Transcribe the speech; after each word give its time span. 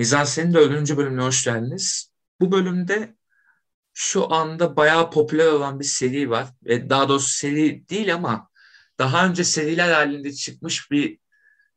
Mizansen'in 0.00 0.54
dördüncü 0.54 0.96
bölümüne 0.96 1.22
hoş 1.22 1.44
geldiniz. 1.44 2.12
Bu 2.40 2.52
bölümde 2.52 3.14
şu 3.94 4.32
anda 4.32 4.76
bayağı 4.76 5.10
popüler 5.10 5.46
olan 5.46 5.80
bir 5.80 5.84
seri 5.84 6.30
var. 6.30 6.48
E, 6.66 6.90
daha 6.90 7.08
doğrusu 7.08 7.28
seri 7.28 7.88
değil 7.88 8.14
ama 8.14 8.50
daha 8.98 9.26
önce 9.26 9.44
seriler 9.44 9.92
halinde 9.92 10.32
çıkmış 10.32 10.90
bir 10.90 11.18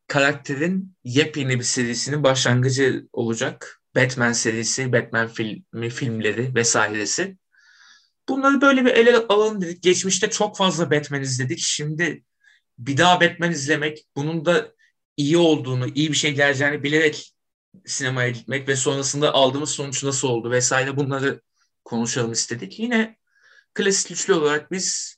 karakterin 0.07 0.95
yepyeni 1.03 1.59
bir 1.59 1.63
serisinin 1.63 2.23
başlangıcı 2.23 3.07
olacak. 3.13 3.81
Batman 3.95 4.31
serisi, 4.31 4.93
Batman 4.93 5.27
filmi, 5.27 5.89
filmleri 5.89 6.55
vesairesi. 6.55 7.37
Bunları 8.29 8.61
böyle 8.61 8.85
bir 8.85 8.91
ele 8.91 9.17
alalım 9.17 9.61
dedik. 9.61 9.83
Geçmişte 9.83 10.29
çok 10.29 10.57
fazla 10.57 10.91
Batman 10.91 11.21
izledik. 11.21 11.59
Şimdi 11.59 12.23
bir 12.77 12.97
daha 12.97 13.21
Batman 13.21 13.51
izlemek, 13.51 14.05
bunun 14.15 14.45
da 14.45 14.71
iyi 15.17 15.37
olduğunu, 15.37 15.87
iyi 15.87 16.11
bir 16.11 16.17
şey 16.17 16.33
geleceğini 16.35 16.83
bilerek 16.83 17.32
sinemaya 17.85 18.29
gitmek 18.29 18.67
ve 18.67 18.75
sonrasında 18.75 19.33
aldığımız 19.33 19.69
sonuç 19.69 20.03
nasıl 20.03 20.27
oldu 20.27 20.51
vesaire 20.51 20.97
bunları 20.97 21.41
konuşalım 21.85 22.31
istedik. 22.31 22.79
Yine 22.79 23.17
klasik 23.73 24.11
üçlü 24.11 24.33
olarak 24.33 24.71
biz 24.71 25.17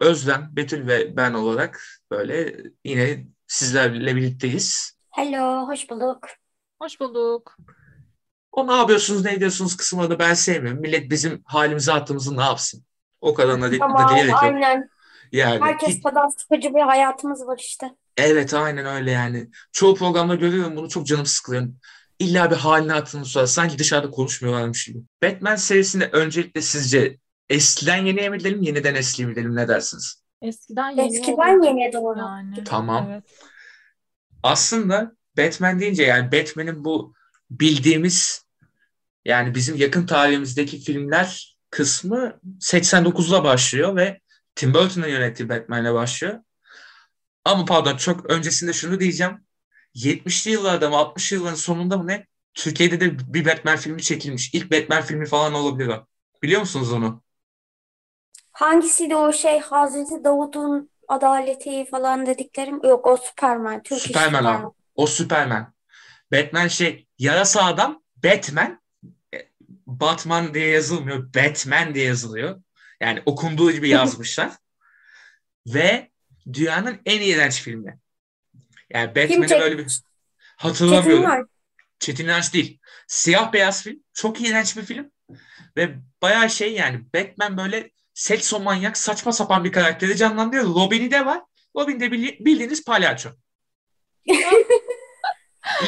Özlem, 0.00 0.48
Betül 0.52 0.86
ve 0.86 1.16
ben 1.16 1.32
olarak 1.32 1.80
böyle 2.10 2.56
yine 2.84 3.26
sizlerle 3.46 4.16
birlikteyiz. 4.16 4.96
Hello, 5.10 5.68
hoş 5.68 5.90
bulduk. 5.90 6.28
Hoş 6.82 7.00
bulduk. 7.00 7.56
O 8.52 8.66
ne 8.66 8.72
yapıyorsunuz, 8.72 9.24
ne 9.24 9.32
ediyorsunuz 9.32 9.76
kısmını 9.76 10.18
ben 10.18 10.34
sevmiyorum. 10.34 10.80
Millet 10.80 11.10
bizim 11.10 11.42
halimize 11.44 11.92
attığımızı 11.92 12.36
ne 12.36 12.42
yapsın? 12.42 12.84
O 13.20 13.34
kadar 13.34 13.62
da, 13.62 13.78
Tamam, 13.78 14.08
da 14.08 14.12
gerek 14.14 14.30
yok. 14.30 14.42
aynen. 14.42 14.88
Yani 15.32 15.60
Herkes 15.64 16.02
kadar 16.02 16.28
sıkıcı 16.28 16.74
bir 16.74 16.80
hayatımız 16.80 17.46
var 17.46 17.58
işte. 17.58 17.90
evet 18.16 18.54
aynen 18.54 18.86
öyle 18.86 19.10
yani. 19.10 19.50
Çoğu 19.72 19.94
programda 19.94 20.34
görüyorum 20.34 20.76
bunu 20.76 20.88
çok 20.88 21.06
canım 21.06 21.26
sıkılıyor. 21.26 21.68
İlla 22.18 22.50
bir 22.50 22.56
haline 22.56 22.94
attığını 22.94 23.24
sonra 23.24 23.46
sanki 23.46 23.78
dışarıda 23.78 24.10
konuşmuyorlarmış 24.10 24.84
gibi. 24.84 24.98
Batman 25.22 25.56
serisinde 25.56 26.08
öncelikle 26.12 26.62
sizce 26.62 27.18
eskiden 27.48 28.06
yeniye 28.06 28.28
mi 28.28 28.38
gidelim, 28.38 28.62
yeniden 28.62 28.94
eskiye 28.94 29.28
mi 29.28 29.34
gidelim 29.34 29.56
ne 29.56 29.68
dersiniz? 29.68 30.22
Eskiden 30.42 30.90
yeni 30.90 31.16
Eskiden 31.18 31.62
yeniye 31.62 31.92
doğru. 31.92 32.18
yani. 32.18 32.64
Tamam. 32.64 33.08
Evet. 33.10 33.24
Aslında 34.42 35.12
Batman 35.38 35.80
deyince 35.80 36.02
yani 36.02 36.32
Batman'in 36.32 36.84
bu 36.84 37.14
bildiğimiz 37.50 38.44
yani 39.24 39.54
bizim 39.54 39.76
yakın 39.76 40.06
tarihimizdeki 40.06 40.80
filmler 40.80 41.56
kısmı 41.70 42.40
89'la 42.60 43.44
başlıyor 43.44 43.96
ve 43.96 44.20
Tim 44.54 44.74
Burton'ın 44.74 45.08
yönettiği 45.08 45.48
Batman'le 45.48 45.94
başlıyor. 45.94 46.40
Ama 47.44 47.64
pardon 47.64 47.96
çok 47.96 48.30
öncesinde 48.30 48.72
şunu 48.72 49.00
diyeceğim. 49.00 49.44
70'li 49.94 50.50
yıllarda 50.50 50.90
mı 50.90 50.96
60'lı 50.96 51.36
yılların 51.36 51.54
sonunda 51.54 51.98
mı 51.98 52.06
ne? 52.06 52.26
Türkiye'de 52.54 53.00
de 53.00 53.34
bir 53.34 53.44
Batman 53.46 53.76
filmi 53.76 54.02
çekilmiş. 54.02 54.54
İlk 54.54 54.70
Batman 54.70 55.02
filmi 55.02 55.26
falan 55.26 55.54
olabilir 55.54 55.88
o. 55.88 56.06
Biliyor 56.42 56.60
musunuz 56.60 56.92
onu? 56.92 57.22
Hangisiydi 58.52 59.16
o 59.16 59.32
şey 59.32 59.60
Hazreti 59.60 60.24
Davud'un 60.24 60.90
adaleti 61.08 61.84
falan 61.90 62.26
dediklerim? 62.26 62.80
Yok 62.84 63.06
o 63.06 63.16
Superman. 63.16 63.82
Türk 63.82 64.00
Superman 64.00 64.26
Superman. 64.26 64.62
abi. 64.62 64.74
O 64.94 65.06
Superman. 65.06 65.74
Batman 66.32 66.68
şey 66.68 67.06
yarasa 67.18 67.64
adam 67.64 68.02
Batman 68.16 68.80
e, 69.34 69.38
Batman 69.86 70.54
diye 70.54 70.68
yazılmıyor. 70.68 71.34
Batman 71.34 71.94
diye 71.94 72.04
yazılıyor. 72.06 72.62
Yani 73.00 73.22
okunduğu 73.26 73.72
gibi 73.72 73.88
yazmışlar. 73.98 74.52
Ve 75.66 76.10
dünyanın 76.52 77.00
en 77.06 77.20
iğrenç 77.20 77.62
filmi. 77.62 77.98
Yani 78.90 79.08
Batman'i 79.08 79.28
çekmiş? 79.30 79.50
böyle 79.50 79.78
bir 79.78 79.84
Çetin 79.88 80.04
hatırlamıyorum. 80.56 81.24
var. 81.24 81.44
Çetin 81.98 82.24
İnanç 82.24 82.54
değil. 82.54 82.78
Siyah 83.06 83.52
beyaz 83.52 83.82
film. 83.82 83.98
Çok 84.12 84.40
iğrenç 84.40 84.76
bir 84.76 84.82
film. 84.82 85.10
Ve 85.76 85.94
bayağı 86.22 86.50
şey 86.50 86.72
yani 86.72 87.04
Batman 87.14 87.56
böyle 87.56 87.90
seksomanyak 88.14 88.96
saçma 88.96 89.32
sapan 89.32 89.64
bir 89.64 89.72
karakteri 89.72 90.16
canlandırıyor. 90.16 90.64
Robin'i 90.74 91.10
de 91.10 91.26
var. 91.26 91.40
Robin 91.76 92.00
de 92.00 92.06
bildi- 92.12 92.44
bildiğiniz 92.44 92.84
palyaço. 92.84 93.28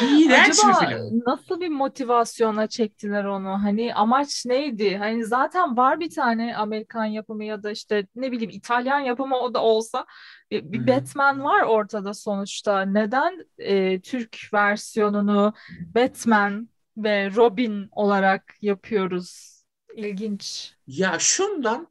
İğrenç 0.01 0.59
Acaba 0.59 0.81
bir 0.81 0.87
film. 0.87 1.23
nasıl 1.27 1.59
bir 1.61 1.67
motivasyona 1.69 2.67
çektiler 2.67 3.23
onu? 3.23 3.63
Hani 3.63 3.93
amaç 3.93 4.45
neydi? 4.45 4.97
Hani 4.97 5.25
zaten 5.25 5.77
var 5.77 5.99
bir 5.99 6.09
tane 6.09 6.55
Amerikan 6.57 7.05
yapımı 7.05 7.43
ya 7.45 7.63
da 7.63 7.71
işte 7.71 8.07
ne 8.15 8.31
bileyim 8.31 8.49
İtalyan 8.53 8.99
yapımı 8.99 9.35
o 9.37 9.53
da 9.53 9.61
olsa 9.63 10.05
bir, 10.51 10.71
bir. 10.71 10.87
Batman 10.87 11.43
var 11.43 11.61
ortada 11.61 12.13
sonuçta. 12.13 12.81
Neden 12.81 13.45
e, 13.57 14.01
Türk 14.01 14.49
versiyonunu 14.53 15.53
Batman 15.95 16.69
ve 16.97 17.35
Robin 17.35 17.89
olarak 17.91 18.55
yapıyoruz? 18.61 19.57
İlginç. 19.95 20.73
Ya 20.87 21.15
şundan 21.19 21.87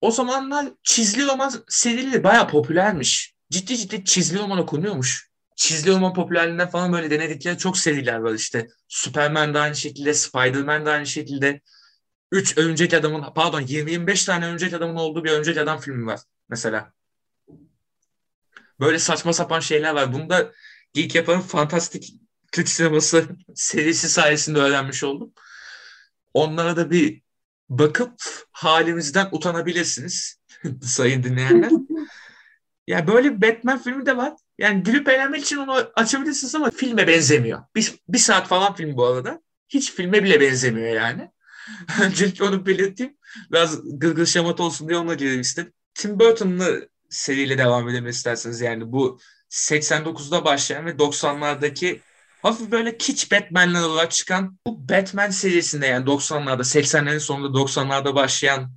o 0.00 0.10
zamanlar 0.10 0.66
çizgi 0.82 1.26
roman 1.26 1.52
serileri 1.68 2.24
bayağı 2.24 2.48
popülermiş. 2.48 3.34
Ciddi 3.50 3.76
ciddi 3.76 4.04
çizgi 4.04 4.38
roman 4.38 4.58
okunuyormuş. 4.58 5.30
Çizgi 5.56 5.90
roman 5.90 6.14
popülerliğinden 6.14 6.68
falan 6.68 6.92
böyle 6.92 7.10
denedikleri 7.10 7.58
çok 7.58 7.78
seriler 7.78 8.18
var 8.18 8.34
işte. 8.34 8.68
Superman 8.88 9.54
de 9.54 9.58
aynı 9.58 9.76
şekilde, 9.76 10.14
Spider-Man 10.14 10.86
de 10.86 10.90
aynı 10.90 11.06
şekilde. 11.06 11.60
3 12.32 12.58
Örümcek 12.58 12.94
Adam'ın, 12.94 13.24
pardon 13.34 13.60
20-25 13.60 14.26
tane 14.26 14.46
Örümcek 14.46 14.72
Adam'ın 14.72 14.96
olduğu 14.96 15.24
bir 15.24 15.30
Örümcek 15.30 15.56
Adam 15.58 15.80
filmi 15.80 16.06
var 16.06 16.20
mesela. 16.48 16.92
Böyle 18.80 18.98
saçma 18.98 19.32
sapan 19.32 19.60
şeyler 19.60 19.94
var. 19.94 20.12
Bunu 20.12 20.30
da 20.30 20.52
Geek 20.92 21.14
Yapan'ın 21.14 21.40
fantastik 21.40 22.14
Türk 22.52 22.68
sineması 22.68 23.28
serisi 23.54 24.08
sayesinde 24.08 24.58
öğrenmiş 24.58 25.04
oldum. 25.04 25.32
Onlara 26.34 26.76
da 26.76 26.90
bir 26.90 27.22
bakıp 27.68 28.14
halimizden 28.52 29.28
utanabilirsiniz 29.32 30.40
sayın 30.82 31.22
dinleyenler. 31.22 31.70
Ya 32.86 33.06
böyle 33.06 33.36
bir 33.36 33.42
Batman 33.42 33.82
filmi 33.82 34.06
de 34.06 34.16
var. 34.16 34.32
Yani 34.58 34.82
gülüp 34.82 35.08
eğlenmek 35.08 35.42
için 35.42 35.56
onu 35.56 35.90
açabilirsiniz 35.96 36.54
ama 36.54 36.70
filme 36.70 37.06
benzemiyor. 37.06 37.62
Bir, 37.74 37.94
bir 38.08 38.18
saat 38.18 38.48
falan 38.48 38.74
film 38.74 38.96
bu 38.96 39.06
arada. 39.06 39.42
Hiç 39.68 39.92
filme 39.92 40.24
bile 40.24 40.40
benzemiyor 40.40 40.88
yani. 40.88 41.30
Öncelikle 42.02 42.44
onu 42.44 42.66
belirteyim. 42.66 43.16
Biraz 43.52 43.98
gırgır 43.98 44.26
şamata 44.26 44.62
olsun 44.62 44.88
diye 44.88 44.98
ona 44.98 45.14
girelim 45.14 45.40
istedim. 45.40 45.72
Tim 45.94 46.20
Burton'lı 46.20 46.88
seriyle 47.14 47.58
devam 47.58 47.88
edelim 47.88 48.06
isterseniz. 48.06 48.60
Yani 48.60 48.92
bu 48.92 49.18
89'da 49.50 50.44
başlayan 50.44 50.86
ve 50.86 50.90
90'lardaki 50.90 52.00
hafif 52.42 52.70
böyle 52.70 52.96
kitsch 52.98 53.32
Batman'ler 53.32 53.82
olarak 53.82 54.10
çıkan 54.10 54.58
bu 54.66 54.88
Batman 54.88 55.30
serisinde 55.30 55.86
yani 55.86 56.04
90'larda 56.04 56.62
80'lerin 56.62 57.20
sonunda 57.20 57.58
90'larda 57.58 58.14
başlayan 58.14 58.70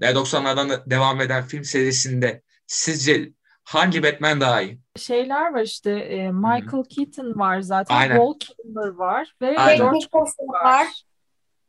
yani 0.00 0.18
90'lardan 0.18 0.68
da 0.68 0.90
devam 0.90 1.20
eden 1.20 1.46
film 1.46 1.64
serisinde 1.64 2.42
sizce 2.66 3.32
hangi 3.64 4.02
Batman 4.02 4.40
daha 4.40 4.62
iyi? 4.62 4.80
Şeyler 4.96 5.52
var 5.52 5.62
işte 5.62 5.90
e, 5.90 6.30
Michael 6.30 6.84
Keaton 6.96 7.38
var 7.38 7.60
zaten, 7.60 7.96
Aynen. 7.96 8.18
Val 8.18 8.34
Kilmer 8.38 8.88
var 8.88 9.34
ve 9.42 9.58
Aynen. 9.58 9.78
George 9.78 10.06
var. 10.12 10.28
var. 10.64 10.86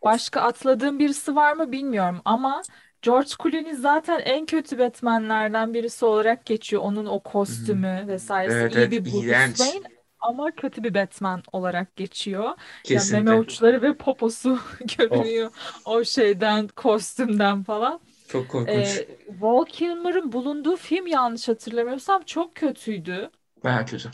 Başka 0.03 0.41
atladığım 0.41 0.99
birisi 0.99 1.35
var 1.35 1.53
mı 1.53 1.71
bilmiyorum 1.71 2.21
ama 2.25 2.61
George 3.01 3.29
Clooney 3.43 3.73
zaten 3.73 4.19
en 4.19 4.45
kötü 4.45 4.79
Batman'lerden 4.79 5.73
birisi 5.73 6.05
olarak 6.05 6.45
geçiyor. 6.45 6.81
Onun 6.81 7.05
o 7.05 7.19
kostümü 7.23 8.05
vesairesi 8.07 8.55
Evet, 8.55 8.75
iyi 8.75 8.77
evet, 8.77 8.91
bir 8.91 9.05
Bruce 9.05 9.27
iğrenç. 9.27 9.57
Wayne 9.57 9.87
ama 10.19 10.51
kötü 10.51 10.83
bir 10.83 10.93
Batman 10.93 11.43
olarak 11.51 11.95
geçiyor. 11.95 12.49
Kesinlikle. 12.83 13.15
meme 13.15 13.33
uçları 13.39 13.81
ve 13.81 13.97
poposu 13.97 14.59
görünüyor 14.97 15.51
o 15.85 16.03
şeyden, 16.03 16.67
kostümden 16.67 17.63
falan. 17.63 17.99
Çok 18.27 18.49
korkunç. 18.49 19.03
Ee, 19.03 19.07
Val 19.41 19.65
Kilmer'ın 19.65 20.31
bulunduğu 20.31 20.75
film 20.75 21.07
yanlış 21.07 21.47
hatırlamıyorsam 21.47 22.21
çok 22.23 22.55
kötüydü. 22.55 23.31
Bayağı 23.63 23.85
kötü. 23.85 24.11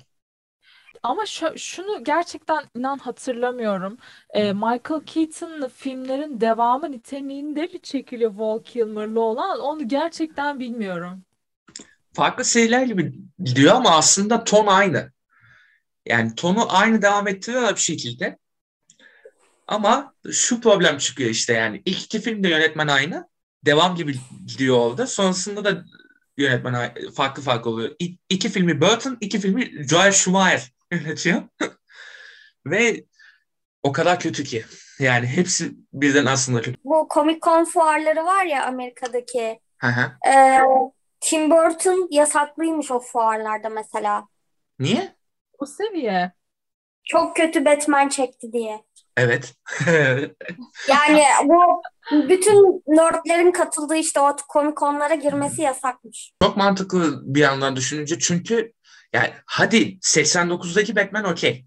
Ama 1.04 1.26
şu, 1.26 1.58
şunu 1.58 2.04
gerçekten 2.04 2.64
inan 2.76 2.98
hatırlamıyorum. 2.98 3.98
Ee, 4.34 4.54
Michael 4.54 5.02
Keaton'lı 5.06 5.70
filmlerin 5.70 6.42
devamı 6.42 6.92
niteliğinde 6.92 7.62
mi 7.62 7.82
çekiliyor 7.82 8.34
Val 8.36 8.64
Kilmer'lı 8.64 9.22
olan? 9.22 9.60
Onu 9.60 9.88
gerçekten 9.88 10.60
bilmiyorum. 10.60 11.26
Farklı 12.14 12.46
seriler 12.46 12.82
gibi 12.86 13.14
diyor 13.56 13.76
ama 13.76 13.90
aslında 13.92 14.44
ton 14.44 14.68
aynı. 14.68 15.12
Yani 16.06 16.36
tonu 16.36 16.76
aynı 16.78 17.02
devam 17.02 17.28
ettiriyorlar 17.28 17.76
bir 17.76 17.82
şekilde. 17.82 18.38
Ama 19.68 20.14
şu 20.32 20.62
problem 20.62 20.98
çıkıyor 20.98 21.30
işte 21.30 21.54
yani. 21.54 21.82
İlk 21.86 22.04
iki 22.04 22.22
filmde 22.22 22.50
yönetmen 22.50 22.88
aynı. 22.88 23.30
Devam 23.66 23.96
gibi 23.96 24.16
gidiyor 24.46 24.78
orada. 24.78 25.08
Sonrasında 25.08 25.66
da 25.66 25.86
yönetmen 26.38 26.94
farklı 27.16 27.44
farklı 27.44 27.72
oluyor. 27.72 27.96
İ- 28.02 28.18
iki 28.30 28.50
filmi 28.50 28.82
Burton, 28.82 29.18
iki 29.22 29.40
filmi 29.40 29.88
Joel 29.90 30.12
Schumacher 30.12 30.73
yönetiyor. 30.94 31.42
Ve 32.66 33.06
o 33.84 33.92
kadar 33.92 34.20
kötü 34.20 34.44
ki. 34.44 34.66
Yani 35.00 35.28
hepsi 35.28 35.72
birden 35.94 36.26
aslında 36.26 36.62
kötü. 36.62 36.78
Bu 36.84 37.08
Comic 37.14 37.40
Con 37.40 37.66
fuarları 37.66 38.26
var 38.26 38.46
ya 38.46 38.66
Amerika'daki. 38.66 39.60
Hı 39.78 39.88
hı. 39.88 40.30
Ee, 40.30 40.60
Tim 41.20 41.52
Burton 41.52 42.08
yasaklıymış 42.12 42.92
o 42.92 43.00
fuarlarda 43.00 43.70
mesela. 43.70 44.28
Niye? 44.80 45.16
O 45.60 45.66
seviye. 45.66 46.32
Çok 47.04 47.36
kötü 47.36 47.66
Batman 47.66 48.10
çekti 48.10 48.54
diye. 48.54 48.84
Evet. 49.18 49.54
Yani 50.90 51.24
bu 51.44 51.82
bütün 52.12 52.84
nerdlerin 52.88 53.52
katıldığı 53.52 53.96
işte 53.96 54.20
o 54.20 54.36
komik 54.48 54.82
onlara 54.82 55.16
girmesi 55.16 55.62
yasakmış. 55.62 56.32
Çok 56.42 56.58
mantıklı 56.58 57.22
bir 57.36 57.40
yandan 57.40 57.76
düşününce 57.76 58.20
çünkü 58.20 58.74
yani 59.14 59.34
hadi 59.46 60.00
89'daki 60.02 60.96
Batman 60.96 61.26
okey. 61.26 61.66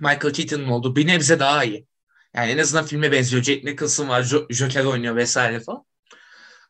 Michael 0.00 0.32
Keaton'ın 0.34 0.68
olduğu 0.68 0.96
bir 0.96 1.06
nebze 1.06 1.40
daha 1.40 1.64
iyi. 1.64 1.86
Yani 2.34 2.50
en 2.50 2.58
azından 2.58 2.86
filme 2.86 3.12
benziyor. 3.12 3.42
Jack 3.42 3.64
Nicholson 3.64 4.08
var, 4.08 4.22
Jo- 4.22 4.52
Joker 4.54 4.84
oynuyor 4.84 5.16
vesaire 5.16 5.60
falan. 5.60 5.84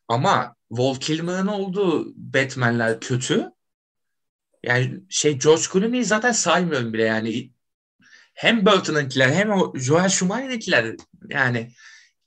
Ama 0.09 0.57
Val 0.71 0.95
Kilmer'ın 0.95 1.47
olduğu 1.47 2.13
Batman'ler 2.17 3.01
kötü. 3.01 3.51
Yani 4.63 5.01
şey 5.09 5.39
George 5.39 5.63
Clooney'i 5.73 6.05
zaten 6.05 6.33
saymıyorum 6.33 6.93
bile 6.93 7.03
yani. 7.03 7.51
Hem 8.35 8.67
Burton'ınkiler 8.67 9.29
hem 9.29 9.51
o 9.51 9.73
Joel 9.79 10.09
Schumacher'inkiler 10.09 10.97
yani 11.29 11.73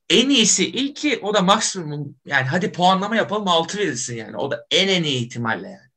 en 0.10 0.30
iyisi 0.30 0.68
ilki 0.68 1.20
o 1.20 1.34
da 1.34 1.42
maksimum 1.42 2.16
yani 2.26 2.48
hadi 2.48 2.72
puanlama 2.72 3.16
yapalım 3.16 3.48
6 3.48 3.78
verirsin 3.78 4.16
yani. 4.16 4.38
O 4.38 4.52
da 4.52 4.68
en 4.72 4.88
en 4.88 5.04
iyi 5.04 5.26
ihtimalle 5.26 5.68
yani. 5.68 5.91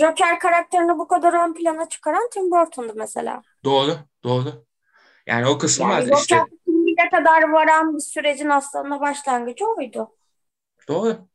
Joker 0.00 0.38
karakterini 0.38 0.98
bu 0.98 1.08
kadar 1.08 1.48
ön 1.48 1.54
plana 1.54 1.88
çıkaran 1.88 2.28
Tim 2.32 2.50
Burton'du 2.50 2.92
mesela. 2.96 3.42
Doğru, 3.64 3.96
doğru. 4.24 4.64
Yani 5.26 5.46
o 5.46 5.58
kısmı 5.58 5.90
Yani 5.90 6.10
var 6.10 6.18
işte. 6.18 6.36
Joker 6.36 7.10
kadar 7.10 7.42
varan 7.42 7.94
bir 7.94 8.00
sürecin 8.00 8.48
aslında 8.48 9.00
başlangıcı 9.00 9.64
oydu. 9.66 10.08
Doğru. 10.88 11.28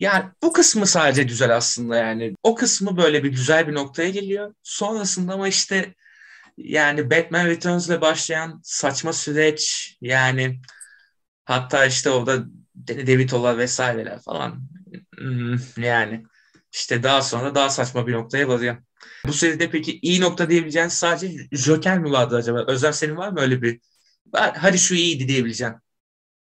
Yani 0.00 0.24
bu 0.42 0.52
kısmı 0.52 0.86
sadece 0.86 1.22
güzel 1.22 1.56
aslında 1.56 1.96
yani. 1.96 2.34
O 2.42 2.54
kısmı 2.54 2.96
böyle 2.96 3.24
bir 3.24 3.30
güzel 3.30 3.68
bir 3.68 3.74
noktaya 3.74 4.10
geliyor. 4.10 4.54
Sonrasında 4.62 5.32
ama 5.32 5.48
işte 5.48 5.94
yani 6.56 7.10
Batman 7.10 7.46
Returns'le 7.46 8.00
başlayan 8.00 8.60
saçma 8.64 9.12
süreç 9.12 9.96
yani 10.00 10.60
hatta 11.44 11.86
işte 11.86 12.10
orada 12.10 12.44
Danny 12.88 13.06
DeVito'lar 13.06 13.58
vesaireler 13.58 14.18
falan 14.18 14.60
Hmm, 15.18 15.56
yani 15.76 16.24
işte 16.72 17.02
daha 17.02 17.22
sonra 17.22 17.54
daha 17.54 17.70
saçma 17.70 18.06
bir 18.06 18.12
noktaya 18.12 18.48
varıyor. 18.48 18.76
Bu 19.26 19.32
seride 19.32 19.70
peki 19.70 19.98
iyi 20.02 20.20
nokta 20.20 20.50
diyebileceğin 20.50 20.88
sadece 20.88 21.48
Joker 21.52 21.98
mi 21.98 22.12
vardı 22.12 22.36
acaba? 22.36 22.64
Özlem 22.68 22.92
senin 22.92 23.16
var 23.16 23.28
mı 23.28 23.40
öyle 23.40 23.62
bir? 23.62 23.80
Hadi 24.34 24.78
şu 24.78 24.94
iyiydi 24.94 25.28
diyebileceğim. 25.28 25.74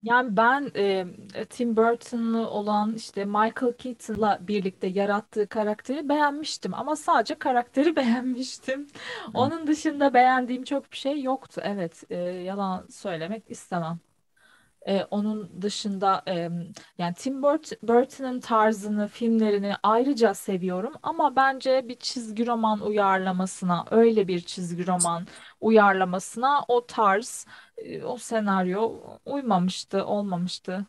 Yani 0.04 0.38
ben 0.38 0.72
e, 0.76 1.46
Tim 1.50 1.78
Burton'lı 1.78 2.50
olan 2.50 2.94
işte 2.96 3.26
Michael 3.26 3.74
Keaton'la 3.78 4.40
birlikte 4.48 4.88
yarattığı 4.88 5.48
karakteri 5.48 6.10
beğenmiştim 6.10 6.74
ama 6.74 6.96
sadece 6.96 7.36
karakteri 7.40 7.96
beğenmiştim. 7.96 8.88
Onun 9.34 9.68
dışında 9.68 10.14
beğendiğim 10.14 10.64
çok 10.64 10.92
bir 10.92 10.98
şey 10.98 11.22
yoktu. 11.24 11.62
Evet, 11.66 12.04
e, 12.10 12.16
yalan 12.18 12.88
söylemek 12.90 13.52
istemem. 13.52 14.00
E, 14.88 15.04
onun 15.12 15.62
dışında 15.62 16.24
e, 16.28 16.50
yani 16.98 17.14
Tim 17.18 17.42
Burt- 17.44 17.78
Burton'ın 17.88 18.40
tarzını, 18.40 19.08
filmlerini 19.08 19.74
ayrıca 19.84 20.34
seviyorum 20.34 20.94
ama 21.04 21.36
bence 21.36 21.86
bir 21.88 21.96
çizgi 21.96 22.48
roman 22.48 22.82
uyarlamasına, 22.82 23.86
öyle 23.92 24.28
bir 24.28 24.42
çizgi 24.42 24.88
roman 24.88 25.28
uyarlamasına 25.62 26.66
o 26.68 26.86
tarz, 26.88 27.46
e, 27.78 28.04
o 28.04 28.18
senaryo 28.18 28.94
uymamıştı, 29.26 30.06
olmamıştı. 30.06 30.86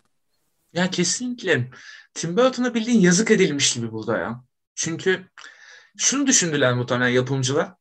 Ya 0.72 0.90
kesinlikle. 0.90 1.70
Tim 2.14 2.36
Burton'a 2.36 2.74
bildiğin 2.74 3.00
yazık 3.00 3.30
edilmiş 3.30 3.74
gibi 3.74 3.92
burada 3.92 4.18
ya. 4.18 4.44
Çünkü 4.74 5.28
şunu 5.98 6.26
düşündüler 6.26 6.74
muhtemelen 6.74 7.10
yapımcılar. 7.10 7.74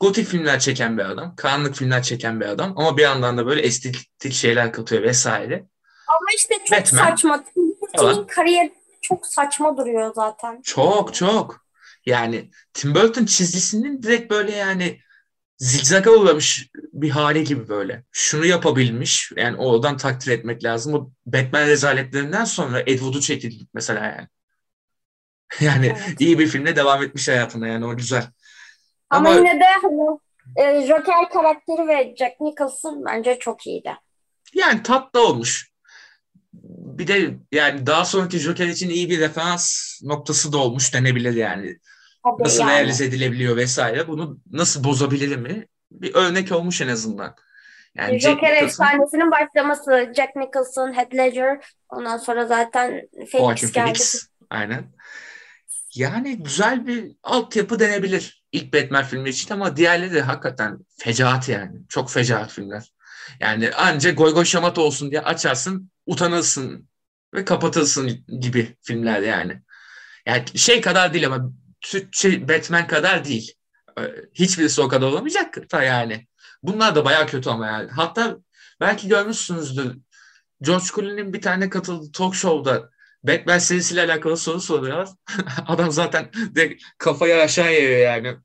Gotik 0.00 0.26
filmler 0.26 0.60
çeken 0.60 0.98
bir 0.98 1.10
adam, 1.10 1.36
karanlık 1.36 1.74
filmler 1.74 2.02
çeken 2.02 2.40
bir 2.40 2.46
adam 2.46 2.74
ama 2.76 2.96
bir 2.96 3.02
yandan 3.02 3.38
da 3.38 3.46
böyle 3.46 3.62
estetik 3.62 4.32
şeyler 4.32 4.72
katıyor 4.72 5.02
vesaire. 5.02 5.66
Ama 6.08 6.26
işte 6.36 6.54
çok 6.64 6.78
Batman 6.78 7.10
saçma. 7.10 7.44
Tim 7.96 8.26
kariyeri 8.26 8.74
çok 9.02 9.26
saçma 9.26 9.76
duruyor 9.76 10.12
zaten. 10.14 10.62
Çok 10.62 11.14
çok. 11.14 11.66
Yani 12.06 12.50
Tim 12.74 12.94
Burton 12.94 13.24
çizgisinin 13.24 14.02
direkt 14.02 14.30
böyle 14.30 14.52
yani 14.52 15.00
zigzaga 15.58 16.10
uğramış 16.10 16.68
bir 16.74 17.10
hali 17.10 17.44
gibi 17.44 17.68
böyle. 17.68 18.04
Şunu 18.12 18.46
yapabilmiş. 18.46 19.32
Yani 19.36 19.56
oradan 19.56 19.96
takdir 19.96 20.32
etmek 20.32 20.64
lazım. 20.64 20.94
O 20.94 21.10
Batman 21.26 21.66
rezaletlerinden 21.66 22.44
sonra 22.44 22.80
Ed 22.80 22.98
Wood'u 22.98 23.20
çekildik 23.20 23.68
mesela 23.74 24.04
yani. 24.04 24.28
Yani 25.60 25.86
Evet. 25.86 26.20
iyi 26.20 26.38
bir 26.38 26.46
filmle 26.46 26.76
devam 26.76 27.02
etmiş 27.02 27.28
hayatına 27.28 27.68
yani 27.68 27.86
o 27.86 27.96
güzel. 27.96 28.24
Ama 29.10 29.28
Ama 29.28 29.38
yine 29.38 29.60
de 29.60 29.64
hani 29.82 30.18
e, 30.56 30.86
Joker 30.86 31.28
karakteri 31.32 31.88
ve 31.88 32.14
Jack 32.18 32.40
Nicholson 32.40 33.04
bence 33.06 33.38
çok 33.38 33.66
iyiydi. 33.66 33.94
yani 34.54 34.82
tatlı 34.82 35.26
olmuş. 35.26 35.70
Bir 36.98 37.06
de 37.06 37.34
yani 37.52 37.86
daha 37.86 38.04
sonraki 38.04 38.38
Joker 38.38 38.66
için 38.66 38.90
iyi 38.90 39.10
bir 39.10 39.20
referans 39.20 39.92
noktası 40.02 40.52
da 40.52 40.58
olmuş 40.58 40.94
denebilir 40.94 41.34
yani. 41.34 41.76
Tabii 42.24 42.42
Nasıl 42.42 42.60
yani. 42.60 42.70
realize 42.70 43.04
edilebiliyor 43.04 43.56
vesaire. 43.56 44.08
Bunu 44.08 44.38
nasıl 44.52 44.84
bozabilir 44.84 45.36
mi? 45.36 45.66
Bir 45.90 46.14
örnek 46.14 46.52
olmuş 46.52 46.80
en 46.80 46.88
azından. 46.88 47.34
Yani 47.94 48.18
Jack 48.20 48.34
Joker 48.34 48.50
Nicholson, 48.54 48.66
efsanesinin 48.66 49.30
başlaması 49.30 50.12
Jack 50.16 50.36
Nicholson, 50.36 50.92
Heath 50.92 51.14
Ledger 51.14 51.74
ondan 51.88 52.16
sonra 52.16 52.46
zaten 52.46 53.08
Phoenix 53.32 53.60
geldi. 53.60 53.72
Phoenix. 53.72 54.28
Aynen. 54.50 54.84
Yani 55.94 56.42
güzel 56.42 56.86
bir 56.86 57.12
altyapı 57.22 57.78
denebilir 57.78 58.35
ilk 58.52 58.74
Batman 58.74 59.04
filmi 59.04 59.28
için 59.28 59.54
ama 59.54 59.76
diğerleri 59.76 60.14
de 60.14 60.22
hakikaten 60.22 60.78
fecaat 60.98 61.48
yani. 61.48 61.80
Çok 61.88 62.10
fecaat 62.10 62.52
filmler. 62.52 62.92
Yani 63.40 63.70
anca 63.74 64.10
goy 64.10 64.34
goy 64.34 64.44
şamata 64.44 64.80
olsun 64.80 65.10
diye 65.10 65.20
açarsın, 65.20 65.90
utanırsın 66.06 66.88
ve 67.34 67.44
kapatırsın 67.44 68.24
gibi 68.40 68.76
filmler 68.82 69.20
yani. 69.22 69.62
Yani 70.26 70.44
şey 70.58 70.80
kadar 70.80 71.14
değil 71.14 71.26
ama 71.26 71.52
Türkçe 71.80 72.48
Batman 72.48 72.86
kadar 72.86 73.24
değil. 73.24 73.52
Ee, 73.98 74.02
Hiçbirisi 74.34 74.80
o 74.82 74.88
kadar 74.88 75.06
olamayacak 75.06 75.72
da 75.72 75.82
yani. 75.82 76.26
Bunlar 76.62 76.94
da 76.94 77.04
bayağı 77.04 77.26
kötü 77.26 77.50
ama 77.50 77.66
yani. 77.66 77.90
Hatta 77.90 78.36
belki 78.80 79.08
görmüşsünüzdür. 79.08 79.96
George 80.62 80.84
Clooney'nin 80.94 81.32
bir 81.32 81.40
tane 81.40 81.70
katıldığı 81.70 82.12
talk 82.12 82.34
show'da 82.34 82.90
Batman 83.24 83.58
serisiyle 83.58 84.02
alakalı 84.02 84.36
soru 84.36 84.60
soruyor. 84.60 85.08
Adam 85.66 85.90
zaten 85.92 86.30
de 86.34 86.76
kafayı 86.98 87.36
aşağı 87.36 87.74
yiyor 87.74 87.98
yani. 87.98 88.36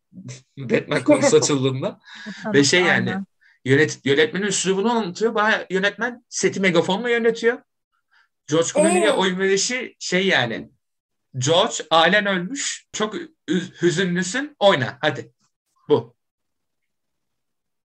Batman 0.58 1.04
konusu 1.04 1.38
açıldığında. 1.38 2.00
Ve 2.54 2.63
şey 2.63 2.80
yani 2.80 3.10
Aynen. 3.10 3.25
yönet, 3.66 4.00
yönetmenin 4.06 4.46
üslubunu 4.46 4.92
anlatıyor. 4.92 5.36
Bayağı 5.36 5.66
yönetmen 5.70 6.25
seti 6.30 6.60
megafonla 6.60 7.10
yönetiyor. 7.10 7.58
George 8.48 8.68
Clooney'e 8.74 9.06
Ee? 9.06 9.12
oyun 9.12 9.40
verişi 9.40 9.96
şey 10.00 10.28
yani. 10.28 10.72
George 11.38 11.74
ailen 11.92 12.25
ölmüş. 12.25 12.88
Çok 12.94 13.16
hüzünlüsün. 13.82 14.56
Oyna 14.60 14.98
hadi. 15.01 15.34
Bu. 15.90 16.16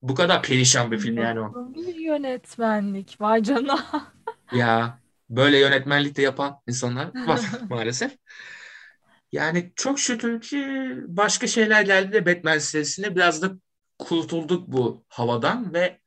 Bu 0.01 0.15
kadar 0.15 0.43
perişan 0.43 0.91
bir 0.91 0.97
film 0.99 1.17
yani 1.17 1.39
o. 1.39 1.53
Yönetmenlik? 1.99 3.21
Vay 3.21 3.43
canına. 3.43 3.85
Ya 4.51 4.99
böyle 5.29 5.59
yönetmenlik 5.59 6.17
de 6.17 6.21
yapan 6.21 6.61
insanlar 6.67 7.27
var 7.27 7.41
maalesef. 7.69 8.17
Yani 9.31 9.73
çok 9.75 9.99
şükür 9.99 10.41
ki 10.41 10.67
başka 11.07 11.47
şeyler 11.47 11.81
geldi 11.81 12.13
de 12.13 12.25
Batman 12.25 12.57
serisine 12.57 13.15
biraz 13.15 13.41
da 13.41 13.51
kurtulduk 13.99 14.67
bu 14.67 15.05
havadan 15.09 15.73
ve 15.73 15.99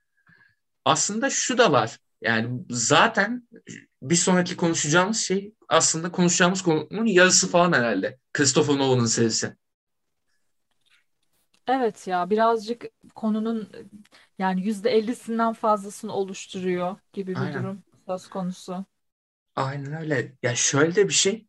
aslında 0.85 1.31
şu 1.31 1.59
da 1.59 1.73
var. 1.73 1.99
Yani 2.21 2.65
zaten 2.71 3.49
bir 4.03 4.17
sonraki 4.17 4.57
konuşacağımız 4.57 5.19
şey 5.19 5.55
aslında 5.69 6.13
konuşacağımız 6.13 6.63
konunun 6.63 7.07
yarısı 7.07 7.49
falan 7.51 7.73
herhalde. 7.73 8.19
Christopher 8.33 8.79
Nolan'ın 8.79 9.07
serisi. 9.07 9.57
Evet 11.67 12.07
ya 12.07 12.31
birazcık 12.31 12.85
konunun 13.15 13.69
yani 14.39 14.63
yüzde 14.67 14.91
ellisinden 14.91 15.53
fazlasını 15.53 16.13
oluşturuyor 16.13 16.97
gibi 17.13 17.33
bir 17.33 17.41
Aynen. 17.41 17.55
durum 17.55 17.83
söz 18.07 18.29
konusu. 18.31 18.85
Aynen 19.57 19.93
öyle. 19.93 20.33
Ya 20.43 20.55
şöyle 20.55 20.95
de 20.95 21.09
bir 21.09 21.13
şey 21.13 21.47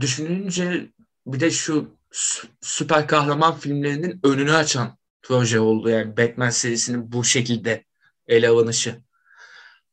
düşününce 0.00 0.90
bir 1.26 1.40
de 1.40 1.50
şu 1.50 1.96
sü- 2.12 2.46
süper 2.60 3.08
kahraman 3.08 3.58
filmlerinin 3.58 4.20
önünü 4.24 4.52
açan 4.52 4.98
proje 5.22 5.60
oldu. 5.60 5.88
Yani 5.88 6.16
Batman 6.16 6.50
serisinin 6.50 7.12
bu 7.12 7.24
şekilde 7.24 7.84
ele 8.26 8.48
alınışı. 8.48 9.02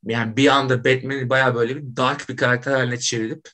Yani 0.04 0.38
bir 0.38 0.48
anda 0.48 0.78
Batman'i 0.86 1.30
bayağı 1.30 1.56
böyle 1.56 1.76
bir 1.76 1.96
dark 1.96 2.30
bir 2.30 2.38
karakter 2.38 2.72
haline 2.72 3.00
çevirip 3.00 3.50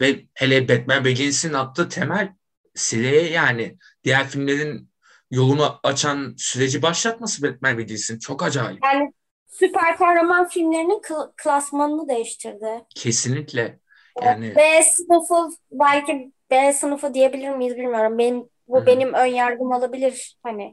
ve 0.00 0.26
hele 0.34 0.68
Batman 0.68 1.04
Begins'in 1.04 1.52
attığı 1.52 1.88
temel 1.88 2.34
seriye 2.74 3.30
yani 3.30 3.78
diğer 4.04 4.28
filmlerin 4.28 4.90
yolunu 5.30 5.80
açan 5.82 6.34
süreci 6.38 6.82
başlatması 6.82 7.42
Batman 7.42 7.78
Begins'in 7.78 8.18
çok 8.18 8.42
acayip. 8.42 8.84
Yani 8.84 9.12
süper 9.48 9.96
kahraman 9.96 10.48
filmlerinin 10.48 11.00
kl- 11.00 11.32
klasmanını 11.36 12.08
değiştirdi. 12.08 12.84
Kesinlikle. 12.94 13.80
Yani 14.22 14.56
B 14.56 14.82
sınıfı 14.82 15.56
belki 15.70 16.32
B 16.50 16.72
sınıfı 16.72 17.14
diyebilir 17.14 17.50
miyiz 17.50 17.76
bilmiyorum. 17.76 18.18
Benim 18.18 18.48
bu 18.68 18.80
hı. 18.80 18.86
benim 18.86 19.14
ön 19.14 19.26
yargım 19.26 19.72
olabilir. 19.72 20.38
Hani 20.42 20.72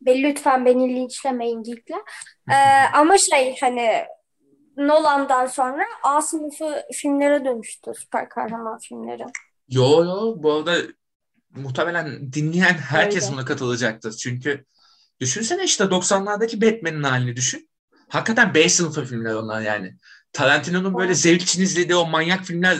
Be- 0.00 0.22
Lütfen 0.22 0.64
beni 0.66 0.96
linçlemeyin 0.96 1.62
geekler. 1.62 2.00
Ee, 2.50 2.54
ama 2.94 3.18
şey 3.18 3.56
hani 3.60 4.04
Nolan'dan 4.76 5.46
sonra 5.46 5.84
A 6.02 6.22
sınıfı 6.22 6.82
filmlere 6.92 7.44
dönüştü 7.44 7.92
süper 7.94 8.28
kahraman 8.28 8.78
filmleri. 8.78 9.24
Yo 9.68 10.04
yo 10.04 10.34
bu 10.42 10.52
arada 10.52 10.76
muhtemelen 11.50 12.32
dinleyen 12.32 12.74
herkes 12.74 13.24
Öyle. 13.24 13.32
buna 13.32 13.44
katılacaktır. 13.44 14.12
Çünkü 14.12 14.64
düşünsene 15.20 15.64
işte 15.64 15.90
90'lardaki 15.90 16.62
Batman'in 16.62 17.02
halini 17.02 17.36
düşün. 17.36 17.68
Hakikaten 18.08 18.54
B 18.54 18.68
sınıfı 18.68 19.04
filmler 19.04 19.34
onlar 19.34 19.60
yani. 19.60 19.94
Tarantino'nun 20.32 20.94
böyle 20.98 21.14
zevk 21.14 21.42
için 21.42 21.62
izlediği 21.62 21.96
o 21.96 22.06
manyak 22.06 22.44
filmler 22.44 22.78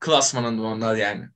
klasmanında 0.00 0.62
onlar 0.62 0.96
yani. 0.96 1.28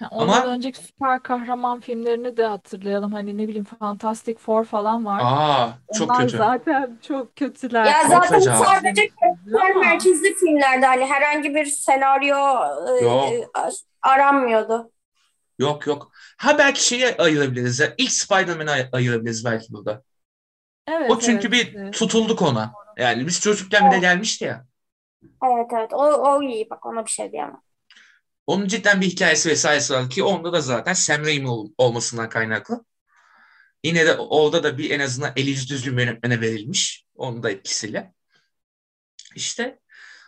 Ya 0.00 0.08
Ama- 0.10 0.22
Ondan 0.22 0.48
önceki 0.48 0.78
süper 0.84 1.22
kahraman 1.22 1.80
filmlerini 1.80 2.36
de 2.36 2.46
hatırlayalım. 2.46 3.12
Hani 3.12 3.38
ne 3.38 3.48
bileyim 3.48 3.64
Fantastic 3.64 4.34
Four 4.38 4.64
falan 4.64 5.04
var. 5.04 5.20
Aa 5.24 5.78
çok 5.98 6.10
Onlar 6.10 6.22
kötü. 6.22 6.36
zaten 6.36 6.98
çok 7.08 7.36
kötüler. 7.36 7.84
Ya 7.84 8.02
Çok 8.02 8.10
zaten 8.10 8.38
sadece 8.40 9.08
karakter 9.08 9.70
Ama- 9.70 9.80
merkezli 9.80 10.34
filmlerde 10.34 10.86
hani 10.86 11.04
herhangi 11.06 11.54
bir 11.54 11.64
senaryo 11.66 12.36
e, 13.00 13.04
Yok. 13.04 13.32
e, 13.32 13.48
aranmıyordu. 14.02 14.90
Yok 15.58 15.86
yok. 15.86 16.10
Ha 16.36 16.58
belki 16.58 16.86
şeyi 16.86 17.16
ayırabiliriz 17.16 17.80
ya. 17.80 17.94
İlk 17.98 18.12
Spider-Man'i 18.12 18.70
ay- 18.70 18.88
ayırabiliriz 18.92 19.44
belki 19.44 19.72
burada. 19.72 20.02
Evet, 20.86 21.10
O 21.10 21.18
çünkü 21.20 21.48
evet. 21.48 21.52
bir 21.52 21.92
tutulduk 21.92 22.42
ona. 22.42 22.72
Yani 22.98 23.26
biz 23.26 23.40
çocukken 23.40 23.86
bir 23.86 23.96
de 23.96 23.98
gelmişti 24.00 24.44
ya. 24.44 24.66
Evet 25.44 25.66
evet 25.72 25.92
o, 25.92 25.98
o 25.98 26.42
iyi 26.42 26.70
bak 26.70 26.86
ona 26.86 27.04
bir 27.06 27.10
şey 27.10 27.32
diyemem. 27.32 27.62
Onun 28.46 28.68
cidden 28.68 29.00
bir 29.00 29.06
hikayesi 29.06 29.48
vesairesi 29.48 29.94
var 29.94 30.10
ki 30.10 30.22
onda 30.22 30.52
da 30.52 30.60
zaten 30.60 30.92
Sam 30.92 31.24
Raimi 31.24 31.48
ol- 31.50 31.72
olmasından 31.78 32.28
kaynaklı. 32.28 32.84
Yine 33.84 34.06
de 34.06 34.16
orada 34.16 34.62
da 34.64 34.78
bir 34.78 34.90
en 34.90 35.00
azından 35.00 35.32
eli 35.36 35.50
yüzü 35.50 35.68
düzgün 35.68 35.98
yönetmene 35.98 36.40
verilmiş. 36.40 37.06
Onun 37.14 37.42
da 37.42 37.50
etkisiyle. 37.50 38.12
İşte 39.36 39.78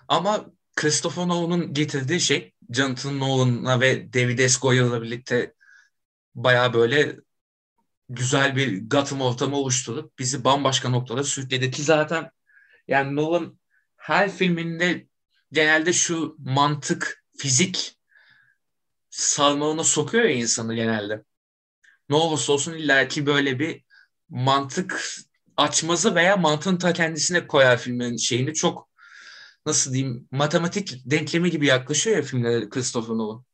ama 0.09 0.47
Christopher 0.77 1.29
Nolan'ın 1.29 1.75
getirdiği 1.75 2.21
şey 2.21 2.55
Jonathan 2.71 3.21
Nolan'la 3.21 3.81
ve 3.81 4.13
David 4.13 4.49
S. 4.49 4.59
Goyer'la 4.63 5.03
birlikte 5.03 5.55
bayağı 6.35 6.75
böyle 6.75 7.17
güzel 8.09 8.57
bir 8.57 8.91
Gotham 8.91 9.21
ortamı 9.21 9.57
oluşturup 9.57 10.19
bizi 10.19 10.45
bambaşka 10.45 10.89
noktalara 10.89 11.25
sürükledi 11.25 11.71
ki 11.71 11.83
zaten 11.83 12.31
yani 12.89 13.17
Nolan 13.17 13.59
her 13.97 14.31
filminde 14.33 15.07
genelde 15.53 15.93
şu 15.93 16.37
mantık, 16.39 17.25
fizik 17.39 17.99
sarmalına 19.11 19.85
sokuyor 19.85 20.25
ya 20.25 20.31
insanı 20.31 20.75
genelde. 20.75 21.25
Ne 22.09 22.17
olursa 22.17 22.53
olsun 22.53 22.75
illaki 22.75 23.27
böyle 23.27 23.59
bir 23.59 23.85
mantık 24.29 25.19
açmazı 25.57 26.15
veya 26.15 26.37
mantığın 26.37 26.77
ta 26.77 26.93
kendisine 26.93 27.47
koyar 27.47 27.79
filmin 27.79 28.17
şeyini 28.17 28.55
çok 28.55 28.89
nasıl 29.67 29.93
diyeyim 29.93 30.29
matematik 30.31 31.03
denklemi 31.05 31.51
gibi 31.51 31.67
yaklaşıyor 31.67 32.17
ya 32.17 32.23
filmlere 32.23 32.69
Christopher 32.69 33.15
Nolan. 33.15 33.45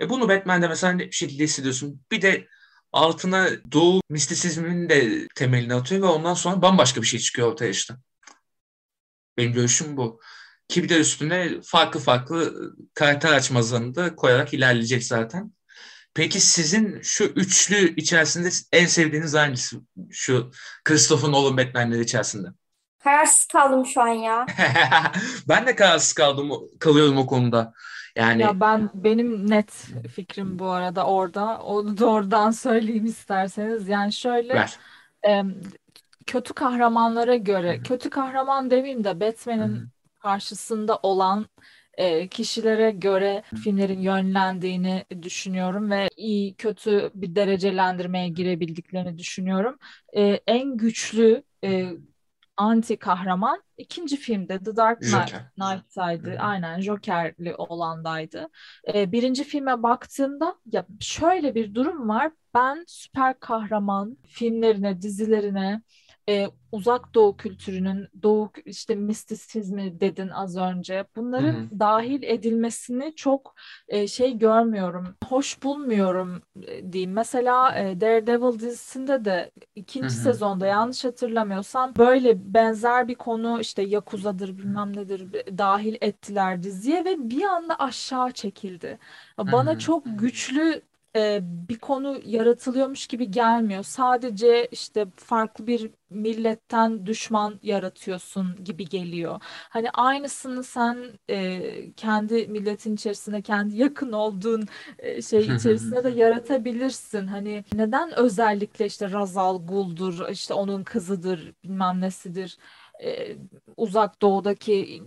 E 0.00 0.10
bunu 0.10 0.28
Batman'de 0.28 0.68
mesela 0.68 0.98
bir 0.98 1.12
şekilde 1.12 1.44
hissediyorsun. 1.44 2.00
Bir 2.10 2.22
de 2.22 2.48
altına 2.94 3.48
doğu 3.72 4.00
mistisizminin 4.10 4.88
de 4.88 5.28
temelini 5.34 5.74
atıyor 5.74 6.02
ve 6.02 6.06
ondan 6.06 6.34
sonra 6.34 6.62
bambaşka 6.62 7.02
bir 7.02 7.06
şey 7.06 7.20
çıkıyor 7.20 7.52
ortaya 7.52 7.70
işte. 7.70 7.94
Benim 9.38 9.52
görüşüm 9.52 9.96
bu. 9.96 10.20
Ki 10.68 10.82
bir 10.82 10.88
de 10.88 11.00
üstüne 11.00 11.60
farklı 11.64 12.00
farklı 12.00 12.54
karakter 12.94 13.32
açmazlarını 13.32 13.94
da 13.94 14.16
koyarak 14.16 14.54
ilerleyecek 14.54 15.04
zaten. 15.04 15.52
Peki 16.14 16.40
sizin 16.40 17.00
şu 17.02 17.24
üçlü 17.24 17.96
içerisinde 17.96 18.48
en 18.72 18.86
sevdiğiniz 18.86 19.34
hangisi? 19.34 19.76
Şu 20.10 20.50
Christopher 20.84 21.32
Nolan 21.32 21.56
Batman'leri 21.56 22.02
içerisinde. 22.02 22.48
Kararsız 22.98 23.46
kaldım 23.46 23.86
şu 23.86 24.00
an 24.00 24.08
ya. 24.08 24.46
ben 25.48 25.66
de 25.66 25.76
kararsız 25.76 26.12
kaldım, 26.12 26.50
kalıyorum 26.80 27.18
o 27.18 27.26
konuda. 27.26 27.72
Yani 28.16 28.42
Ya 28.42 28.60
ben 28.60 28.90
benim 28.94 29.50
net 29.50 29.70
fikrim 30.08 30.58
bu 30.58 30.66
arada 30.66 31.06
orada. 31.06 31.58
Onu 31.62 31.98
doğrudan 31.98 32.50
söyleyeyim 32.52 33.04
isterseniz. 33.06 33.88
Yani 33.88 34.12
şöyle 34.12 34.54
ver. 34.54 34.78
em, 35.22 35.54
kötü 36.26 36.54
kahramanlara 36.54 37.36
göre, 37.36 37.80
kötü 37.82 38.10
kahraman 38.10 38.70
demeyeyim 38.70 39.04
de 39.04 39.20
Batman'in 39.20 39.82
karşısında 40.20 40.98
olan 41.02 41.46
e, 41.94 42.28
kişilere 42.28 42.90
göre 42.90 43.42
filmlerin 43.54 44.00
yönlendiğini 44.00 45.04
düşünüyorum 45.22 45.90
ve 45.90 46.08
iyi 46.16 46.54
kötü 46.54 47.10
bir 47.14 47.34
derecelendirmeye 47.34 48.28
girebildiklerini 48.28 49.18
düşünüyorum. 49.18 49.78
E, 50.16 50.22
en 50.46 50.76
güçlü 50.76 51.42
e, 51.64 51.90
anti 52.56 52.96
kahraman 52.96 53.62
ikinci 53.78 54.16
filmde 54.16 54.58
The 54.58 54.76
Dark. 54.76 55.02
Knight'taydı. 55.56 56.36
Aynen 56.38 56.80
Joker'li 56.80 57.54
olandaydı. 57.54 58.48
E, 58.94 59.12
birinci 59.12 59.44
filme 59.44 59.82
baktığımda 59.82 60.54
ya 60.72 60.86
şöyle 61.00 61.54
bir 61.54 61.74
durum 61.74 62.08
var. 62.08 62.32
Ben 62.54 62.84
süper 62.88 63.40
kahraman 63.40 64.16
filmlerine, 64.28 65.02
dizilerine 65.02 65.82
e, 66.28 66.46
uzak 66.72 67.14
doğu 67.14 67.36
kültürünün, 67.36 68.08
doğu 68.22 68.50
işte 68.64 68.94
mistisizmi 68.94 70.00
dedin 70.00 70.28
az 70.28 70.56
önce. 70.56 71.04
Bunların 71.16 71.52
Hı 71.52 71.58
hı. 71.58 71.80
dahil 71.80 72.22
edilmesini 72.22 73.14
çok 73.16 73.54
e, 73.88 74.06
şey 74.08 74.38
görmüyorum, 74.38 75.16
hoş 75.24 75.62
bulmuyorum 75.62 76.42
e, 76.62 76.92
diyeyim. 76.92 77.12
Mesela 77.12 77.78
e, 77.78 78.00
Daredevil 78.00 78.58
dizisinde 78.58 79.24
de 79.24 79.50
ikinci 79.74 80.14
Hı 80.16 80.20
hı. 80.20 80.22
sezonda 80.22 80.66
yanlış 80.66 81.04
hatırlamıyorsam 81.04 81.94
böyle 81.96 82.54
benzer 82.54 83.08
bir 83.08 83.14
konu 83.14 83.60
işte 83.60 83.82
Yakuza'dır 83.82 84.58
bilmem 84.58 84.96
nedir 84.96 85.26
dahil 85.58 85.96
ettiler 86.00 86.62
diziye 86.62 87.04
ve 87.04 87.30
bir 87.30 87.42
anda 87.42 87.76
aşağı 87.78 88.32
çekildi. 88.32 88.98
Bana 89.38 89.70
hı. 89.74 89.78
çok 89.78 90.04
güçlü 90.18 90.82
e, 91.16 91.40
bir 91.42 91.78
konu 91.78 92.20
yaratılıyormuş 92.24 93.06
gibi 93.06 93.30
gelmiyor. 93.30 93.82
Sadece 93.82 94.66
işte 94.72 95.06
farklı 95.16 95.66
bir 95.66 95.90
milletten 96.10 97.06
düşman 97.06 97.58
yaratıyorsun 97.62 98.64
gibi 98.64 98.88
geliyor. 98.88 99.40
Hani 99.44 99.90
aynısını 99.90 100.64
sen 100.64 100.98
e, 101.30 101.92
kendi 101.96 102.46
milletin 102.48 102.94
içerisinde, 102.94 103.42
kendi 103.42 103.76
yakın 103.76 104.12
olduğun 104.12 104.66
e, 104.98 105.22
şey 105.22 105.48
içerisinde 105.52 106.04
de 106.04 106.08
yaratabilirsin. 106.10 107.26
Hani 107.26 107.64
neden 107.72 108.18
özellikle 108.18 108.86
işte 108.86 109.12
Razal 109.12 109.66
Gul'dur, 109.66 110.28
işte 110.30 110.54
onun 110.54 110.84
kızıdır, 110.84 111.54
bilmem 111.64 112.00
nesidir. 112.00 112.58
E, 113.02 113.36
uzak 113.76 114.22
doğudaki 114.22 115.02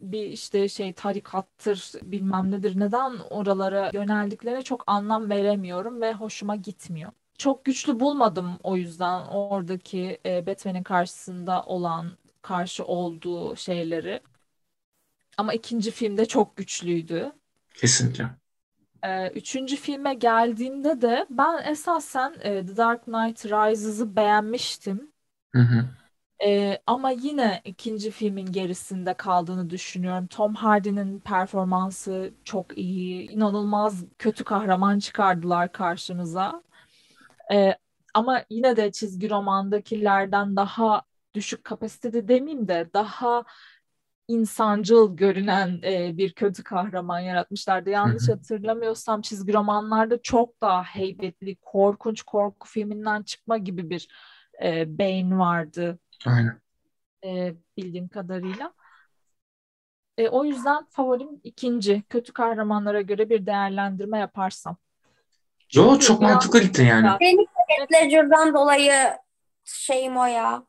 bir 0.00 0.24
işte 0.26 0.68
şey 0.68 0.92
tarikattır 0.92 1.92
bilmem 2.02 2.50
nedir 2.50 2.80
neden 2.80 3.12
oralara 3.30 3.90
yöneldiklerine 3.94 4.62
çok 4.62 4.84
anlam 4.86 5.30
veremiyorum 5.30 6.00
ve 6.00 6.12
hoşuma 6.12 6.56
gitmiyor. 6.56 7.12
Çok 7.38 7.64
güçlü 7.64 8.00
bulmadım 8.00 8.58
o 8.62 8.76
yüzden 8.76 9.20
oradaki 9.26 10.18
e, 10.26 10.46
Batman'in 10.46 10.82
karşısında 10.82 11.62
olan 11.62 12.10
karşı 12.42 12.84
olduğu 12.84 13.56
şeyleri. 13.56 14.20
Ama 15.38 15.52
ikinci 15.54 15.90
filmde 15.90 16.26
çok 16.26 16.56
güçlüydü. 16.56 17.32
Kesinlikle. 17.74 18.30
Ee, 19.04 19.28
Üçüncü 19.30 19.76
filme 19.76 20.14
geldiğimde 20.14 21.00
de 21.02 21.26
ben 21.30 21.62
esasen 21.72 22.34
e, 22.40 22.66
The 22.66 22.76
Dark 22.76 23.04
Knight 23.04 23.44
Rises'ı 23.46 24.16
beğenmiştim. 24.16 25.12
Hı 25.54 25.58
hı. 25.62 25.88
Ee, 26.44 26.78
ama 26.86 27.10
yine 27.10 27.60
ikinci 27.64 28.10
filmin 28.10 28.52
gerisinde 28.52 29.14
kaldığını 29.14 29.70
düşünüyorum. 29.70 30.26
Tom 30.26 30.54
Hardy'nin 30.54 31.20
performansı 31.20 32.34
çok 32.44 32.78
iyi. 32.78 33.30
İnanılmaz 33.30 34.04
kötü 34.18 34.44
kahraman 34.44 34.98
çıkardılar 34.98 35.72
karşımıza. 35.72 36.62
Ee, 37.52 37.74
ama 38.14 38.42
yine 38.50 38.76
de 38.76 38.92
çizgi 38.92 39.30
romandakilerden 39.30 40.56
daha 40.56 41.02
düşük 41.34 41.64
kapasitede 41.64 42.28
demeyeyim 42.28 42.68
de 42.68 42.90
daha 42.94 43.44
insancıl 44.28 45.16
görünen 45.16 45.80
e, 45.84 46.16
bir 46.16 46.32
kötü 46.32 46.64
kahraman 46.64 47.20
yaratmışlardı. 47.20 47.90
Yanlış 47.90 48.28
hatırlamıyorsam 48.28 49.20
çizgi 49.22 49.52
romanlarda 49.54 50.22
çok 50.22 50.60
daha 50.60 50.82
heybetli, 50.82 51.56
korkunç 51.56 52.22
korku 52.22 52.68
filminden 52.68 53.22
çıkma 53.22 53.58
gibi 53.58 53.90
bir 53.90 54.08
e, 54.64 54.98
Bane 54.98 55.38
vardı 55.38 55.98
Aynen. 56.26 56.60
e, 57.24 57.54
bildiğim 57.76 58.08
kadarıyla. 58.08 58.74
E, 60.18 60.28
o 60.28 60.44
yüzden 60.44 60.84
favorim 60.90 61.40
ikinci. 61.44 62.02
Kötü 62.08 62.32
kahramanlara 62.32 63.00
göre 63.00 63.30
bir 63.30 63.46
değerlendirme 63.46 64.18
yaparsam. 64.18 64.76
Yo 65.74 65.84
Çünkü 65.92 66.06
çok 66.06 66.22
mantıklı 66.22 66.62
gittin 66.62 66.84
yani. 66.86 67.08
Benim 67.20 67.46
Heath 67.68 67.92
Ledger'dan 67.92 68.54
dolayı 68.54 68.92
şeyim 69.64 70.16
o 70.16 70.24
ya. 70.26 70.62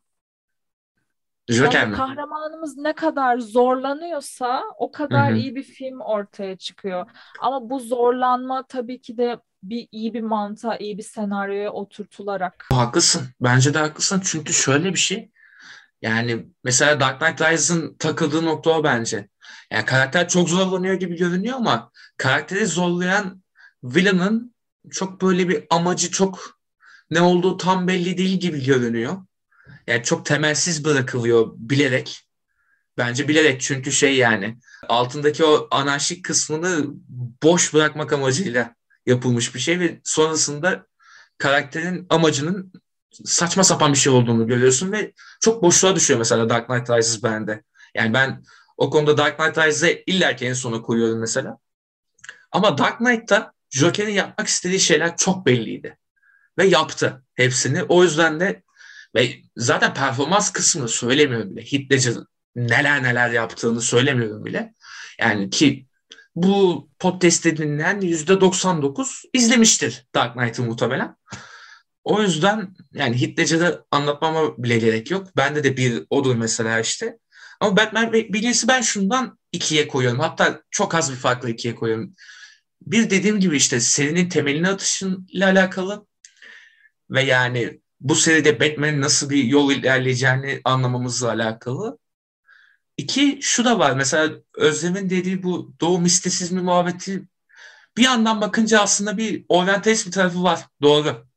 Joker 1.49 1.79
Yani 1.79 1.91
mi? 1.91 1.97
kahramanımız 1.97 2.77
ne 2.77 2.93
kadar 2.93 3.37
zorlanıyorsa 3.37 4.63
o 4.77 4.91
kadar 4.91 5.29
Hı 5.29 5.33
hı. 5.33 5.37
iyi 5.37 5.55
bir 5.55 5.63
film 5.63 5.99
ortaya 5.99 6.57
çıkıyor. 6.57 7.05
Ama 7.41 7.69
bu 7.69 7.79
zorlanma 7.79 8.63
tabii 8.67 9.01
ki 9.01 9.17
de 9.17 9.37
bir 9.63 9.87
iyi 9.91 10.13
bir 10.13 10.21
mantığa, 10.21 10.77
iyi 10.77 10.97
bir 10.97 11.03
senaryoya 11.03 11.71
oturtularak. 11.73 12.65
Haklısın. 12.71 13.27
Bence 13.41 13.73
de 13.73 13.79
haklısın. 13.79 14.21
Çünkü 14.25 14.53
şöyle 14.53 14.93
bir 14.93 14.99
şey. 14.99 15.31
Yani 16.01 16.47
mesela 16.63 16.99
Dark 16.99 17.19
Knight 17.19 17.41
Rises'ın 17.41 17.97
takıldığı 17.97 18.45
nokta 18.45 18.69
o 18.69 18.83
bence. 18.83 19.29
Yani 19.71 19.85
karakter 19.85 20.27
çok 20.27 20.49
zorlanıyor 20.49 20.93
gibi 20.93 21.15
görünüyor 21.15 21.55
ama 21.55 21.91
karakteri 22.17 22.67
zorlayan 22.67 23.43
villain'ın 23.83 24.55
çok 24.91 25.21
böyle 25.21 25.49
bir 25.49 25.65
amacı 25.69 26.11
çok 26.11 26.59
ne 27.11 27.21
olduğu 27.21 27.57
tam 27.57 27.87
belli 27.87 28.17
değil 28.17 28.39
gibi 28.39 28.65
görünüyor. 28.65 29.17
Yani 29.87 30.03
çok 30.03 30.25
temelsiz 30.25 30.85
bırakılıyor 30.85 31.53
bilerek. 31.55 32.23
Bence 32.97 33.27
bilerek 33.27 33.61
çünkü 33.61 33.91
şey 33.91 34.17
yani 34.17 34.57
altındaki 34.87 35.45
o 35.45 35.67
anarşik 35.71 36.25
kısmını 36.25 36.85
boş 37.43 37.73
bırakmak 37.73 38.13
amacıyla 38.13 38.75
yapılmış 39.05 39.55
bir 39.55 39.59
şey 39.59 39.79
ve 39.79 40.01
sonrasında 40.03 40.87
karakterin 41.37 42.05
amacının 42.09 42.73
saçma 43.11 43.63
sapan 43.63 43.93
bir 43.93 43.97
şey 43.97 44.13
olduğunu 44.13 44.47
görüyorsun 44.47 44.91
ve 44.91 45.13
çok 45.39 45.63
boşluğa 45.63 45.95
düşüyor 45.95 46.19
mesela 46.19 46.49
Dark 46.49 46.67
Knight 46.67 46.89
Rises 46.89 47.23
bende. 47.23 47.63
Yani 47.95 48.13
ben 48.13 48.43
o 48.77 48.89
konuda 48.89 49.17
Dark 49.17 49.37
Knight 49.37 49.57
Rises'e 49.57 50.03
illaki 50.07 50.45
en 50.45 50.53
sona 50.53 50.81
koyuyorum 50.81 51.19
mesela. 51.19 51.57
Ama 52.51 52.77
Dark 52.77 52.97
Knight'ta 52.97 53.53
Joker'in 53.69 54.13
yapmak 54.13 54.47
istediği 54.47 54.79
şeyler 54.79 55.17
çok 55.17 55.45
belliydi. 55.45 55.97
Ve 56.57 56.65
yaptı 56.65 57.23
hepsini. 57.35 57.83
O 57.83 58.03
yüzden 58.03 58.39
de 58.39 58.63
ve 59.15 59.35
zaten 59.55 59.93
performans 59.93 60.51
kısmını 60.51 60.87
söylemiyorum 60.87 61.55
bile. 61.55 61.89
Ledger 61.91 62.13
neler 62.55 63.03
neler 63.03 63.29
yaptığını 63.29 63.81
söylemiyorum 63.81 64.45
bile. 64.45 64.73
Yani 65.19 65.49
ki 65.49 65.87
bu 66.35 66.89
podcast'te 66.99 67.57
dinleyen 67.57 68.01
%99 68.01 69.23
izlemiştir 69.33 70.05
Dark 70.15 70.33
Knight'ı 70.33 70.63
muhtemelen. 70.63 71.15
O 72.07 72.21
yüzden 72.21 72.75
yani 72.93 73.37
Ledger'ı 73.37 73.85
anlatmama 73.91 74.57
bile 74.57 74.79
gerek 74.79 75.11
yok. 75.11 75.27
Bende 75.37 75.63
de 75.63 75.77
bir 75.77 76.03
odur 76.09 76.35
mesela 76.35 76.79
işte. 76.79 77.17
Ama 77.59 77.77
Batman 77.77 78.13
Begins'i 78.13 78.67
ben 78.67 78.81
şundan 78.81 79.39
ikiye 79.51 79.87
koyuyorum. 79.87 80.19
Hatta 80.19 80.61
çok 80.71 80.95
az 80.95 81.11
bir 81.11 81.17
farklı 81.17 81.49
ikiye 81.49 81.75
koyuyorum. 81.75 82.15
Bir 82.81 83.09
dediğim 83.09 83.39
gibi 83.39 83.57
işte 83.57 83.79
serinin 83.79 84.29
temelini 84.29 84.69
atışıyla 84.69 85.47
alakalı 85.47 86.07
ve 87.09 87.21
yani 87.21 87.79
bu 87.99 88.15
seride 88.15 88.59
Batman'in 88.59 89.01
nasıl 89.01 89.29
bir 89.29 89.43
yol 89.43 89.71
ilerleyeceğini 89.71 90.61
anlamamızla 90.63 91.29
alakalı. 91.29 91.97
İki, 92.97 93.39
şu 93.41 93.65
da 93.65 93.79
var. 93.79 93.95
Mesela 93.95 94.29
Özlem'in 94.55 95.09
dediği 95.09 95.43
bu 95.43 95.73
doğu 95.81 95.99
mistisizmi 95.99 96.61
muhabbeti 96.61 97.27
bir 97.97 98.03
yandan 98.03 98.41
bakınca 98.41 98.79
aslında 98.81 99.17
bir 99.17 99.45
oryantalist 99.49 100.07
bir 100.07 100.11
tarafı 100.11 100.43
var. 100.43 100.65
Doğru. 100.81 101.27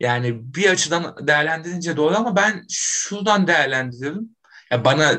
Yani 0.00 0.54
bir 0.54 0.70
açıdan 0.70 1.26
değerlendirince 1.26 1.96
doğru 1.96 2.16
ama 2.16 2.36
ben 2.36 2.66
şuradan 2.70 3.46
değerlendiriyorum. 3.46 4.28
Ya 4.70 4.84
bana 4.84 5.18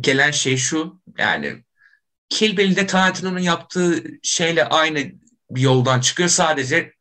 gelen 0.00 0.30
şey 0.30 0.56
şu. 0.56 1.00
Yani 1.18 1.64
Kill 2.28 2.56
Bill'de 2.56 2.86
Tarantino'nun 2.86 3.38
yaptığı 3.38 4.04
şeyle 4.22 4.64
aynı 4.64 4.98
bir 5.50 5.60
yoldan 5.60 6.00
çıkıyor. 6.00 6.28
Sadece 6.28 6.92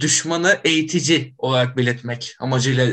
düşmanı 0.00 0.60
eğitici 0.64 1.34
olarak 1.38 1.76
belirtmek 1.76 2.36
amacıyla 2.40 2.86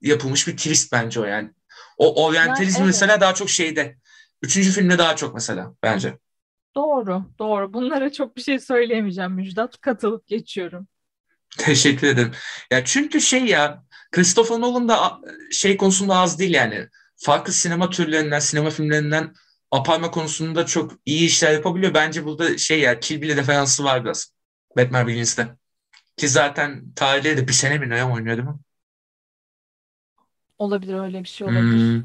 yapılmış 0.00 0.48
bir 0.48 0.56
twist 0.56 0.92
bence 0.92 1.20
o 1.20 1.24
yani. 1.24 1.50
O 1.98 2.24
oryantalizm 2.24 2.78
yani 2.78 2.84
evet. 2.84 2.86
mesela 2.86 3.20
daha 3.20 3.34
çok 3.34 3.50
şeyde. 3.50 3.96
Üçüncü 4.42 4.70
filmde 4.70 4.98
daha 4.98 5.16
çok 5.16 5.34
mesela 5.34 5.74
bence. 5.82 6.18
Doğru, 6.74 7.24
doğru. 7.38 7.72
Bunlara 7.72 8.12
çok 8.12 8.36
bir 8.36 8.42
şey 8.42 8.58
söyleyemeyeceğim 8.58 9.32
Müjdat. 9.32 9.80
Katılıp 9.80 10.26
geçiyorum. 10.26 10.88
Teşekkür 11.58 12.06
ederim. 12.06 12.32
Ya 12.70 12.84
çünkü 12.84 13.20
şey 13.20 13.44
ya 13.44 13.84
Christopher 14.12 14.60
Nolan 14.60 14.88
da 14.88 15.20
şey 15.52 15.76
konusunda 15.76 16.16
az 16.16 16.38
değil 16.38 16.54
yani. 16.54 16.88
Farklı 17.16 17.52
sinema 17.52 17.90
türlerinden, 17.90 18.38
sinema 18.38 18.70
filmlerinden 18.70 19.34
aparma 19.70 20.10
konusunda 20.10 20.66
çok 20.66 20.92
iyi 21.04 21.26
işler 21.26 21.52
yapabiliyor. 21.52 21.94
Bence 21.94 22.24
burada 22.24 22.58
şey 22.58 22.80
ya 22.80 23.00
Kill 23.00 23.22
Bill'e 23.22 23.36
referansı 23.36 23.84
var 23.84 24.04
biraz. 24.04 24.32
Batman 24.76 25.06
Begins'te. 25.06 25.48
Ki 26.16 26.28
zaten 26.28 26.92
tarihleri 26.96 27.36
de 27.36 27.48
bir 27.48 27.52
sene 27.52 27.78
mi 27.78 27.88
ne 27.88 28.04
oynuyor 28.04 28.36
değil 28.36 28.48
mi? 28.48 28.54
Olabilir 30.58 30.94
öyle 30.94 31.22
bir 31.22 31.28
şey 31.28 31.46
olabilir. 31.46 31.62
Hmm. 31.62 32.04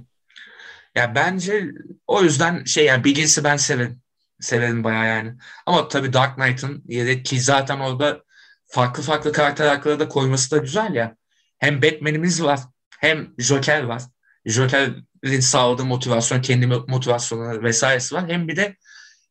Ya 0.95 1.15
bence 1.15 1.71
o 2.07 2.23
yüzden 2.23 2.63
şey 2.63 2.85
yani 2.85 3.03
Begins'i 3.03 3.43
ben 3.43 3.57
severim. 3.57 4.01
Severim 4.39 4.83
bayağı 4.83 5.07
yani. 5.07 5.33
Ama 5.65 5.87
tabii 5.87 6.13
Dark 6.13 6.35
Knight'ın 6.35 6.83
yeri 6.87 7.23
ki 7.23 7.41
zaten 7.41 7.79
orada 7.79 8.23
farklı 8.71 9.03
farklı 9.03 9.31
karakter 9.31 9.99
da 9.99 10.07
koyması 10.07 10.51
da 10.51 10.57
güzel 10.57 10.93
ya. 10.93 11.15
Hem 11.57 11.81
Batman'imiz 11.81 12.43
var 12.43 12.59
hem 12.99 13.33
Joker 13.37 13.83
var. 13.83 14.01
Joker'in 14.45 15.39
sağladığı 15.39 15.85
motivasyon, 15.85 16.41
kendi 16.41 16.67
motivasyonu 16.67 17.63
vesairesi 17.63 18.15
var. 18.15 18.29
Hem 18.29 18.47
bir 18.47 18.55
de 18.55 18.75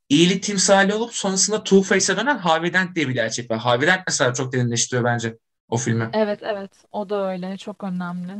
iyilik 0.09 0.43
timsali 0.43 0.95
olup 0.95 1.15
sonrasında 1.15 1.57
Two-Face'e 1.57 2.17
dönen 2.17 2.39
Harvey 2.39 2.73
Dent 2.73 2.97
diye 2.97 3.09
bir 3.09 3.15
gerçek 3.15 3.51
var. 3.51 3.59
Harvey 3.59 3.89
Dent 3.89 4.01
mesela 4.07 4.35
çok 4.35 4.53
derinleştiriyor 4.53 5.05
bence 5.05 5.37
o 5.69 5.77
filmi. 5.77 6.11
Evet 6.13 6.41
evet 6.43 6.71
o 6.93 7.11
da 7.11 7.31
öyle 7.31 7.57
çok 7.57 7.85
önemli. 7.85 8.33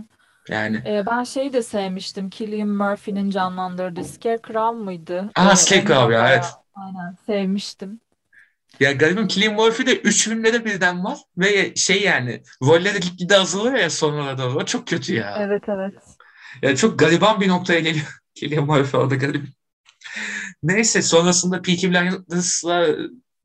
Yani. 0.49 0.83
Ee, 0.87 1.07
ben 1.07 1.25
şeyi 1.25 1.53
de 1.53 1.63
sevmiştim. 1.63 2.31
Cillian 2.31 2.69
Murphy'nin 2.69 3.31
canlandırdığı 3.31 4.05
Scarecrow 4.05 4.85
mıydı? 4.85 5.31
Aa 5.35 5.53
ee, 5.53 5.57
Scarecrow 5.57 6.15
ya 6.15 6.29
evet. 6.29 6.45
Aynen 6.75 7.17
sevmiştim. 7.27 8.01
Ya 8.81 8.93
garibim 8.93 9.29
Cillian 9.29 9.55
Murphy 9.55 9.87
de 9.87 10.01
üç 10.01 10.25
filmde 10.25 10.53
de 10.53 10.65
birden 10.65 11.05
var 11.05 11.19
ve 11.39 11.75
şey 11.75 12.03
yani 12.03 12.43
rolleri 12.63 13.01
gitgide 13.01 13.37
azalıyor 13.37 13.75
ya 13.75 13.91
sonlara 13.91 14.39
doğru. 14.39 14.59
O 14.59 14.65
çok 14.65 14.87
kötü 14.87 15.15
ya. 15.15 15.37
Evet 15.41 15.63
evet. 15.69 15.95
Yani 16.63 16.77
çok 16.77 16.99
gariban 16.99 17.41
bir 17.41 17.49
noktaya 17.49 17.81
geliyor 17.81 18.21
Cillian 18.35 18.67
Murphy 18.67 19.03
orada 19.03 19.15
garip. 19.15 19.47
Neyse 20.63 21.03
sonrasında 21.03 21.63
Peaky 21.63 21.87
Blinders'la 21.87 22.87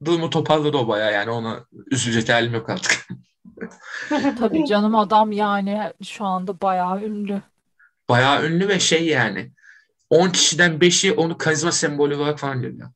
durumu 0.06 0.30
toparladı 0.30 0.78
o 0.78 0.88
baya 0.88 1.12
yani 1.12 1.30
ona 1.30 1.66
üzülecek 1.92 2.30
halim 2.30 2.54
yok 2.54 2.70
artık. 2.70 3.08
Tabii 4.40 4.66
canım 4.66 4.96
adam 4.96 5.32
yani 5.32 5.92
şu 6.04 6.26
anda 6.26 6.62
bayağı 6.62 7.04
ünlü. 7.04 7.42
Bayağı 8.10 8.46
ünlü 8.46 8.68
ve 8.68 8.80
şey 8.80 9.06
yani 9.06 9.52
10 10.10 10.30
kişiden 10.30 10.72
5'i 10.72 11.12
onu 11.14 11.38
karizma 11.38 11.72
sembolü 11.72 12.16
olarak 12.16 12.40
falan 12.40 12.62
görüyor. 12.62 12.90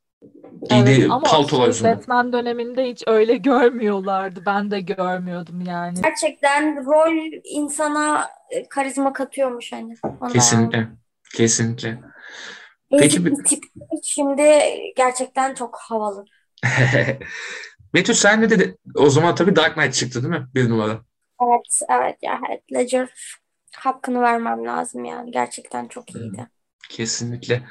Evet 0.71 1.11
ama 1.11 1.43
şey, 1.73 1.83
Batman 1.83 2.33
döneminde 2.33 2.89
hiç 2.89 3.03
öyle 3.07 3.37
görmüyorlardı. 3.37 4.43
Ben 4.45 4.71
de 4.71 4.81
görmüyordum 4.81 5.61
yani. 5.61 6.01
Gerçekten 6.01 6.85
rol 6.85 7.41
insana 7.43 8.29
e, 8.49 8.69
karizma 8.69 9.13
katıyormuş 9.13 9.71
hani. 9.71 9.93
Ona 10.21 10.29
kesinlikle. 10.29 10.87
Kesinlikle. 11.35 11.99
Peki 12.99 13.25
bir 13.25 13.43
tip 13.43 13.63
şimdi 14.03 14.63
gerçekten 14.95 15.53
çok 15.53 15.77
havalı. 15.79 16.25
Betül 17.93 18.13
sen 18.13 18.41
ne 18.41 18.49
dedi? 18.49 18.77
O 18.95 19.09
zaman 19.09 19.35
tabii 19.35 19.55
Dark 19.55 19.73
Knight 19.73 19.93
çıktı 19.93 20.23
değil 20.23 20.33
mi? 20.33 20.47
Bir 20.55 20.69
numara. 20.69 21.01
Evet, 21.41 21.81
evet 21.89 22.15
ya 22.21 22.41
evet. 22.49 22.63
Ledger 22.73 23.09
hakkını 23.75 24.21
vermem 24.21 24.65
lazım 24.65 25.05
yani. 25.05 25.31
Gerçekten 25.31 25.87
çok 25.87 26.15
iyiydi. 26.15 26.47
Kesinlikle. 26.89 27.63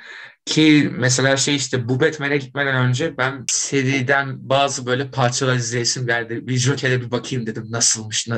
Ki 0.48 0.90
mesela 0.92 1.36
şey 1.36 1.56
işte 1.56 1.88
bu 1.88 2.00
Batman'e 2.00 2.36
gitmeden 2.36 2.74
önce 2.74 3.18
ben 3.18 3.44
seriden 3.48 4.48
bazı 4.48 4.86
böyle 4.86 5.10
parçalar 5.10 5.56
izleyesim 5.56 6.06
geldi. 6.06 6.46
Bir 6.48 6.56
Joker'e 6.56 7.00
bir 7.00 7.10
bakayım 7.10 7.46
dedim 7.46 7.66
nasılmış, 7.70 8.28
ne, 8.28 8.34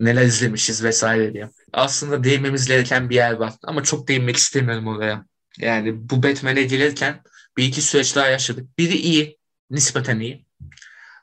neler 0.00 0.22
izlemişiz 0.22 0.84
vesaire 0.84 1.34
diye. 1.34 1.50
Aslında 1.72 2.24
değinmemiz 2.24 2.66
gereken 2.66 3.10
bir 3.10 3.14
yer 3.14 3.32
var 3.32 3.52
ama 3.62 3.82
çok 3.82 4.08
değinmek 4.08 4.36
istemiyorum 4.36 4.86
oraya. 4.86 5.24
Yani 5.58 6.10
bu 6.10 6.22
Batman'e 6.22 6.62
gelirken 6.62 7.22
bir 7.56 7.64
iki 7.64 7.82
süreç 7.82 8.16
daha 8.16 8.26
yaşadık. 8.26 8.78
Biri 8.78 8.96
iyi, 8.96 9.38
nispeten 9.70 10.20
iyi. 10.20 10.46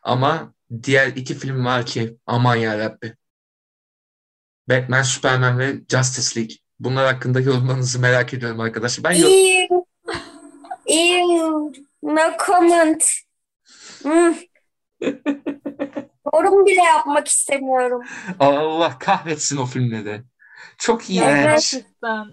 Ama 0.04 0.54
diğer 0.84 1.08
iki 1.08 1.36
film 1.36 1.66
var 1.66 1.86
ki 1.86 2.18
aman 2.26 2.56
ya 2.56 2.80
Rabbi. 2.80 3.14
Batman, 4.70 5.04
Superman 5.04 5.60
ve 5.60 5.76
Justice 5.90 6.40
League. 6.40 6.56
Bunlar 6.80 7.14
hakkında 7.14 7.40
yorumlarınızı 7.40 8.00
merak 8.00 8.34
ediyorum 8.34 8.60
arkadaşlar. 8.60 9.04
Ben 9.04 9.20
Ew. 9.20 9.67
Ew. 10.88 11.72
No 12.04 12.38
comment. 12.46 13.04
Hmm. 14.02 14.36
Yorum 16.34 16.66
bile 16.66 16.84
yapmak 16.84 17.28
istemiyorum. 17.28 18.02
Allah 18.40 19.00
kahretsin 19.00 19.58
o 19.58 19.66
filmleri. 19.66 20.22
Çok 20.78 21.10
iyi. 21.10 21.20
Gerçekten. 21.20 22.26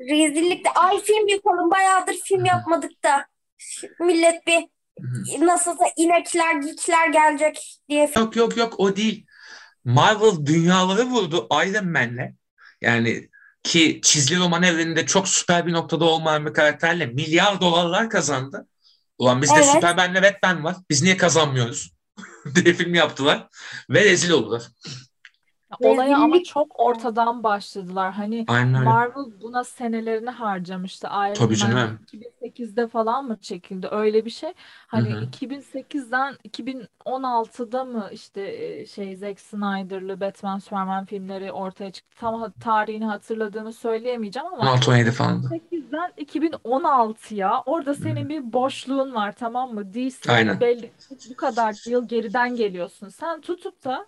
Rezillikte. 0.00 0.70
Ay 0.70 1.00
film 1.00 1.28
yapalım. 1.28 1.70
Bayağıdır 1.70 2.14
film 2.24 2.44
yapmadık 2.44 3.04
da. 3.04 3.26
Millet 4.00 4.46
bir 4.46 4.64
nasılsa 5.46 5.84
inekler, 5.96 6.54
geekler 6.54 7.08
gelecek 7.08 7.80
diye. 7.88 8.10
Yok 8.16 8.36
yok 8.36 8.56
yok 8.56 8.80
o 8.80 8.96
değil. 8.96 9.26
Marvel 9.84 10.46
dünyaları 10.46 11.04
vurdu 11.04 11.48
Iron 11.66 11.88
Man'le. 11.88 12.34
Yani 12.80 13.28
ki 13.64 14.00
çizgi 14.02 14.38
roman 14.38 14.62
evreninde 14.62 15.06
çok 15.06 15.28
süper 15.28 15.66
bir 15.66 15.72
noktada 15.72 16.04
olmayan 16.04 16.46
bir 16.46 16.52
karakterle 16.52 17.06
milyar 17.06 17.60
dolarlar 17.60 18.10
kazandı. 18.10 18.66
Ulan 19.18 19.42
bizde 19.42 19.54
evet. 19.56 19.66
Superman'le 19.66 20.22
Batman 20.22 20.64
var. 20.64 20.76
Biz 20.90 21.02
niye 21.02 21.16
kazanmıyoruz? 21.16 21.90
diye 22.54 22.74
film 22.74 22.94
yaptılar 22.94 23.48
ve 23.90 24.04
rezil 24.04 24.30
oldular. 24.30 24.62
Olaya 25.80 26.16
ama 26.18 26.26
Rezillik. 26.34 26.46
çok 26.46 26.80
ortadan 26.80 27.42
başladılar. 27.42 28.12
Hani 28.12 28.44
Aynen 28.48 28.74
öyle. 28.74 28.84
Marvel 28.84 29.40
buna 29.42 29.64
senelerini 29.64 30.30
harcamıştı. 30.30 31.06
Iron 31.08 31.34
Tabii 31.34 31.56
Man 31.56 31.56
canım. 31.56 31.98
2008'de 31.98 32.88
falan 32.88 33.24
mı 33.26 33.38
çekildi? 33.40 33.88
Öyle 33.90 34.24
bir 34.24 34.30
şey. 34.30 34.52
Hani 34.86 35.10
Hı 35.10 35.18
hı. 35.18 35.24
2008'den 35.24 36.36
2016'da 36.44 37.84
mı 37.84 38.08
işte 38.12 38.42
e, 38.42 38.86
şey 38.86 39.16
Zack 39.16 39.40
Snyder'lı 39.40 40.20
Batman 40.20 40.58
Superman 40.58 41.04
filmleri 41.04 41.52
ortaya 41.52 41.90
çıktı. 41.92 42.16
Tam 42.20 42.40
ha- 42.40 42.52
tarihini 42.60 43.04
hatırladığımı 43.04 43.72
söyleyemeyeceğim 43.72 44.48
ama 44.52 44.64
16-17 44.64 45.10
falandı. 45.10 45.46
2008'den 45.46 46.12
2016'ya 46.16 47.62
orada 47.66 47.94
senin 47.94 48.28
bir 48.28 48.52
boşluğun 48.52 49.14
var 49.14 49.32
tamam 49.32 49.74
mı? 49.74 49.94
DC 49.94 50.32
Aynen. 50.32 50.60
belli 50.60 50.92
bu 51.30 51.36
kadar 51.36 51.76
yıl 51.90 52.08
geriden 52.08 52.56
geliyorsun. 52.56 53.08
Sen 53.08 53.40
tutup 53.40 53.84
da 53.84 54.06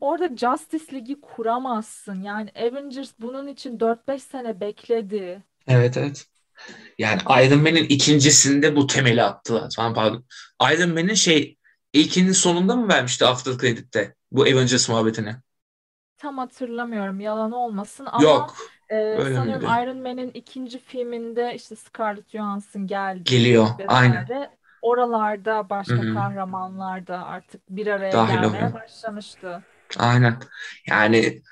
Orada 0.00 0.36
Justice 0.36 0.92
League'i 0.92 1.20
kuramazsın. 1.20 2.22
Yani 2.22 2.50
Avengers 2.56 3.12
bunun 3.20 3.46
için 3.46 3.78
4-5 3.78 4.22
sene 4.22 4.60
bekledi. 4.60 5.42
Evet 5.66 5.96
evet. 5.96 6.26
Yani 6.98 7.20
Iron 7.46 7.62
Man'in 7.62 7.84
ikincisinde 7.84 8.76
bu 8.76 8.86
temeli 8.86 9.22
attılar. 9.22 9.70
Tamam 9.76 9.94
pardon. 9.94 10.24
Iron 10.74 10.90
Man'in 10.90 11.14
şey 11.14 11.56
ilkinin 11.92 12.32
sonunda 12.32 12.76
mı 12.76 12.88
vermişti 12.88 13.26
After 13.26 13.58
Credit'te 13.58 14.14
bu 14.32 14.42
Avengers 14.42 14.88
muhabbetini? 14.88 15.36
Tam 16.18 16.38
hatırlamıyorum 16.38 17.20
yalan 17.20 17.52
olmasın 17.52 18.06
ama 18.12 18.24
Yok. 18.24 18.56
e, 18.88 18.94
Öyle 18.96 19.34
sanıyorum 19.34 19.68
miydi? 19.68 19.82
Iron 19.82 19.98
Man'in 19.98 20.30
ikinci 20.34 20.78
filminde 20.78 21.54
işte 21.54 21.76
Scarlett 21.76 22.30
Johansson 22.30 22.86
geldi 22.86 23.24
Geliyor. 23.24 23.68
Aynen. 23.88 24.26
Oralarda 24.86 25.70
başka 25.70 25.94
hı. 25.94 26.14
kahramanlar 26.14 27.06
da 27.06 27.26
artık 27.26 27.60
bir 27.70 27.86
araya 27.86 28.12
Dahil 28.12 28.34
gelmeye 28.34 28.48
oluyor. 28.48 28.74
başlamıştı. 28.74 29.62
Aynen. 29.98 30.38
Yani 30.86 31.42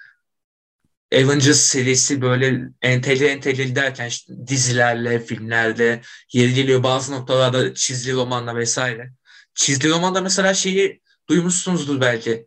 Avengers 1.14 1.60
serisi 1.60 2.22
böyle 2.22 2.60
entegre 2.82 3.26
entegre 3.26 3.76
derken 3.76 4.06
işte 4.06 4.34
dizilerle, 4.46 5.18
filmlerle 5.20 6.00
yeri 6.32 6.54
geliyor 6.54 6.82
bazı 6.82 7.12
noktalarda 7.12 7.74
çizgi 7.74 8.12
romanla 8.12 8.56
vesaire. 8.56 9.12
Çizgi 9.54 9.90
romanda 9.90 10.20
mesela 10.20 10.54
şeyi 10.54 11.02
duymuşsunuzdur 11.28 12.00
belki. 12.00 12.46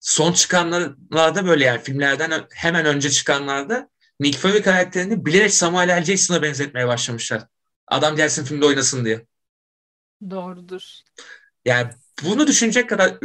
Son 0.00 0.32
çıkanlarda 0.32 1.46
böyle 1.46 1.64
yani 1.64 1.82
filmlerden 1.82 2.32
hemen 2.54 2.86
önce 2.86 3.10
çıkanlarda 3.10 3.88
Nick 4.20 4.38
Fury 4.38 4.62
karakterini 4.62 5.26
bilerek 5.26 5.54
Samuel 5.54 6.00
L. 6.00 6.04
Jackson'a 6.04 6.42
benzetmeye 6.42 6.86
başlamışlar. 6.86 7.42
Adam 7.86 8.16
gelsin 8.16 8.44
filmde 8.44 8.66
oynasın 8.66 9.04
diye. 9.04 9.26
Doğrudur. 10.30 10.82
Yani 11.64 11.90
bunu 12.24 12.46
düşünecek 12.46 12.88
kadar 12.88 13.18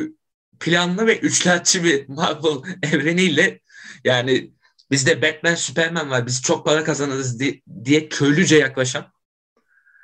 planlı 0.60 1.08
ve 1.08 1.20
üçkağıtçı 1.20 1.84
bir 1.84 2.10
Marvel 2.10 2.74
evreniyle 2.94 3.60
yani 4.04 4.52
bizde 4.92 5.22
Batman, 5.22 5.56
Superman 5.56 6.10
var. 6.10 6.26
Biz 6.28 6.42
çok 6.42 6.66
para 6.66 6.84
kazanırız 6.84 7.40
di- 7.40 7.62
diye 7.86 8.10
köylüce 8.10 8.56
yaklaşan 8.58 9.12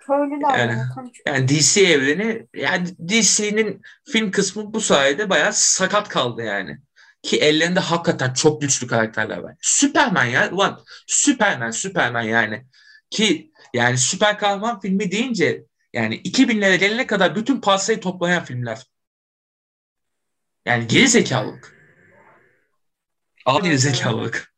Köylüler 0.08 0.60
Yani- 0.60 0.81
yani 1.27 1.47
DC 1.49 1.81
evreni 1.81 2.47
yani 2.55 2.88
DC'nin 3.10 3.81
film 4.12 4.31
kısmı 4.31 4.73
bu 4.73 4.81
sayede 4.81 5.29
bayağı 5.29 5.53
sakat 5.53 6.10
kaldı 6.10 6.41
yani. 6.41 6.77
Ki 7.23 7.38
ellerinde 7.38 7.79
hakikaten 7.79 8.34
çok 8.34 8.62
güçlü 8.62 8.88
karakterler 8.88 9.38
var. 9.38 9.55
Superman 9.62 10.25
ya. 10.25 10.51
Ulan 10.51 10.81
Superman, 11.08 11.71
Superman 11.71 12.21
yani. 12.21 12.65
Ki 13.10 13.51
yani 13.73 13.97
süper 13.97 14.38
kahraman 14.38 14.79
filmi 14.79 15.12
deyince 15.12 15.63
yani 15.95 16.15
2000'lere 16.15 16.75
gelene 16.77 17.08
kadar 17.08 17.36
bütün 17.36 17.62
pastayı 17.62 18.01
toplayan 18.01 18.45
filmler. 18.45 18.88
Yani 20.65 20.88
geri 20.88 21.08
zekalılık. 21.08 21.75
Al 23.45 23.62
geri 23.63 23.77
Evet, 23.88 24.19
zekalılık. 24.19 24.53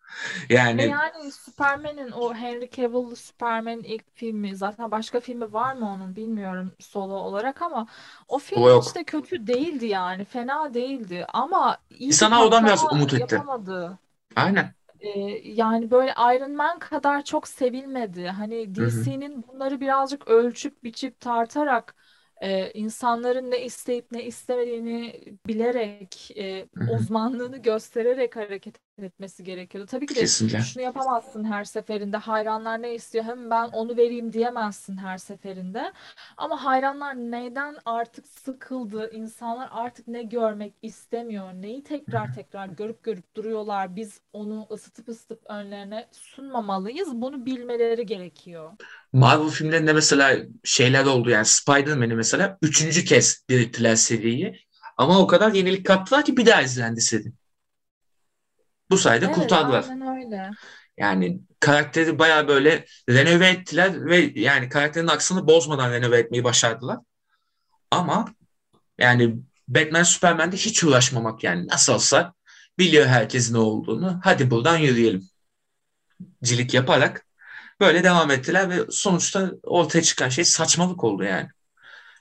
Yani 0.49 1.01
yani 1.03 1.31
Superman'in 1.31 2.11
o 2.11 2.33
Henry 2.33 2.69
Cavill'lı 2.71 3.15
Superman'in 3.15 3.83
ilk 3.83 4.15
filmi 4.15 4.55
zaten 4.55 4.91
başka 4.91 5.19
filmi 5.19 5.53
var 5.53 5.73
mı 5.75 5.89
onun 5.89 6.15
bilmiyorum 6.15 6.73
solo 6.79 7.13
olarak 7.13 7.61
ama 7.61 7.87
o 8.27 8.39
film 8.39 8.69
O 8.69 8.69
hiç 8.69 8.95
de 8.95 9.03
kötü 9.03 9.47
değildi 9.47 9.85
yani 9.85 10.25
fena 10.25 10.73
değildi 10.73 11.25
ama 11.33 11.77
iyi 11.89 12.19
bir 12.21 12.29
İnsanlar 12.29 12.39
oradan 12.45 12.65
biraz 12.65 12.91
umut 12.91 13.13
etti. 13.13 13.43
yapamadı. 13.45 13.99
aynen. 14.35 14.75
Ee, 14.99 15.09
yani 15.43 15.91
böyle 15.91 16.11
Iron 16.35 16.51
Man 16.55 16.79
kadar 16.79 17.23
çok 17.23 17.47
sevilmedi. 17.47 18.27
Hani 18.27 18.75
Hı 18.77 18.83
hı. 18.83 19.11
DC'nin 19.11 19.47
bunları 19.47 19.79
birazcık 19.81 20.27
ölçüp 20.27 20.83
biçip 20.83 21.19
tartarak 21.19 21.95
e, 22.41 22.71
insanların 22.73 23.51
ne 23.51 23.65
isteyip 23.65 24.11
ne 24.11 24.23
istemediğini 24.23 25.21
bilerek 25.47 26.31
e, 26.37 26.69
Hı 26.77 26.83
hı. 26.83 26.87
uzmanlığını 26.87 27.57
göstererek 27.57 28.35
hareket 28.35 28.75
etmesi 29.03 29.43
gerekiyordu. 29.43 29.87
Tabii 29.91 30.05
ki 30.05 30.15
de 30.15 30.19
Kesinlikle. 30.19 30.61
şunu 30.61 30.83
yapamazsın 30.83 31.43
her 31.43 31.63
seferinde. 31.63 32.17
Hayranlar 32.17 32.81
ne 32.81 32.93
istiyor? 32.95 33.25
Hem 33.25 33.49
ben 33.49 33.67
onu 33.67 33.97
vereyim 33.97 34.33
diyemezsin 34.33 34.97
her 34.97 35.17
seferinde. 35.17 35.93
Ama 36.37 36.65
hayranlar 36.65 37.15
neyden 37.15 37.75
artık 37.85 38.27
sıkıldı? 38.27 39.09
İnsanlar 39.13 39.69
artık 39.71 40.07
ne 40.07 40.23
görmek 40.23 40.73
istemiyor? 40.81 41.53
Neyi 41.53 41.83
tekrar 41.83 42.33
tekrar 42.33 42.67
görüp 42.67 43.03
görüp 43.03 43.35
duruyorlar? 43.35 43.95
Biz 43.95 44.21
onu 44.33 44.67
ısıtıp 44.71 45.09
ısıtıp 45.09 45.41
önlerine 45.49 46.07
sunmamalıyız. 46.11 47.07
Bunu 47.13 47.45
bilmeleri 47.45 48.05
gerekiyor. 48.05 48.71
Marvel 49.13 49.49
filmlerinde 49.49 49.93
mesela 49.93 50.35
şeyler 50.63 51.05
oldu 51.05 51.29
yani 51.29 51.45
Spider-Man'i 51.45 52.15
mesela 52.15 52.57
üçüncü 52.61 53.05
kez 53.05 53.45
dirilttiler 53.49 53.95
seriyi. 53.95 54.67
Ama 54.97 55.19
o 55.19 55.27
kadar 55.27 55.53
yenilik 55.53 55.85
kattılar 55.85 56.25
ki 56.25 56.37
bir 56.37 56.45
daha 56.45 56.61
izlendi 56.61 57.01
seri. 57.01 57.23
Bu 58.89 58.97
sayede 58.97 59.25
Evet, 59.25 59.35
kurtardılar. 59.35 59.85
aynen 59.89 60.17
öyle. 60.17 60.49
Yani 60.97 61.39
karakteri 61.59 62.19
bayağı 62.19 62.47
böyle 62.47 62.85
renove 63.09 63.47
ettiler 63.47 64.05
ve 64.05 64.31
yani 64.35 64.69
karakterin 64.69 65.07
aksını 65.07 65.47
bozmadan 65.47 65.91
renove 65.91 66.17
etmeyi 66.19 66.43
başardılar. 66.43 66.97
Ama 67.91 68.25
yani 68.99 69.35
Batman 69.67 70.03
Superman'de 70.03 70.57
hiç 70.57 70.83
uğraşmamak 70.83 71.43
yani 71.43 71.67
nasıl 71.67 71.93
olsa 71.93 72.33
biliyor 72.79 73.05
herkes 73.07 73.51
ne 73.51 73.57
olduğunu. 73.57 74.19
Hadi 74.23 74.51
buradan 74.51 74.77
yürüyelim. 74.77 75.29
Cilik 76.43 76.73
yaparak 76.73 77.25
böyle 77.79 78.03
devam 78.03 78.31
ettiler 78.31 78.69
ve 78.69 78.85
sonuçta 78.91 79.51
ortaya 79.63 80.01
çıkan 80.01 80.29
şey 80.29 80.45
saçmalık 80.45 81.03
oldu 81.03 81.23
yani. 81.23 81.47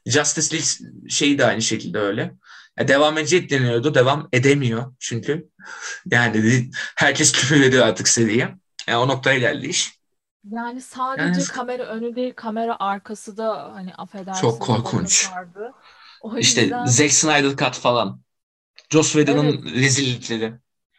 Justice 0.06 0.56
League 0.56 1.10
şeyi 1.10 1.38
de 1.38 1.46
aynı 1.46 1.62
şekilde 1.62 1.98
öyle. 1.98 2.34
Ya 2.78 2.88
devam 2.88 3.18
edecek 3.18 3.50
deniyordu. 3.50 3.94
Devam 3.94 4.28
edemiyor 4.32 4.94
çünkü. 4.98 5.50
Yani 6.12 6.70
herkes 6.96 7.32
küfür 7.32 7.62
ediyor 7.62 7.86
artık 7.86 8.08
seriye. 8.08 8.56
Yani 8.88 8.98
o 8.98 9.08
noktaya 9.08 9.38
geldi 9.38 9.66
iş. 9.66 10.00
Yani 10.44 10.80
sadece 10.80 11.40
Yani 11.40 11.46
kamera 11.46 11.82
önü 11.86 12.16
değil, 12.16 12.34
kamera 12.36 12.76
arkası 12.80 13.36
da 13.36 13.72
hani 13.74 13.94
affedersin 13.94 14.36
Çok 14.40 14.62
korkunç. 14.62 15.36
O 16.20 16.38
İşte 16.38 16.78
yüzden 16.78 16.84
Zack 16.84 17.12
Snyder 17.12 17.56
Cut 17.56 17.74
falan. 17.78 18.22
Joss 18.90 19.12
Whedon'ın 19.12 19.64
rezillikleri. 19.74 20.54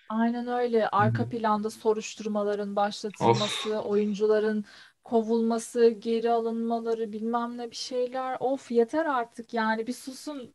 aynen 0.09 0.47
öyle. 0.47 0.87
Arka 0.89 1.25
Hı. 1.25 1.29
planda 1.29 1.69
soruşturmaların 1.69 2.75
başlatılması, 2.75 3.81
oyuncuların 3.81 4.65
kovulması, 5.03 5.89
geri 5.89 6.31
alınmaları, 6.31 7.11
bilmem 7.13 7.57
ne 7.57 7.71
bir 7.71 7.75
şeyler. 7.75 8.37
Of 8.39 8.71
yeter 8.71 9.05
artık 9.05 9.53
yani 9.53 9.87
bir 9.87 9.93
susun. 9.93 10.53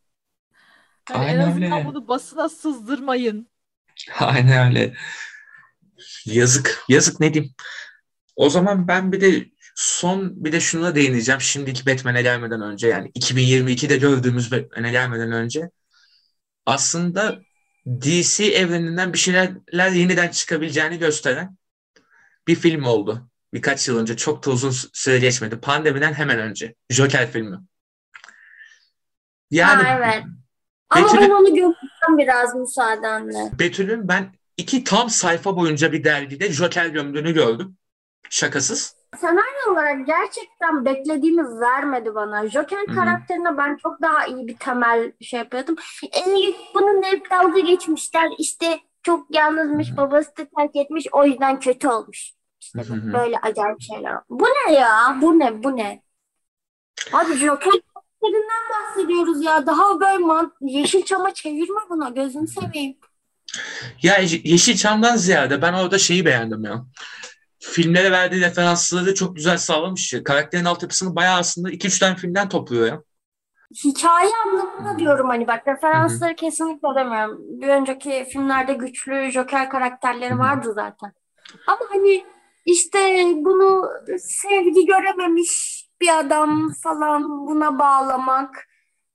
Hani 1.11 1.27
en 1.27 1.39
Aynen 1.39 1.39
azından 1.39 1.73
öyle. 1.73 1.85
bunu 1.85 2.09
basına 2.09 2.49
sızdırmayın. 2.49 3.51
Aynen 4.21 4.67
öyle. 4.69 4.95
Yazık. 6.27 6.85
Yazık 6.89 7.21
ne 7.21 7.35
diyeyim. 7.35 7.55
O 8.37 8.51
zaman 8.51 8.89
ben 8.89 9.13
bir 9.13 9.21
de 9.21 9.47
son 9.77 10.45
bir 10.45 10.53
de 10.53 10.61
şuna 10.61 10.95
değineceğim. 10.95 11.41
Şimdiki 11.41 11.87
Batman'e 11.87 12.23
gelmeden 12.23 12.63
önce 12.63 12.89
yani 12.89 13.11
2022'de 13.15 13.97
gördüğümüz 13.97 14.53
Batman'e 14.53 14.91
gelmeden 14.93 15.33
önce 15.33 15.71
aslında 16.67 17.41
DC 17.87 18.45
evreninden 18.45 19.13
bir 19.13 19.19
şeyler 19.19 19.51
yeniden 19.93 20.29
çıkabileceğini 20.29 20.99
gösteren 20.99 21.59
bir 22.49 22.55
film 22.55 22.85
oldu. 22.85 23.31
Birkaç 23.55 23.89
yıl 23.89 23.99
önce 23.99 24.17
çok 24.17 24.47
da 24.47 24.51
uzun 24.51 24.75
süre 24.93 25.19
geçmedi. 25.19 25.61
Pandemiden 25.61 26.13
hemen 26.13 26.39
önce. 26.39 26.75
Joker 26.91 27.31
filmi. 27.33 27.57
Yani 29.51 29.83
Ha, 29.83 29.99
evet. 29.99 30.25
Ama 30.97 31.07
Betül'ün- 31.07 31.23
ben 31.23 31.31
onu 31.31 31.47
göreceğim 31.47 32.19
biraz 32.19 32.55
müsaadenle. 32.55 33.51
Betül'ün 33.59 34.09
ben 34.09 34.25
iki 34.57 34.85
tam 34.85 35.11
sayfa 35.11 35.57
boyunca 35.57 35.93
bir 35.93 36.05
dergide 36.05 36.53
Joker 36.53 36.87
gömdüğünü 36.87 37.33
gördüm. 37.35 37.77
Şakasız. 38.31 38.97
Senaryo 39.21 39.73
olarak 39.73 40.07
gerçekten 40.07 40.85
beklediğimi 40.85 41.61
vermedi 41.61 42.15
bana. 42.15 42.49
Joker 42.49 42.79
Hı 42.87 42.93
hı. 42.93 42.95
karakterine 42.97 43.57
ben 43.59 43.77
çok 43.77 44.03
daha 44.03 44.27
iyi 44.27 44.47
bir 44.47 44.57
temel 44.57 45.13
şey 45.21 45.39
yapıyordum. 45.39 45.77
E, 46.05 46.21
bunun 46.75 47.03
hep 47.03 47.31
dalga 47.31 47.61
geçmişler. 47.61 48.31
İşte 48.39 48.79
çok 49.03 49.35
yalnızmış, 49.35 49.89
Hı 49.89 49.93
hı. 49.93 49.97
babası 49.97 50.37
da 50.37 50.45
terk 50.57 50.77
etmiş, 50.77 51.07
o 51.13 51.25
yüzden 51.25 51.61
kötü 51.61 51.89
olmuş. 51.89 52.33
İşte 52.61 52.83
Hı 52.83 52.95
hı. 52.95 53.13
böyle 53.13 53.39
acayip 53.39 53.81
şeyler. 53.81 54.15
Bu 54.31 54.45
ne 54.45 54.73
ya? 54.75 55.19
Bu 55.23 55.39
ne? 55.39 55.63
Bu 55.65 55.77
ne? 55.77 56.03
Abi 57.13 57.35
Joker 57.35 57.73
filmlerinden 58.23 58.63
bahsediyoruz 58.71 59.45
ya. 59.45 59.67
Daha 59.67 60.01
böyle 60.01 60.19
man 60.19 60.53
Yeşilçam'a 60.61 61.35
çevirme 61.35 61.81
buna. 61.91 62.09
Gözünü 62.09 62.49
seveyim. 62.49 62.97
Ya 64.03 64.19
Ye- 64.19 64.41
Yeşilçam'dan 64.45 65.17
ziyade 65.17 65.63
ben 65.63 65.73
orada 65.73 65.99
şeyi 65.99 66.25
beğendim 66.25 66.65
ya. 66.65 66.85
Filmlere 67.61 68.11
verdiği 68.11 68.41
referansları 68.41 69.15
çok 69.15 69.37
güzel 69.37 69.59
sağlamış 69.59 70.13
ya. 70.13 70.25
Karakterin 70.25 70.65
altyapısını 70.65 71.17
bayağı 71.17 71.39
aslında 71.39 71.71
2-3 71.71 72.01
tane 72.01 72.17
filmden 72.17 72.49
topluyor 72.49 72.87
ya. 72.87 73.03
Hikaye 73.85 74.31
anlamında 74.47 74.99
diyorum 74.99 75.29
hani 75.29 75.47
bak 75.47 75.69
referansları 75.69 76.37
kesinlikle 76.37 76.89
demiyorum. 76.97 77.39
Bir 77.61 77.69
önceki 77.69 78.27
filmlerde 78.33 78.73
güçlü 78.73 79.31
Joker 79.33 79.71
karakterleri 79.71 80.31
Hı 80.31 80.35
hı. 80.35 80.39
vardı 80.39 80.73
zaten. 80.75 81.13
Ama 81.67 81.81
hani 81.91 82.25
işte 82.65 83.23
bunu 83.37 83.89
sevgi 84.19 84.87
görememiş 84.87 85.82
bir 86.03 86.19
adam 86.19 86.73
falan 86.83 87.47
buna 87.47 87.79
bağlamak 87.79 88.69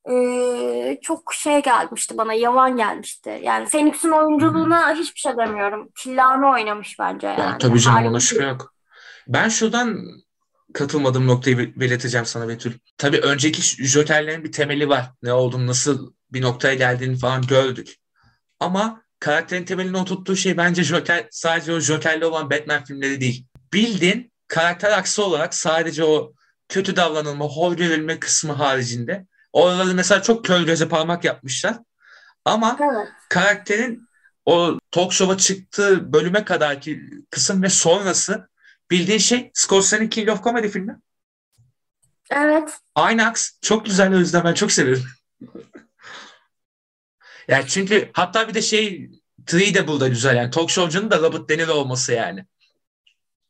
eee, 0.09 0.99
çok 1.01 1.33
şey 1.33 1.61
gelmişti 1.61 2.17
bana, 2.17 2.33
yavan 2.33 2.77
gelmişti. 2.77 3.39
Yani 3.43 3.67
Phoenix'in 3.69 4.11
oyunculuğuna 4.11 4.93
hiçbir 4.95 5.19
şey 5.19 5.37
demiyorum. 5.37 5.89
Tillahını 6.03 6.49
oynamış 6.51 6.99
bence 6.99 7.27
Ya 7.27 7.33
yani. 7.33 7.57
tabii 7.57 7.79
canım 7.79 8.05
ona 8.05 8.19
şüphe 8.19 8.43
yok. 8.45 8.73
Ben 9.27 9.49
şuradan 9.49 9.97
katılmadığım 10.73 11.27
noktayı 11.27 11.57
bel- 11.57 11.79
belirteceğim 11.79 12.25
sana 12.25 12.47
Betül. 12.47 12.73
Tabii 12.97 13.17
önceki 13.19 13.61
Joker'lerin 13.87 14.43
bir 14.43 14.51
temeli 14.51 14.89
var. 14.89 15.11
Ne 15.23 15.33
olduğunu, 15.33 15.67
nasıl 15.67 16.13
bir 16.33 16.41
noktaya 16.41 16.73
geldiğini 16.73 17.17
falan 17.17 17.41
gördük. 17.41 17.95
Ama 18.59 19.01
karakterin 19.19 19.65
temelini 19.65 19.97
oturttuğu 19.97 20.35
şey 20.35 20.57
bence 20.57 20.83
Joker, 20.83 21.27
sadece 21.31 21.73
o 21.73 21.79
Joker'li 21.79 22.25
olan 22.25 22.49
Batman 22.49 22.83
filmleri 22.83 23.21
değil. 23.21 23.45
Bildiğin 23.73 24.31
karakter 24.47 24.91
aksı 24.91 25.23
olarak 25.25 25.53
sadece 25.55 26.03
o 26.03 26.33
kötü 26.69 26.95
davranılma, 26.95 27.45
hor 27.45 27.73
görülme 27.77 28.19
kısmı 28.19 28.53
haricinde. 28.53 29.25
Oraları 29.53 29.93
mesela 29.93 30.21
çok 30.21 30.45
kör 30.45 30.61
göze 30.61 30.87
parmak 30.89 31.23
yapmışlar. 31.23 31.77
Ama 32.45 32.77
Evet. 32.81 33.07
karakterin 33.29 34.07
o 34.45 34.79
talk 34.91 35.13
show'a 35.13 35.37
çıktığı 35.37 36.13
bölüme 36.13 36.45
kadarki 36.45 37.01
kısım 37.31 37.63
ve 37.63 37.69
sonrası 37.69 38.49
bildiğin 38.91 39.19
şey 39.19 39.51
Scorsese'nin 39.53 40.09
King 40.09 40.29
of 40.29 40.43
Comedy 40.43 40.67
filmi. 40.67 40.99
Evet. 42.31 42.69
Aynı 42.95 43.27
aks. 43.27 43.51
Çok 43.61 43.85
güzel 43.85 44.15
o 44.15 44.17
yüzden 44.19 44.43
ben 44.43 44.53
çok 44.53 44.71
severim. 44.71 45.03
Yani 47.47 47.65
çünkü 47.67 48.09
hatta 48.13 48.47
bir 48.47 48.53
de 48.53 48.61
şey 48.61 49.09
Tree 49.45 49.73
de 49.73 49.87
burada 49.87 50.07
güzel 50.07 50.35
yani. 50.35 50.51
Talk 50.51 50.69
show'cunun 50.69 51.11
da 51.11 51.19
Robert 51.19 51.49
De 51.49 51.57
Niro 51.57 51.73
olması 51.73 52.13
yani. 52.13 52.45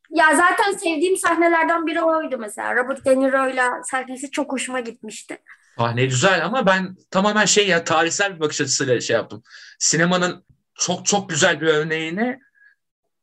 Ya 0.09 0.35
zaten 0.35 0.71
sevdiğim 0.71 1.17
sahnelerden 1.17 1.87
biri 1.87 2.01
oydu 2.01 2.37
mesela. 2.37 2.75
Robert 2.75 3.05
De 3.05 3.19
Niro'yla 3.19 3.81
sahnesi 3.83 4.31
çok 4.31 4.51
hoşuma 4.51 4.79
gitmişti. 4.79 5.37
Sahne 5.77 6.05
güzel 6.05 6.45
ama 6.45 6.65
ben 6.65 6.95
tamamen 7.11 7.45
şey 7.45 7.67
ya 7.67 7.83
tarihsel 7.83 8.35
bir 8.35 8.39
bakış 8.39 8.61
açısıyla 8.61 9.01
şey 9.01 9.15
yaptım. 9.15 9.43
Sinemanın 9.79 10.43
çok 10.75 11.05
çok 11.05 11.29
güzel 11.29 11.61
bir 11.61 11.67
örneğine 11.67 12.39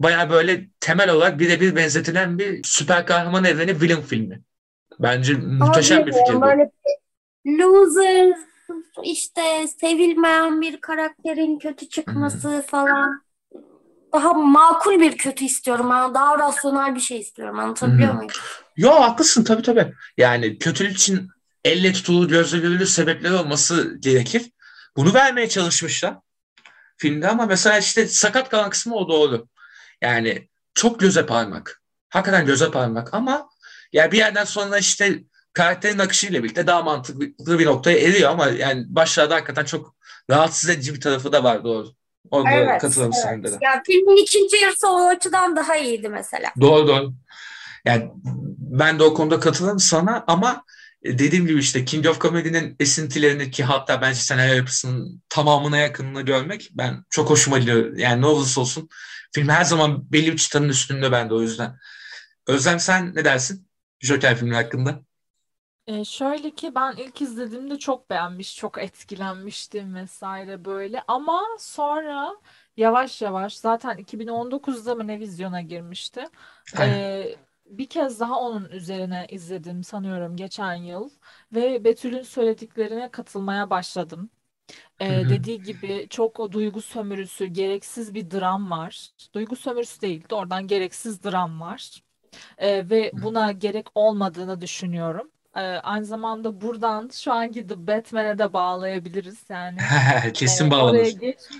baya 0.01 0.31
böyle 0.31 0.69
temel 0.81 1.11
olarak 1.11 1.39
birebir 1.39 1.77
benzetilen 1.77 2.39
bir 2.39 2.61
süper 2.65 3.07
kahraman 3.07 3.45
evreni 3.45 3.81
villain 3.81 4.03
filmi. 4.03 4.43
Bence 5.01 5.35
muhteşem 5.35 6.07
bir 6.07 6.07
bilmiyorum, 6.07 6.27
fikir 6.27 6.37
bu. 6.37 6.43
Böyle 6.43 6.71
loser, 7.47 8.35
işte 9.05 9.67
sevilmeyen 9.81 10.61
bir 10.61 10.81
karakterin 10.81 11.59
kötü 11.59 11.89
çıkması 11.89 12.63
falan. 12.67 13.24
Daha 14.15 14.33
makul 14.33 15.01
bir 15.01 15.19
kötü 15.19 15.45
istiyorum. 15.45 15.91
Ben 15.91 16.15
daha 16.15 16.39
rasyonel 16.39 16.95
bir 16.95 17.01
şey 17.01 17.21
istiyorum. 17.21 17.59
Anlatabiliyor 17.59 18.11
Hı. 18.11 18.15
muyum? 18.15 18.31
Yo 18.77 18.91
haklısın 18.91 19.45
tabii 19.45 19.63
tabii. 19.63 19.95
Yani 20.17 20.59
kötülük 20.59 20.93
için 20.93 21.29
elle 21.65 21.93
tutulur, 21.93 22.29
gözle 22.29 22.59
görülür 22.59 22.87
sebepleri 22.87 23.35
olması 23.35 23.97
gerekir. 24.01 24.51
Bunu 24.97 25.15
vermeye 25.15 25.49
çalışmışlar 25.49 26.17
filmde 26.97 27.29
ama 27.29 27.47
mesela 27.47 27.79
işte 27.79 28.07
sakat 28.07 28.49
kalan 28.49 28.71
kısmı 28.71 28.95
o 28.95 29.09
doğru. 29.09 29.49
Yani 30.03 30.49
çok 30.75 31.01
göze 31.01 31.27
parmak. 31.27 31.83
Hakikaten 32.09 32.47
göze 32.47 32.71
parmak 32.71 33.15
ama 33.15 33.49
yani 33.93 34.13
bir 34.13 34.19
yerden 34.19 34.45
sonra 34.45 34.79
işte 34.79 35.25
karakterin 35.53 35.99
akışıyla 35.99 36.43
birlikte 36.43 36.67
daha 36.67 36.83
mantıklı 36.83 37.59
bir 37.59 37.67
noktaya 37.67 37.99
eriyor 37.99 38.31
ama 38.31 38.47
yani 38.47 38.85
başlarda 38.89 39.35
hakikaten 39.35 39.65
çok 39.65 39.95
rahatsız 40.31 40.71
edici 40.71 40.95
bir 40.95 41.01
tarafı 41.01 41.33
da 41.33 41.45
var 41.45 41.65
doğru. 41.65 41.89
Orada 42.31 42.51
Evet, 42.51 42.81
katılırım 42.81 43.11
evet. 43.15 43.23
sende 43.23 43.53
de. 43.53 43.59
Ya 43.63 43.83
filmin 43.87 44.23
ikinci 44.23 44.57
yarısı 44.57 44.89
o 44.89 45.07
açıdan 45.09 45.57
daha 45.57 45.77
iyiydi 45.77 46.09
mesela. 46.09 46.53
Doğru 46.61 46.89
doğru. 46.89 47.15
Yani 47.85 48.11
ben 48.59 48.99
de 48.99 49.03
o 49.03 49.15
konuda 49.15 49.41
katılırım 49.41 49.79
sana 49.79 50.25
ama 50.27 50.65
dediğim 51.05 51.47
gibi 51.47 51.59
işte 51.59 51.85
King 51.85 52.07
of 52.07 52.21
Comedy'nin 52.21 52.77
esintilerini 52.81 53.51
ki 53.51 53.65
hatta 53.65 54.01
bence 54.01 54.21
senaryo 54.21 54.55
yapısının 54.55 55.23
tamamına 55.29 55.77
yakınını 55.77 56.23
görmek 56.23 56.71
ben 56.73 57.05
çok 57.11 57.31
hoşuma 57.31 57.59
gidiyor. 57.59 57.97
Yani 57.97 58.23
ne 58.23 58.27
olursa 58.27 58.61
olsun 58.61 58.89
film 59.35 59.49
her 59.49 59.65
zaman 59.65 60.13
belli 60.13 60.33
bir 60.33 60.37
çıtanın 60.37 60.69
üstünde 60.69 61.13
bende 61.13 61.35
o 61.35 61.43
yüzden. 61.43 61.77
Özlem 62.47 62.81
sen 62.81 63.15
ne 63.15 63.25
dersin 63.25 63.69
Joker 64.01 64.37
filmi 64.37 64.55
hakkında? 64.55 65.01
E, 65.87 66.05
şöyle 66.05 66.51
ki 66.55 66.75
ben 66.75 66.97
ilk 66.97 67.21
izlediğimde 67.23 67.79
çok 67.79 68.11
beğenmiş, 68.11 68.57
çok 68.57 68.79
etkilenmiştim 68.79 69.95
vesaire 69.95 70.65
böyle. 70.65 71.03
Ama 71.09 71.43
sonra 71.59 72.37
yavaş 72.77 73.23
yavaş 73.23 73.57
zaten 73.57 73.97
2019'da 73.97 74.95
mı 74.95 75.07
ne 75.07 75.21
vizyona 75.21 75.61
girmişti. 75.61 76.25
Aynen. 76.77 77.11
E, 77.27 77.37
bir 77.67 77.89
kez 77.89 78.21
daha 78.21 78.41
onun 78.41 78.65
üzerine 78.71 79.27
izledim 79.31 79.85
sanıyorum 79.85 80.37
geçen 80.37 80.75
yıl 80.75 81.11
ve 81.53 81.85
Betül'ün 81.85 82.23
söylediklerine 82.23 83.11
katılmaya 83.11 83.71
başladım. 83.71 84.31
E, 85.01 85.07
Hı 85.09 85.15
hı. 85.15 85.29
dediği 85.29 85.63
gibi 85.63 86.07
çok 86.11 86.41
o 86.41 86.53
duygu 86.53 86.83
sömürüsü, 86.83 87.47
gereksiz 87.47 88.15
bir 88.15 88.31
dram 88.31 88.71
var. 88.71 89.11
Duygu 89.35 89.57
sömürüsü 89.57 90.01
değil, 90.01 90.25
doğrudan 90.31 90.67
gereksiz 90.67 91.25
dram 91.25 91.61
var. 91.61 92.03
Ee, 92.59 92.91
ve 92.91 93.13
buna 93.15 93.53
gerek 93.53 93.87
olmadığını 93.97 94.63
düşünüyorum. 94.63 95.33
Ee, 95.57 95.61
aynı 95.61 96.05
zamanda 96.05 96.61
buradan 96.61 97.11
şu 97.13 97.33
anki 97.33 97.67
The 97.67 97.87
Batman'e 97.87 98.39
de 98.39 98.53
bağlayabiliriz 98.53 99.39
yani. 99.49 99.79
Kesin 100.35 100.67
Ee, 100.67 100.71
bağlanır. 100.71 101.15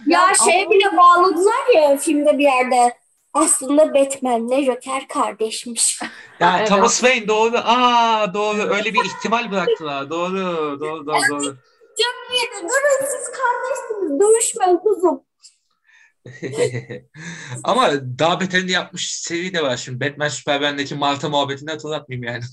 Ya 0.07 0.23
ama 0.23 0.35
şey 0.35 0.71
bile 0.71 0.97
bağladılar 0.97 1.75
ya 1.75 1.97
filmde 1.97 2.39
bir 2.39 2.45
yerde. 2.45 2.99
Aslında 3.35 3.95
Batman'le 3.95 4.65
Joker 4.65 5.09
kardeşmiş. 5.09 6.01
Ya 6.41 6.57
Evet. 6.59 6.69
Thomas 6.69 7.01
Wayne 7.01 7.29
doğru. 7.29 7.57
Aa 7.57 8.35
doğru. 8.35 8.63
Öyle 8.63 8.95
bir 8.95 9.05
ihtimal 9.05 9.51
bıraktılar. 9.51 10.11
Doğru. 10.11 10.39
Doğru 10.81 11.07
doğru 11.07 11.07
doğru. 11.07 11.57
Durun 12.63 13.07
siz 13.07 13.31
kardeşsiniz. 13.31 14.21
Dövüşmeyin 14.21 14.77
kuzum. 14.77 15.23
Ama 17.65 17.93
daha 18.19 18.41
beterini 18.41 18.71
yapmış 18.71 19.13
seri 19.13 19.55
de 19.55 19.63
var 19.63 19.77
şimdi. 19.77 20.01
Batman 20.01 20.29
Superman'deki 20.29 20.95
Marta 20.95 21.29
muhabbetini 21.29 21.71
hatırlatmayayım 21.71 22.25
yani. 22.25 22.45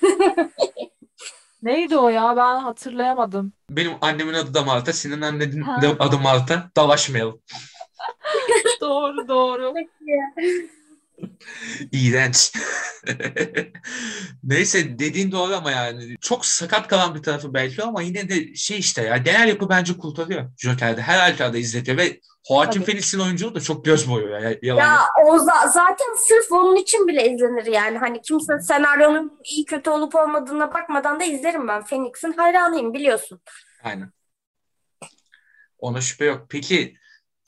neydi 1.62 1.96
o 1.96 2.08
ya 2.08 2.36
ben 2.36 2.56
hatırlayamadım. 2.60 3.52
Benim 3.70 3.92
annemin 4.00 4.34
adı 4.34 4.54
da 4.54 4.62
Marta, 4.62 4.92
senin 4.92 5.20
annenin 5.20 5.62
Ha. 5.62 5.82
de 5.82 5.88
adı 5.98 6.18
Marta. 6.18 6.70
Dalaşmayalım. 6.76 7.40
Doğru 8.80 9.28
doğru. 9.28 9.74
İğrenç. 11.92 12.52
Neyse 14.44 14.98
dediğin 14.98 15.32
doğru 15.32 15.54
ama 15.54 15.70
yani 15.70 16.16
çok 16.20 16.46
sakat 16.46 16.88
kalan 16.88 17.14
bir 17.14 17.22
tarafı 17.22 17.54
belki 17.54 17.82
ama 17.82 18.02
yine 18.02 18.28
de 18.28 18.54
şey 18.54 18.78
işte 18.78 19.02
ya 19.02 19.16
genel 19.16 19.48
yapı 19.48 19.68
bence 19.68 19.98
kurtarıyor 19.98 20.50
Joker'de. 20.58 21.02
Her 21.02 21.18
halükarda 21.18 21.58
izletiyor 21.58 21.98
ve 21.98 22.20
Joaquin. 22.48 22.82
Phoenix'in 22.82 23.18
oyunculuğu 23.18 23.54
da 23.54 23.60
çok 23.60 23.84
göz 23.84 24.10
boyuyor 24.10 24.40
ya. 24.40 24.56
Yalan 24.62 24.82
Ya 24.82 24.98
o 25.26 25.36
za- 25.36 25.72
zaten 25.72 26.16
sırf 26.28 26.52
onun 26.52 26.76
için 26.76 27.08
bile 27.08 27.32
izlenir 27.32 27.66
yani. 27.66 27.98
Hani 27.98 28.22
kimse 28.22 28.60
senaryonun 28.60 29.40
iyi 29.44 29.64
kötü 29.64 29.90
olup 29.90 30.14
olmadığına 30.14 30.74
bakmadan 30.74 31.20
da 31.20 31.24
izlerim 31.24 31.68
ben. 31.68 31.84
Phoenix'in 31.84 32.32
hayranıyım 32.32 32.94
biliyorsun. 32.94 33.40
Aynen. 33.82 34.12
Ona 35.78 36.00
şüphe 36.00 36.24
yok. 36.24 36.46
Peki 36.50 36.96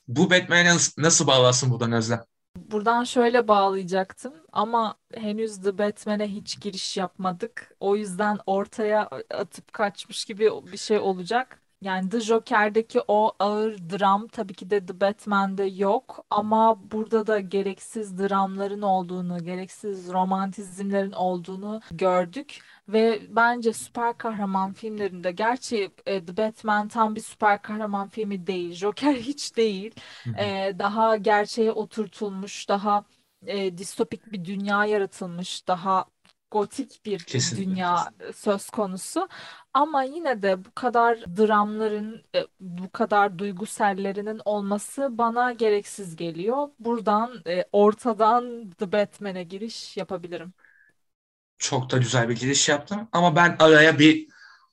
bu 0.07 0.29
Batman'e 0.29 0.65
nasıl, 0.65 1.01
nasıl 1.01 1.27
bağlarsın 1.27 1.71
buradan 1.71 1.91
Özlem? 1.91 2.23
Buradan 2.55 3.03
şöyle 3.03 3.47
bağlayacaktım 3.47 4.33
ama 4.51 4.95
henüz 5.13 5.61
The 5.61 5.77
Batman'e 5.77 6.27
hiç 6.27 6.61
giriş 6.61 6.97
yapmadık. 6.97 7.75
O 7.79 7.95
yüzden 7.95 8.39
ortaya 8.45 9.07
atıp 9.31 9.73
kaçmış 9.73 10.25
gibi 10.25 10.49
bir 10.71 10.77
şey 10.77 10.99
olacak. 10.99 11.62
Yani 11.83 12.09
The 12.09 12.19
Joker'deki 12.21 13.01
o 13.07 13.31
ağır 13.39 13.77
dram 13.77 14.27
tabii 14.27 14.53
ki 14.53 14.69
de 14.69 14.85
The 14.85 15.01
Batman'de 15.01 15.63
yok 15.63 16.25
ama 16.29 16.91
burada 16.91 17.27
da 17.27 17.39
gereksiz 17.39 18.17
dramların 18.19 18.81
olduğunu, 18.81 19.43
gereksiz 19.43 20.13
romantizmlerin 20.13 21.11
olduğunu 21.11 21.81
gördük. 21.91 22.59
Ve 22.87 23.21
bence 23.29 23.73
süper 23.73 24.17
kahraman 24.17 24.73
filmlerinde 24.73 25.31
gerçi 25.31 25.91
e, 26.05 26.25
The 26.25 26.37
Batman 26.37 26.87
tam 26.87 27.15
bir 27.15 27.21
süper 27.21 27.61
kahraman 27.61 28.07
filmi 28.09 28.47
değil. 28.47 28.73
Joker 28.73 29.15
hiç 29.15 29.57
değil. 29.57 29.95
E, 30.39 30.73
daha 30.79 31.17
gerçeğe 31.17 31.71
oturtulmuş, 31.71 32.69
daha 32.69 33.05
e, 33.45 33.77
distopik 33.77 34.31
bir 34.31 34.45
dünya 34.45 34.85
yaratılmış, 34.85 35.67
daha 35.67 36.05
gotik 36.53 37.05
bir 37.05 37.19
Kesinlikle. 37.25 37.65
dünya 37.65 38.13
söz 38.35 38.69
konusu. 38.69 39.29
Ama 39.73 40.03
yine 40.03 40.43
de 40.43 40.65
bu 40.65 40.71
kadar 40.75 41.37
dramların, 41.37 42.25
e, 42.35 42.47
bu 42.59 42.91
kadar 42.91 43.39
duygusellerinin 43.39 44.41
olması 44.45 45.17
bana 45.17 45.53
gereksiz 45.53 46.15
geliyor. 46.15 46.69
Buradan 46.79 47.41
e, 47.47 47.65
ortadan 47.71 48.71
The 48.71 48.91
Batman'e 48.91 49.43
giriş 49.43 49.97
yapabilirim. 49.97 50.53
Çok 51.57 51.91
da 51.91 51.97
güzel 51.97 52.29
bir 52.29 52.35
giriş 52.35 52.69
yaptım 52.69 53.09
ama 53.11 53.35
ben 53.35 53.55
araya 53.59 53.99
bir 53.99 54.27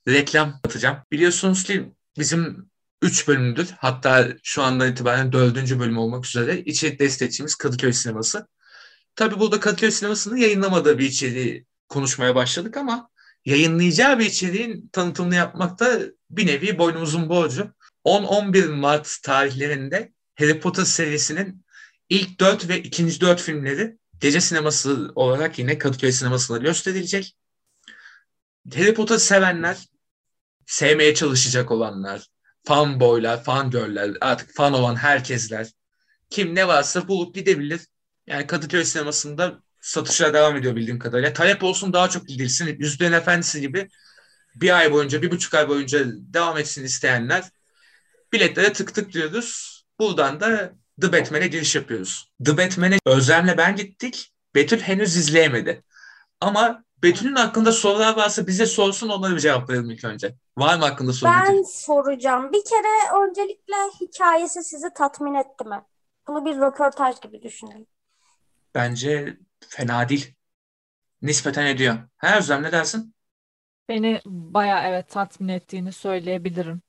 reklam 0.09 0.61
atacağım. 0.65 0.97
Biliyorsunuz 1.13 1.65
ki 1.65 1.93
bizim 2.19 2.71
3 3.03 3.29
bölümdür 3.29 3.71
hatta 3.79 4.29
şu 4.43 4.63
andan 4.63 4.93
itibaren 4.93 5.33
4. 5.33 5.79
bölüm 5.79 5.99
olmak 5.99 6.27
üzere 6.27 6.59
içerik 6.61 7.01
destekçimiz 7.01 7.55
Kadıköy 7.55 7.93
Sineması. 7.93 8.49
Tabii 9.17 9.41
burada 9.41 9.61
Kadıköy 9.61 9.93
Sineması'nın 9.93 10.37
yayınlamadığı 10.39 10.99
bir 10.99 11.07
içeriği 11.07 11.67
konuşmaya 11.91 12.35
başladık 12.35 12.77
ama 12.77 13.11
yayınlayacağı 13.45 14.19
bir 14.19 14.27
içeriğin 14.27 14.89
tanıtımını 14.93 15.35
yapmak 15.35 15.81
da 15.81 16.01
bir 16.31 16.47
nevi 16.47 16.79
boynumuzun 16.79 17.29
borcu. 17.29 17.75
10-11 18.05 18.69
Mart 18.69 19.17
tarihlerinde 19.23 20.13
Harry 20.35 20.61
Potter 20.61 20.85
serisinin 20.85 21.65
ilk 22.09 22.41
4 22.41 22.69
ve 22.69 22.83
ikinci 22.83 23.21
4 23.21 23.41
filmleri 23.41 23.99
gece 24.21 24.41
sineması 24.41 25.13
olarak 25.15 25.59
yine 25.59 25.79
Kadıköy 25.79 26.13
Sineması'nda 26.13 26.59
gösterilecek. 26.59 27.37
Harry 28.75 28.95
Potter 28.95 29.19
sevenler, 29.19 29.89
sevmeye 30.67 31.15
çalışacak 31.15 31.71
olanlar, 31.71 32.27
fanboylar, 32.65 33.45
fangirl'ler, 33.45 34.17
artık 34.21 34.55
fan 34.55 34.73
olan 34.73 34.97
herkesler, 34.97 35.69
kim 36.31 36.55
ne 36.55 36.69
varsa 36.69 37.09
bulup 37.09 37.35
gidebilir. 37.35 37.81
Yani 38.27 38.47
Kadıköy 38.47 38.85
sinemasında 38.85 39.63
satışlar 39.81 40.35
devam 40.35 40.57
ediyor 40.57 40.77
bildiğim 40.77 40.99
kadarıyla. 40.99 41.33
Talep 41.33 41.65
olsun 41.65 41.93
daha 41.93 42.09
çok 42.09 42.29
gidilsin. 42.29 42.77
Yüzüklerin 42.79 43.13
Efendisi 43.13 43.61
gibi 43.61 43.89
bir 44.55 44.79
ay 44.79 44.93
boyunca, 44.93 45.23
bir 45.23 45.31
buçuk 45.31 45.55
ay 45.55 45.69
boyunca 45.69 46.05
devam 46.07 46.59
etsin 46.59 46.85
isteyenler 46.85 47.45
biletlere 48.33 48.73
tık 48.73 48.95
tık 48.95 49.13
diyoruz. 49.13 49.81
Buradan 49.99 50.41
da 50.41 50.73
The 51.01 51.13
Batman'e 51.13 51.47
giriş 51.47 51.75
yapıyoruz. 51.77 52.31
The 52.45 52.57
Batman'e 52.57 52.99
Özlem'le 53.07 53.55
ben 53.57 53.77
gittik. 53.77 54.33
Betül 54.55 54.81
henüz 54.81 55.17
izleyemedi. 55.17 55.85
Ama 56.41 56.85
Betül'ün 57.03 57.35
hakkında 57.35 57.73
sorular 57.73 58.17
varsa 58.17 58.47
bize 58.47 58.67
sorsun 58.67 59.09
onları 59.09 59.35
bir 59.35 59.41
cevaplayalım 59.41 59.91
ilk 59.91 60.05
önce. 60.05 60.35
Var 60.59 60.79
mı 60.79 60.85
hakkında 60.85 61.13
soru 61.13 61.31
Ben 61.31 61.43
Betül? 61.43 61.65
soracağım. 61.65 62.53
Bir 62.53 62.65
kere 62.65 63.25
öncelikle 63.25 63.75
hikayesi 64.01 64.65
sizi 64.65 64.87
tatmin 64.95 65.35
etti 65.35 65.65
mi? 65.65 65.83
Bunu 66.29 66.45
bir 66.45 66.57
röportaj 66.57 67.21
gibi 67.21 67.43
düşünün. 67.43 67.89
Bence 68.75 69.37
fena 69.69 70.09
değil. 70.09 70.35
Nispeten 71.23 71.67
ediyor. 71.67 71.99
Ha 72.17 72.39
Özlem 72.39 72.63
ne 72.63 72.73
dersin? 72.73 73.15
Beni 73.89 74.21
bayağı 74.27 74.83
evet 74.89 75.09
tatmin 75.09 75.49
ettiğini 75.49 75.93
söyleyebilirim. 75.93 76.83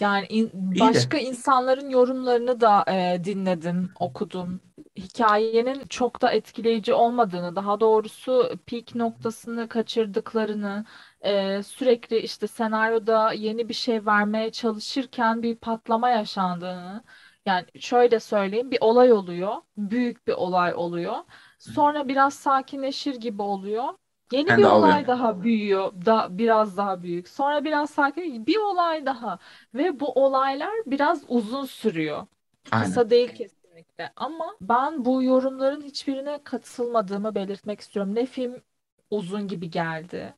Yani 0.00 0.26
in- 0.28 0.50
İyi 0.72 0.94
de. 0.94 1.08
başka 1.08 1.18
insanların 1.18 1.90
yorumlarını 1.90 2.60
da 2.60 2.84
e, 2.88 3.24
dinledim, 3.24 3.90
okudum. 4.00 4.60
Hikayenin 4.96 5.86
çok 5.88 6.22
da 6.22 6.30
etkileyici 6.32 6.94
olmadığını, 6.94 7.56
daha 7.56 7.80
doğrusu 7.80 8.50
peak 8.66 8.94
noktasını 8.94 9.68
kaçırdıklarını, 9.68 10.84
e, 11.20 11.62
sürekli 11.62 12.18
işte 12.18 12.46
senaryoda 12.46 13.32
yeni 13.32 13.68
bir 13.68 13.74
şey 13.74 14.06
vermeye 14.06 14.52
çalışırken 14.52 15.42
bir 15.42 15.56
patlama 15.56 16.10
yaşandığını. 16.10 17.04
Yani 17.46 17.66
şöyle 17.80 18.20
söyleyeyim, 18.20 18.70
bir 18.70 18.78
olay 18.80 19.12
oluyor, 19.12 19.56
büyük 19.76 20.26
bir 20.26 20.32
olay 20.32 20.74
oluyor. 20.74 21.16
Sonra 21.58 22.08
biraz 22.08 22.34
sakinleşir 22.34 23.14
gibi 23.14 23.42
oluyor. 23.42 23.94
Yeni 24.32 24.48
Ben 24.48 24.58
bir 24.58 24.64
olay 24.64 25.04
alıyorum. 25.04 25.06
daha 25.06 25.42
büyüyor, 25.42 25.92
da 26.06 26.38
biraz 26.38 26.76
daha 26.76 27.02
büyük. 27.02 27.28
Sonra 27.28 27.64
biraz 27.64 27.90
sakin, 27.90 28.46
bir 28.46 28.56
olay 28.56 29.06
daha 29.06 29.38
ve 29.74 30.00
bu 30.00 30.12
olaylar 30.12 30.70
biraz 30.86 31.24
uzun 31.28 31.64
sürüyor. 31.64 32.26
Aynen. 32.70 32.84
Kısa 32.86 33.10
değil 33.10 33.34
kesinlikle. 33.34 34.12
Ama 34.16 34.56
ben 34.60 35.04
bu 35.04 35.22
yorumların 35.22 35.82
hiçbirine 35.82 36.40
katılmadığımı 36.44 37.34
belirtmek 37.34 37.80
istiyorum. 37.80 38.14
Ne 38.14 38.26
film 38.26 38.62
uzun 39.10 39.48
gibi 39.48 39.70
geldi, 39.70 40.34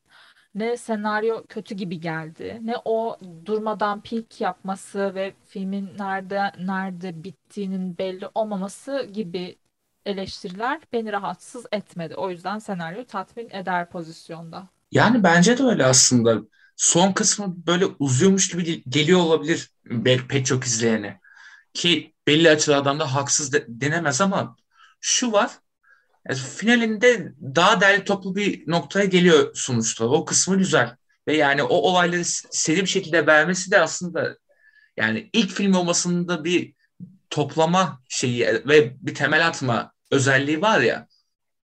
ne 0.55 0.77
senaryo 0.77 1.43
kötü 1.49 1.75
gibi 1.75 1.99
geldi, 1.99 2.59
ne 2.61 2.75
o 2.85 3.17
durmadan 3.45 4.01
peak 4.01 4.41
yapması 4.41 5.15
ve 5.15 5.33
filmin 5.45 5.89
nerede 5.99 6.51
nerede 6.59 7.23
bittiğinin 7.23 7.97
belli 7.97 8.29
olmaması 8.35 9.05
gibi 9.13 9.57
eleştiriler 10.05 10.81
beni 10.93 11.11
rahatsız 11.11 11.65
etmedi. 11.71 12.15
O 12.15 12.29
yüzden 12.29 12.59
senaryo 12.59 13.05
tatmin 13.05 13.49
eder 13.49 13.89
pozisyonda. 13.89 14.69
Yani 14.91 15.23
bence 15.23 15.57
de 15.57 15.63
öyle 15.63 15.85
aslında. 15.85 16.41
Son 16.75 17.11
kısmı 17.11 17.65
böyle 17.67 17.85
uzuyormuş 17.99 18.49
gibi 18.49 18.63
gel- 18.63 18.81
geliyor 18.89 19.19
olabilir 19.19 19.71
pek 20.29 20.45
çok 20.45 20.63
izleyene. 20.63 21.19
Ki 21.73 22.15
belli 22.27 22.49
açılardan 22.49 22.99
da 22.99 23.15
haksız 23.15 23.53
de- 23.53 23.65
denemez 23.69 24.21
ama 24.21 24.55
şu 25.01 25.31
var. 25.31 25.51
yani 26.29 26.39
finalinde 26.39 27.33
daha 27.41 27.81
derli 27.81 28.03
toplu 28.05 28.35
bir 28.35 28.69
noktaya 28.71 29.05
geliyor 29.05 29.51
sonuçta. 29.55 30.05
O 30.05 30.25
kısmı 30.25 30.57
güzel. 30.57 30.97
Ve 31.27 31.37
yani 31.37 31.63
o 31.63 31.75
olayları 31.75 32.23
seri 32.25 32.81
bir 32.81 32.87
şekilde 32.87 33.27
vermesi 33.27 33.71
de 33.71 33.81
aslında 33.81 34.37
yani 34.97 35.29
ilk 35.33 35.51
film 35.51 35.73
olmasında 35.75 36.43
bir 36.43 36.73
toplama 37.31 38.01
şeyi 38.09 38.45
ve 38.45 38.95
bir 39.01 39.15
temel 39.15 39.47
atma 39.47 39.93
özelliği 40.11 40.61
var 40.61 40.81
ya. 40.81 41.07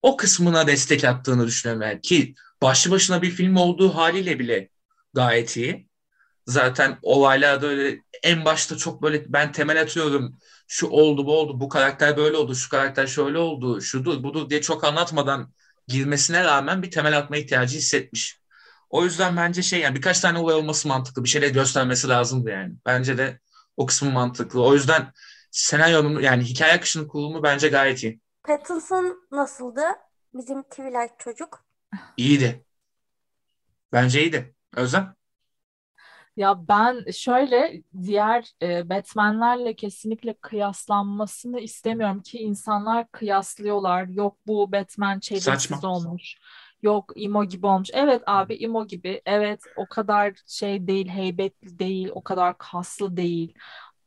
O 0.01 0.17
kısmına 0.17 0.67
destek 0.67 1.05
attığını 1.05 1.47
düşünüyorum 1.47 1.83
yani. 1.83 2.01
Ki 2.01 2.35
başlı 2.61 2.91
başına 2.91 3.21
bir 3.21 3.31
film 3.31 3.55
olduğu 3.55 3.95
haliyle 3.95 4.39
bile 4.39 4.69
gayet 5.13 5.57
iyi. 5.57 5.89
Zaten 6.47 6.99
olaylarda 7.01 7.67
öyle 7.67 7.99
en 8.23 8.45
başta 8.45 8.77
çok 8.77 9.01
böyle 9.03 9.33
ben 9.33 9.51
temel 9.51 9.81
atıyorum. 9.81 10.37
Şu 10.67 10.87
oldu 10.87 11.25
bu 11.25 11.39
oldu 11.39 11.59
bu 11.59 11.69
karakter 11.69 12.17
böyle 12.17 12.37
oldu 12.37 12.55
şu 12.55 12.69
karakter 12.69 13.07
şöyle 13.07 13.37
oldu 13.37 13.81
şudur 13.81 14.23
budur 14.23 14.49
diye 14.49 14.61
çok 14.61 14.83
anlatmadan 14.83 15.53
girmesine 15.87 16.43
rağmen 16.43 16.83
bir 16.83 16.91
temel 16.91 17.17
atma 17.17 17.37
ihtiyacı 17.37 17.77
hissetmiş. 17.77 18.41
O 18.89 19.03
yüzden 19.05 19.37
bence 19.37 19.61
şey 19.61 19.79
yani 19.79 19.95
birkaç 19.95 20.19
tane 20.19 20.37
olay 20.39 20.55
olması 20.55 20.87
mantıklı. 20.87 21.23
Bir 21.23 21.29
şeyler 21.29 21.49
göstermesi 21.49 22.07
lazımdı 22.09 22.49
yani. 22.49 22.73
Bence 22.85 23.17
de 23.17 23.39
o 23.77 23.85
kısmı 23.85 24.11
mantıklı. 24.11 24.63
O 24.63 24.73
yüzden 24.73 25.11
senaryonun 25.51 26.21
yani 26.21 26.43
hikaye 26.43 26.73
akışının 26.73 27.07
kurulumu 27.07 27.43
bence 27.43 27.67
gayet 27.67 28.03
iyi. 28.03 28.19
Pattinson 28.43 29.27
nasıldı? 29.31 29.81
Bizim 30.33 30.63
Twilight 30.63 31.19
çocuk. 31.19 31.65
İyiydi. 32.17 32.65
Bence 33.91 34.21
iyiydi. 34.21 34.55
Özlem? 34.75 35.15
Ya 36.37 36.67
ben 36.67 37.11
şöyle 37.11 37.83
diğer 38.03 38.51
e, 38.61 38.89
Batman'lerle 38.89 39.75
kesinlikle 39.75 40.33
kıyaslanmasını 40.33 41.59
istemiyorum 41.59 42.21
ki 42.21 42.37
insanlar 42.37 43.11
kıyaslıyorlar. 43.11 44.07
Yok 44.07 44.37
bu 44.47 44.71
Batman 44.71 45.19
Saçma. 45.19 45.79
olmuş. 45.83 46.37
Yok 46.81 47.13
emo 47.15 47.45
gibi 47.45 47.65
olmuş. 47.65 47.89
Evet 47.93 48.23
abi 48.25 48.53
emo 48.53 48.87
gibi. 48.87 49.21
Evet 49.25 49.61
o 49.77 49.85
kadar 49.89 50.33
şey 50.47 50.87
değil, 50.87 51.07
heybetli 51.09 51.79
değil, 51.79 52.09
o 52.13 52.23
kadar 52.23 52.57
kaslı 52.57 53.17
değil. 53.17 53.53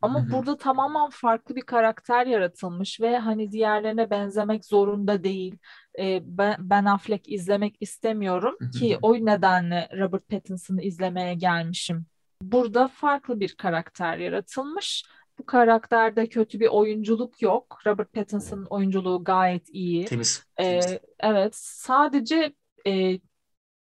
Ama 0.04 0.20
Hı 0.20 0.24
hı. 0.24 0.32
burada 0.32 0.56
tamamen 0.56 1.10
farklı 1.10 1.56
bir 1.56 1.62
karakter 1.62 2.26
yaratılmış 2.26 3.00
ve 3.00 3.18
hani 3.18 3.52
diğerlerine 3.52 4.10
benzemek 4.10 4.64
zorunda 4.64 5.24
değil. 5.24 5.58
E, 5.98 6.20
ben, 6.24 6.56
Ben 6.58 6.84
Affleck 6.84 7.28
izlemek 7.32 7.76
istemiyorum 7.80 8.56
Hı 8.60 8.64
hı. 8.64 8.70
ki 8.70 8.98
o 9.02 9.14
nedenle 9.14 9.88
Robert 9.98 10.28
Pattinson'ı 10.28 10.82
izlemeye 10.82 11.34
gelmişim. 11.34 12.06
Burada 12.42 12.88
farklı 12.88 13.40
bir 13.40 13.54
karakter 13.54 14.18
yaratılmış. 14.18 15.04
Bu 15.38 15.46
karakterde 15.46 16.26
kötü 16.26 16.60
bir 16.60 16.68
oyunculuk 16.68 17.42
yok. 17.42 17.78
Robert 17.86 18.12
Pattinson'ın 18.12 18.64
oyunculuğu 18.64 19.24
gayet 19.24 19.68
iyi. 19.68 20.04
Temiz. 20.04 20.46
Ee, 20.56 20.80
Temiz. 20.80 20.98
evet, 21.20 21.56
sadece 21.56 22.54
e, 22.86 23.18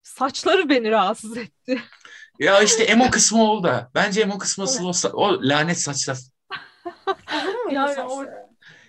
saçları 0.03 0.69
beni 0.69 0.91
rahatsız 0.91 1.37
etti. 1.37 1.81
Ya 2.39 2.61
işte 2.61 2.83
emo 2.83 3.09
kısmı 3.11 3.43
oldu. 3.43 3.89
Bence 3.95 4.21
emo 4.21 4.37
kısmı 4.37 4.65
Evet. 4.69 4.79
o, 4.81 4.89
sa- 4.89 5.11
o 5.11 5.39
lanet 5.49 5.79
saçlar. 5.79 6.17
Yani 7.71 8.01
o 8.01 8.25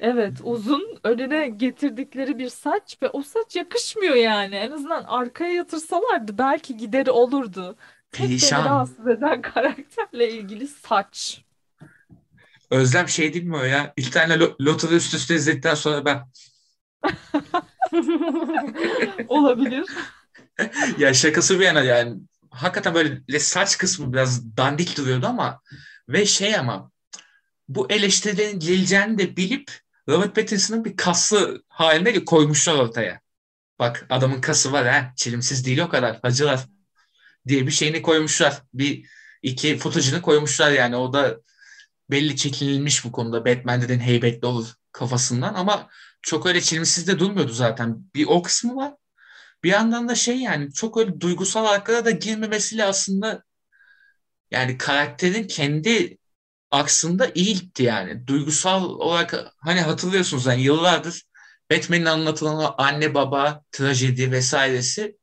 evet 0.00 0.36
uzun 0.42 0.98
önüne 1.04 1.48
getirdikleri 1.48 2.38
bir 2.38 2.48
saç 2.48 2.96
ve 3.02 3.08
o 3.10 3.22
saç 3.22 3.56
yakışmıyor 3.56 4.14
yani. 4.14 4.54
En 4.54 4.70
azından 4.70 5.04
arkaya 5.04 5.52
yatırsalardı 5.52 6.38
belki 6.38 6.76
gideri 6.76 7.10
olurdu. 7.10 7.76
Tek 8.12 8.20
beni 8.20 8.28
Perişan. 8.28 8.64
rahatsız 8.64 9.06
eden 9.08 9.42
karakterle 9.54 10.30
ilgili 10.30 10.68
saç. 10.68 11.42
Özlem 12.70 13.08
şey 13.08 13.34
değil 13.34 13.44
mi 13.44 13.56
o 13.56 13.62
ya? 13.64 13.92
İlk 13.96 14.12
tane 14.12 14.34
lo- 14.34 14.64
Loto'da 14.64 14.94
üst 14.94 15.14
üste 15.14 15.34
izledikten 15.34 15.74
sonra 15.74 16.04
ben 16.04 16.22
Olabilir. 19.28 19.86
ya 20.98 21.14
şakası 21.14 21.60
bir 21.60 21.64
yana 21.64 21.82
yani 21.82 22.20
hakikaten 22.50 22.94
böyle 22.94 23.38
saç 23.38 23.78
kısmı 23.78 24.12
biraz 24.12 24.56
dandik 24.56 24.96
duruyordu 24.96 25.26
ama 25.26 25.60
ve 26.08 26.26
şey 26.26 26.56
ama 26.56 26.90
bu 27.68 27.92
eleştirilerin 27.92 28.60
geleceğini 28.60 29.18
de 29.18 29.36
bilip 29.36 29.70
Robert 30.08 30.34
Pattinson'ın 30.34 30.84
bir 30.84 30.96
kaslı 30.96 31.62
haline 31.68 32.24
koymuşlar 32.24 32.74
ortaya. 32.74 33.20
Bak 33.78 34.06
adamın 34.10 34.40
kası 34.40 34.72
var 34.72 34.88
ha. 34.88 35.12
Çelimsiz 35.16 35.66
değil 35.66 35.78
o 35.78 35.88
kadar. 35.88 36.20
Hacılar 36.22 36.66
diye 37.48 37.66
bir 37.66 37.72
şeyini 37.72 38.02
koymuşlar. 38.02 38.62
Bir 38.74 39.06
iki 39.42 39.78
footage'ını 39.78 40.22
koymuşlar 40.22 40.70
yani. 40.72 40.96
O 40.96 41.12
da 41.12 41.40
belli 42.10 42.36
çekinilmiş 42.36 43.04
bu 43.04 43.12
konuda. 43.12 43.44
Batman 43.44 43.82
dedin 43.82 44.00
heybetli 44.00 44.46
olur 44.46 44.74
kafasından 44.92 45.54
ama 45.54 45.88
çok 46.22 46.46
öyle 46.46 46.60
çelimsiz 46.60 47.08
de 47.08 47.18
durmuyordu 47.18 47.52
zaten. 47.52 48.04
Bir 48.14 48.26
o 48.26 48.42
kısmı 48.42 48.76
var. 48.76 48.94
Bir 49.64 49.70
yandan 49.70 50.08
da 50.08 50.14
şey 50.14 50.36
yani 50.40 50.72
çok 50.72 50.96
öyle 50.98 51.20
duygusal 51.20 51.66
arkada 51.66 52.04
da 52.04 52.10
girmemesiyle 52.10 52.84
aslında 52.84 53.44
yani 54.50 54.78
karakterin 54.78 55.46
kendi 55.46 56.18
aksında 56.70 57.26
gitti 57.26 57.82
yani. 57.82 58.26
Duygusal 58.26 58.84
olarak 58.84 59.34
hani 59.58 59.80
hatırlıyorsunuz 59.80 60.46
yani 60.46 60.62
yıllardır 60.62 61.24
Batman'in 61.72 62.04
anlatılan 62.04 62.74
anne 62.78 63.14
baba 63.14 63.62
trajedi 63.72 64.32
vesairesi 64.32 65.18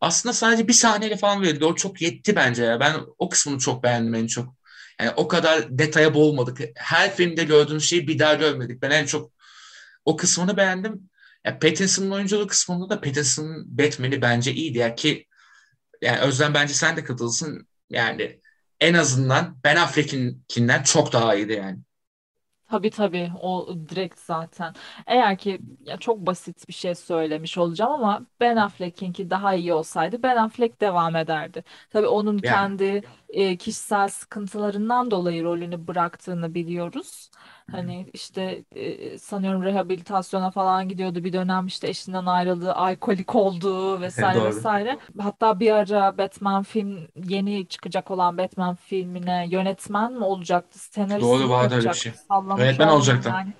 aslında 0.00 0.32
sadece 0.34 0.68
bir 0.68 0.72
sahneyle 0.72 1.16
falan 1.18 1.42
verildi. 1.42 1.64
O 1.64 1.74
çok 1.76 2.02
yetti 2.02 2.36
bence 2.36 2.64
ya. 2.64 2.80
Ben 2.80 2.96
o 3.18 3.28
kısmını 3.28 3.58
çok 3.58 3.84
beğendim 3.84 4.14
en 4.14 4.28
çok. 4.28 4.54
Yani 5.00 5.12
o 5.16 5.28
kadar 5.28 5.78
detaya 5.78 6.14
boğulmadık. 6.14 6.60
Her 6.76 7.16
filmde 7.16 7.44
gördüğümüz 7.44 7.84
şeyi 7.90 8.08
bir 8.08 8.18
daha 8.18 8.34
görmedik. 8.34 8.82
Ben 8.82 8.90
en 8.92 9.06
çok 9.06 9.32
o 10.04 10.16
kısmını 10.16 10.56
beğendim. 10.56 11.10
Ya 11.44 11.58
Pattinson'ın 11.58 12.10
oyunculuğu 12.10 12.46
kısmında 12.46 12.90
da 12.90 13.00
Pattinson'ın 13.00 13.78
Batman'i 13.78 14.22
bence 14.22 14.52
iyiydi 14.52 14.78
ya 14.78 14.94
ki 14.94 15.26
yani 16.02 16.20
Özlem 16.20 16.54
bence 16.54 16.74
sen 16.74 16.96
de 16.96 17.04
katılsın. 17.04 17.68
Yani 17.90 18.40
en 18.80 18.94
azından 18.94 19.60
Ben 19.64 19.76
Affleck'inkinden 19.76 20.82
çok 20.82 21.12
daha 21.12 21.36
iyiydi 21.36 21.52
yani. 21.52 21.78
Tabii 22.72 22.90
tabii 22.90 23.32
o 23.42 23.74
direkt 23.88 24.18
zaten. 24.18 24.74
Eğer 25.06 25.38
ki 25.38 25.60
ya 25.80 25.96
çok 25.96 26.18
basit 26.26 26.68
bir 26.68 26.72
şey 26.72 26.94
söylemiş 26.94 27.58
olacağım 27.58 27.92
ama 27.92 28.26
Ben 28.40 28.56
Affleck'inki 28.56 29.30
daha 29.30 29.54
iyi 29.54 29.72
olsaydı 29.74 30.22
Ben 30.22 30.36
Affleck 30.36 30.80
devam 30.80 31.16
ederdi. 31.16 31.64
Tabii 31.90 32.06
onun 32.06 32.38
Yani 32.42 32.72
kendi 32.72 33.02
e, 33.28 33.56
kişisel 33.56 34.08
sıkıntılarından 34.08 35.10
dolayı 35.10 35.44
rolünü 35.44 35.86
bıraktığını 35.86 36.54
biliyoruz. 36.54 37.30
Hani 37.70 38.06
işte 38.12 38.64
e, 38.74 39.18
sanıyorum 39.18 39.62
rehabilitasyona 39.62 40.50
falan 40.50 40.88
gidiyordu 40.88 41.24
bir 41.24 41.32
dönem 41.32 41.66
işte 41.66 41.88
eşinden 41.88 42.26
ayrıldı, 42.26 42.72
alkolik 42.74 43.34
oldu 43.34 44.00
vesaire 44.00 44.38
doğru. 44.38 44.46
vesaire. 44.46 44.98
Hatta 45.20 45.60
bir 45.60 45.70
ara 45.70 46.18
Batman 46.18 46.62
film 46.62 47.08
yeni 47.28 47.66
çıkacak 47.68 48.10
olan 48.10 48.38
Batman 48.38 48.74
filmine 48.74 49.46
yönetmen 49.50 50.12
mi 50.12 50.24
olacaktı, 50.24 50.78
senarist 50.78 51.22
Doğru 51.22 51.42
mi 51.44 51.50
vardı 51.50 51.74
öyle 51.74 51.88
bir 51.88 51.94
şey. 51.94 52.12
olmalı 52.30 52.92
olacaktı. 52.92 53.28
yani 53.28 53.52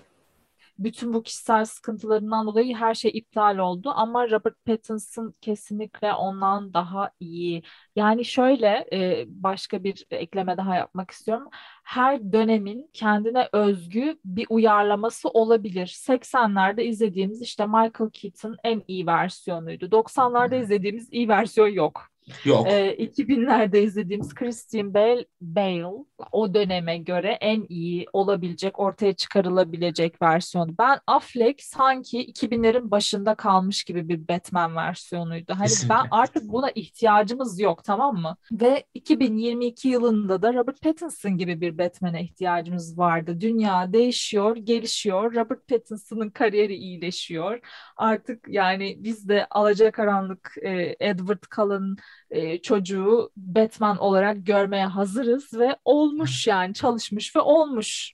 bütün 0.85 1.13
bu 1.13 1.23
kişisel 1.23 1.65
sıkıntılarından 1.65 2.47
dolayı 2.47 2.75
her 2.75 2.95
şey 2.95 3.11
iptal 3.15 3.59
oldu 3.59 3.93
ama 3.97 4.31
Robert 4.31 4.65
Pattinson 4.65 5.35
kesinlikle 5.41 6.13
ondan 6.13 6.75
daha 6.75 7.11
iyi. 7.21 7.63
Yani 7.97 8.25
şöyle 8.25 8.87
e, 8.93 9.25
başka 9.29 9.85
bir 9.85 10.07
ekleme 10.11 10.57
daha 10.57 10.77
yapmak 10.77 11.11
istiyorum. 11.11 11.49
Her 11.85 12.33
dönemin 12.33 12.91
kendine 12.93 13.49
özgü 13.53 14.19
bir 14.25 14.47
uyarlaması 14.51 15.29
olabilir. 15.29 15.87
80'lerde 15.87 16.85
izlediğimiz 16.85 17.43
işte 17.43 17.67
Michael 17.67 18.11
Keaton 18.13 18.57
en 18.65 18.83
iyi 18.89 19.07
versiyonuydu. 19.07 19.91
90'larda 19.91 20.57
izlediğimiz 20.63 21.09
iyi 21.13 21.29
versiyon 21.29 21.69
yok. 21.69 22.12
Yok. 22.45 22.67
Ee, 22.69 22.97
2000'lerde 22.99 23.79
izlediğimiz 23.79 24.35
Christian 24.35 24.95
Bale, 24.95 25.25
Bale 25.41 25.87
o 26.33 26.55
döneme 26.55 26.99
göre 26.99 27.39
en 27.41 27.67
iyi 27.69 28.07
olabilecek, 28.13 28.79
ortaya 28.79 29.13
çıkarılabilecek 29.13 30.23
versiyon. 30.23 30.75
Ben 30.79 30.99
Affleck 31.07 31.63
sanki 31.63 32.33
2000'lerin 32.33 32.91
başında 32.91 33.35
kalmış 33.35 33.85
gibi 33.85 34.09
bir 34.09 34.29
Batman 34.29 34.77
versiyonuydu. 34.77 35.53
Hani 35.53 35.61
ben 35.61 35.67
Kesinlikle. 35.67 36.09
artık 36.11 36.49
buna 36.53 36.71
ihtiyacımız 36.71 37.61
yok 37.61 37.85
tamam 37.85 38.17
mı? 38.17 38.37
Ve 38.53 38.85
2022 38.95 39.89
yılında 39.89 40.43
da 40.43 40.55
Robert 40.55 40.81
Pattinson 40.81 41.37
gibi 41.39 41.61
bir 41.61 41.79
Batman'e 41.79 42.23
ihtiyacımız 42.23 42.99
vardı. 42.99 43.41
Dünya 43.41 43.93
değişiyor, 43.93 44.57
gelişiyor. 44.57 45.35
Robert 45.35 45.69
Pattinson'ın 45.69 46.31
kariyeri 46.31 46.75
iyileşiyor. 46.75 47.61
Artık 47.97 48.49
yani 48.49 48.97
biz 48.99 49.29
de 49.29 49.47
Alacakaranlık 49.51 50.55
e, 50.63 50.97
Edward 51.01 51.43
Cullen 51.57 51.97
e, 52.33 52.63
çocuğu 52.63 53.31
Batman 53.37 53.99
olarak 53.99 54.47
görmeye 54.47 54.87
hazırız 54.87 55.55
ve 55.55 55.77
olmuş 55.85 56.47
yani 56.47 56.75
çalışmış 56.75 57.37
ve 57.37 57.41
olmuş. 57.41 58.13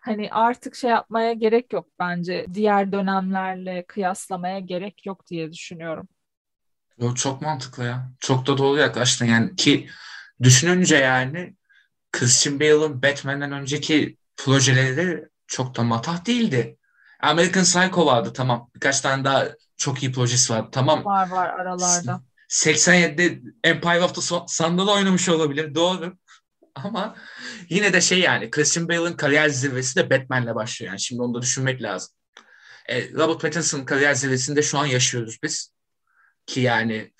Hani 0.00 0.28
artık 0.32 0.74
şey 0.76 0.90
yapmaya 0.90 1.32
gerek 1.32 1.72
yok 1.72 1.86
bence. 1.98 2.46
Diğer 2.54 2.92
dönemlerle 2.92 3.84
kıyaslamaya 3.86 4.58
gerek 4.58 5.06
yok 5.06 5.26
diye 5.26 5.52
düşünüyorum. 5.52 6.08
Yok 6.98 7.16
çok 7.16 7.42
mantıklı 7.42 7.84
ya. 7.84 8.10
Çok 8.20 8.46
da 8.46 8.58
doğru 8.58 8.78
yaklaştın 8.78 9.26
yani 9.26 9.56
ki 9.56 9.88
düşününce 10.42 10.96
yani 10.96 11.56
Christian 12.12 12.60
Bale'ın 12.60 13.02
Batman'den 13.02 13.52
önceki 13.52 14.16
projeleri 14.36 15.24
çok 15.46 15.76
da 15.76 15.82
matah 15.82 16.26
değildi. 16.26 16.78
American 17.20 17.64
Psycho 17.64 18.06
vardı 18.06 18.32
tamam. 18.34 18.70
Birkaç 18.74 19.00
tane 19.00 19.24
daha 19.24 19.46
çok 19.76 20.02
iyi 20.02 20.12
projesi 20.12 20.52
vardı 20.52 20.68
tamam. 20.72 21.04
Var 21.04 21.30
var 21.30 21.48
aralarda. 21.48 22.20
87'de 22.48 23.40
Empire 23.64 24.02
of 24.02 24.14
the 24.14 24.20
Sun'da 24.48 24.86
da 24.86 24.92
oynamış 24.92 25.28
olabilir 25.28 25.74
doğru. 25.74 26.16
Ama 26.74 27.16
yine 27.68 27.92
de 27.92 28.00
şey 28.00 28.18
yani 28.20 28.50
Christian 28.50 28.88
Bale'ın 28.88 29.12
kariyer 29.12 29.48
zirvesi 29.48 29.96
de 29.96 30.10
Batman'le 30.10 30.54
başlıyor. 30.54 30.92
Yani 30.92 31.00
şimdi 31.00 31.22
onu 31.22 31.34
da 31.34 31.42
düşünmek 31.42 31.82
lazım. 31.82 32.14
E, 32.88 33.12
Robert 33.12 33.40
Pattinson'ın 33.40 33.84
kariyer 33.84 34.14
zirvesinde 34.14 34.62
şu 34.62 34.78
an 34.78 34.86
yaşıyoruz 34.86 35.38
biz. 35.42 35.72
Ki 36.46 36.60
yani 36.60 37.12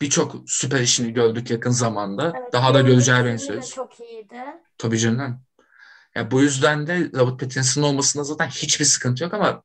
birçok 0.00 0.34
süper 0.46 0.80
işini 0.80 1.12
gördük 1.12 1.50
yakın 1.50 1.70
zamanda. 1.70 2.32
Evet, 2.36 2.52
Daha 2.52 2.74
da 2.74 2.86
de 2.86 3.24
benziyoruz. 3.24 3.70
çok 3.70 4.00
iyiydi. 4.00 4.42
Tabii 4.78 4.98
canım. 4.98 5.42
Ya 6.14 6.30
bu 6.30 6.42
yüzden 6.42 6.86
de 6.86 7.10
Robert 7.14 7.40
Pattinson'ın 7.40 7.86
olmasında 7.86 8.24
zaten 8.24 8.46
hiçbir 8.48 8.84
sıkıntı 8.84 9.24
yok 9.24 9.34
ama 9.34 9.62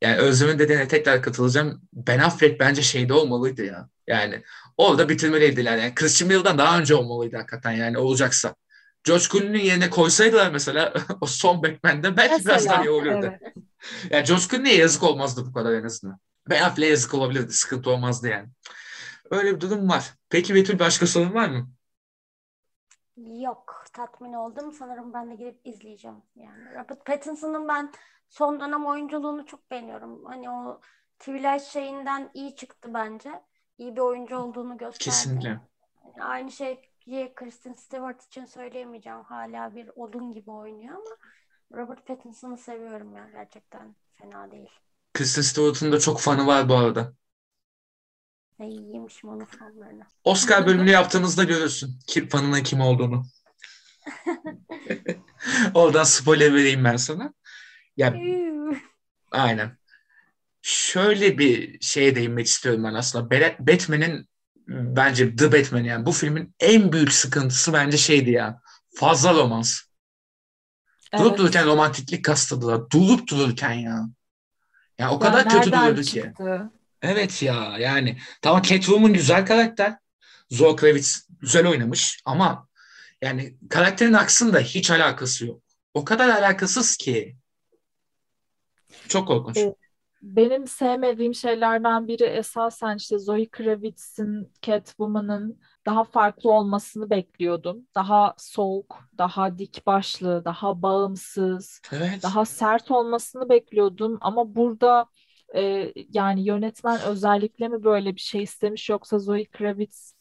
yani 0.00 0.16
Özlem'in 0.16 0.58
dediğine 0.58 0.88
tekrar 0.88 1.22
katılacağım. 1.22 1.82
Ben 1.92 2.18
Affleck 2.18 2.60
bence 2.60 2.82
şeyde 2.82 3.12
olmalıydı 3.12 3.64
ya. 3.64 3.88
Yani 4.06 4.42
orada 4.76 5.08
bitirmeliydiler. 5.08 5.78
Yani 5.78 5.94
Christian 5.94 6.30
Bale'dan 6.30 6.58
daha 6.58 6.78
önce 6.80 6.94
olmalıydı 6.94 7.36
hakikaten 7.36 7.72
yani 7.72 7.98
olacaksa. 7.98 8.54
George 9.04 9.24
Clooney'nin 9.32 9.58
yerine 9.64 9.90
koysaydılar 9.90 10.50
mesela 10.50 10.94
o 11.20 11.26
son 11.26 11.62
Batman'de 11.62 12.16
belki 12.16 12.44
biraz 12.44 12.68
daha 12.68 12.84
iyi 12.84 12.90
Mesela 12.90 12.90
olurdu. 12.90 13.30
evet. 13.30 13.40
Yani 14.10 14.24
George 14.24 14.42
Clooney'e 14.50 14.76
yazık 14.76 15.02
olmazdı 15.02 15.46
bu 15.46 15.52
kadar 15.52 15.72
en 15.72 15.84
azından. 15.84 16.18
Ben 16.50 16.62
Affleck'e 16.62 16.90
yazık 16.90 17.14
olabilirdi. 17.14 17.52
Sıkıntı 17.52 17.90
olmazdı 17.90 18.28
yani. 18.28 18.48
Öyle 19.30 19.56
bir 19.56 19.60
durum 19.60 19.88
var. 19.88 20.14
Peki 20.30 20.54
Betül 20.54 20.78
başka 20.78 21.06
sorun 21.06 21.34
var 21.34 21.48
mı? 21.48 21.70
Yok, 23.16 23.84
tatmin 23.92 24.32
oldum. 24.32 24.72
Sanırım 24.72 25.12
ben 25.12 25.30
de 25.30 25.34
gidip 25.34 25.60
izleyeceğim. 25.64 26.22
Yani 26.36 26.74
Robert 26.74 27.04
Pattinson'ın 27.06 27.68
ben 27.68 27.92
son 28.28 28.60
dönem 28.60 28.86
oyunculuğunu 28.86 29.46
çok 29.46 29.70
beğeniyorum. 29.70 30.24
Hani 30.24 30.50
o 30.50 30.80
Twilight 31.18 31.62
şeyinden 31.62 32.30
iyi 32.34 32.56
çıktı 32.56 32.94
bence. 32.94 33.42
İyi 33.78 33.96
bir 33.96 34.00
oyuncu 34.00 34.36
olduğunu 34.36 34.78
gösterdi. 34.78 35.04
Kesinlikle. 35.04 35.60
Aynı 36.20 36.52
şeyi 36.52 36.78
Kristen 37.34 37.72
Stewart 37.72 38.26
için 38.26 38.44
söyleyemeyeceğim. 38.44 39.22
Hala 39.22 39.74
bir 39.74 39.90
odun 39.96 40.32
gibi 40.32 40.50
oynuyor 40.50 40.94
ama 40.94 41.16
Robert 41.72 42.06
Pattinson'ı 42.06 42.58
seviyorum 42.58 43.16
ya 43.16 43.28
gerçekten. 43.32 43.94
Fena 44.14 44.50
değil. 44.50 44.70
Kristen 45.14 45.42
Stewart'ın 45.42 45.92
da 45.92 45.98
çok 46.00 46.20
fanı 46.20 46.46
var 46.46 46.68
bu 46.68 46.74
arada. 46.74 47.12
Ne 48.58 48.68
iyiymişim 48.68 49.30
onun 49.30 49.44
fanlarını. 49.44 50.02
Oscar 50.24 50.66
bölümünü 50.66 50.90
yaptığımızda 50.90 51.44
görürsün 51.44 51.98
kim 52.06 52.28
fanının 52.28 52.62
kim 52.62 52.80
olduğunu. 52.80 53.24
Oradan 55.74 56.04
spoiler 56.04 56.54
vereyim 56.54 56.84
ben 56.84 56.96
sana. 56.96 57.34
Ya 57.96 58.14
aynen. 59.30 59.76
Şöyle 60.62 61.38
bir 61.38 61.80
şeye 61.80 62.16
değinmek 62.16 62.46
istiyorum 62.46 62.84
ben 62.84 62.94
aslında. 62.94 63.30
Batman'in 63.58 64.28
bence 64.68 65.36
The 65.36 65.52
Batman 65.52 65.84
yani 65.84 66.06
bu 66.06 66.12
filmin 66.12 66.54
en 66.60 66.92
büyük 66.92 67.12
sıkıntısı 67.12 67.72
bence 67.72 67.96
şeydi 67.96 68.30
ya. 68.30 68.60
Fazla 68.94 69.34
romans. 69.34 69.80
Durup 71.14 71.26
Evet. 71.26 71.38
dururken 71.38 71.66
romantiklik 71.66 72.24
kastladılar. 72.24 72.90
Durup 72.90 73.28
dururken 73.28 73.72
ya. 73.72 74.06
Ya 74.98 75.10
o 75.10 75.12
Ya 75.12 75.18
kadar 75.18 75.48
kötü 75.48 75.72
duruyordu 75.72 76.02
ki. 76.02 76.32
Evet 77.02 77.42
ya 77.42 77.76
yani 77.78 78.18
tamam 78.42 78.62
Catwoman 78.62 79.12
güzel 79.12 79.46
karakter. 79.46 79.96
Zoe 80.50 80.76
Kravitz 80.76 81.28
güzel 81.40 81.66
oynamış 81.66 82.20
ama 82.24 82.68
yani 83.22 83.56
karakterin 83.70 84.12
aksında 84.12 84.60
hiç 84.60 84.90
alakası 84.90 85.46
yok. 85.46 85.62
O 85.94 86.04
kadar 86.04 86.28
alakasız 86.28 86.96
ki. 86.96 87.36
Çok 89.08 89.28
korkunç. 89.28 89.56
Evet. 89.56 89.76
Benim 90.22 90.66
sevmediğim 90.66 91.34
şeylerden 91.34 92.08
biri 92.08 92.24
esasen 92.24 92.96
işte 92.96 93.18
Zoe 93.18 93.48
Kravitz'in 93.48 94.52
Catwoman'ın 94.62 95.60
daha 95.86 96.04
farklı 96.04 96.52
olmasını 96.52 97.10
bekliyordum. 97.10 97.86
Daha 97.94 98.34
soğuk, 98.38 98.98
daha 99.18 99.58
dik 99.58 99.86
başlı, 99.86 100.44
daha 100.44 100.82
bağımsız, 100.82 101.80
Evet. 101.92 102.22
daha 102.22 102.44
sert 102.44 102.90
olmasını 102.90 103.48
bekliyordum. 103.48 104.18
Ama 104.20 104.54
burada 104.54 105.06
e, 105.54 105.92
yani 106.12 106.44
yönetmen 106.44 107.00
özellikle 107.06 107.68
mi 107.68 107.84
böyle 107.84 108.14
bir 108.14 108.20
şey 108.20 108.42
istemiş 108.42 108.88
yoksa 108.90 109.18
Zoe 109.18 109.44
Kravitz 109.44 110.14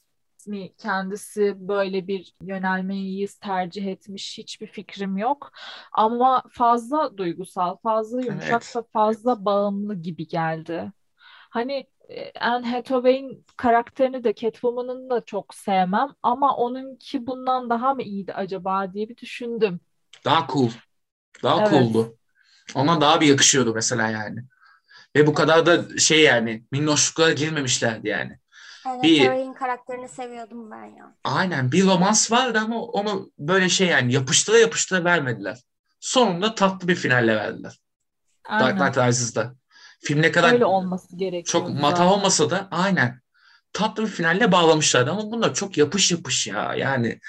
mi 0.47 0.73
kendisi 0.77 1.55
böyle 1.67 2.07
bir 2.07 2.33
yönelmeyi 2.41 3.27
tercih 3.41 3.85
etmiş 3.87 4.37
hiçbir 4.37 4.67
fikrim 4.67 5.17
yok. 5.17 5.51
Ama 5.91 6.43
fazla 6.51 7.17
duygusal, 7.17 7.77
fazla 7.83 8.21
yumuşak 8.21 8.63
Evet. 8.63 8.75
ve 8.75 8.79
fazla 8.93 9.45
bağımlı 9.45 9.95
gibi 9.95 10.27
geldi. 10.27 10.91
Hani 11.49 11.87
e, 12.09 12.33
Anne 12.39 12.71
Hathaway'in 12.71 13.45
karakterini 13.57 14.23
de 14.23 14.35
Catwoman'ın 14.35 15.09
da 15.09 15.21
çok 15.25 15.55
sevmem 15.55 16.09
ama 16.23 16.55
onunki 16.57 17.27
bundan 17.27 17.69
daha 17.69 17.93
mı 17.93 18.03
iyiydi 18.03 18.33
acaba 18.33 18.93
diye 18.93 19.09
bir 19.09 19.17
düşündüm. 19.17 19.79
Daha 20.25 20.47
cool. 20.47 20.71
Daha 21.43 21.63
Evet. 21.65 21.69
cool'du. 21.69 22.17
Ona 22.75 23.01
daha 23.01 23.21
bir 23.21 23.27
yakışıyordu 23.27 23.75
mesela 23.75 24.09
yani. 24.11 24.45
Ve 25.17 25.27
bu 25.27 25.35
kadar 25.35 25.67
da 25.67 25.99
şey 25.99 26.21
yani 26.23 26.65
minnoşluklara 26.73 27.33
girmemişlerdi 27.33 28.09
yani. 28.09 28.39
Evet, 28.87 29.03
Bir- 29.03 29.19
Hathaway'in 29.19 29.53
karakterini 29.53 30.07
seviyordum 30.09 30.71
ben 30.71 30.85
ya. 30.85 31.15
Aynen 31.23 31.71
bir 31.71 31.85
romans 31.85 32.31
vardı 32.31 32.59
ama 32.59 32.81
onu 32.81 33.31
böyle 33.39 33.69
şey 33.69 33.87
yani 33.87 34.13
yapıştıra 34.13 34.57
yapıştıra 34.57 35.03
vermediler. 35.03 35.59
Sonunda 35.99 36.55
tatlı 36.55 36.87
bir 36.87 36.95
finalle 36.95 37.35
verdiler. 37.35 37.79
Dark 38.49 38.61
Aynen. 38.61 38.93
Knight 38.93 39.07
Rises'da. 39.07 39.55
Film 40.03 40.21
ne 40.21 40.31
kadar 40.31 40.53
Öyle 40.53 40.65
olması 40.65 41.15
gerekiyor. 41.17 41.45
çok 41.45 41.69
mata 41.69 42.13
olmasa 42.13 42.49
da 42.49 42.67
aynen 42.71 43.21
tatlı 43.73 44.03
bir 44.03 44.09
finalle 44.09 44.51
bağlamışlardı 44.51 45.11
ama 45.11 45.31
bunlar 45.31 45.53
çok 45.53 45.77
yapış 45.77 46.11
yapış 46.11 46.47
ya. 46.47 46.75
Yani 46.75 47.19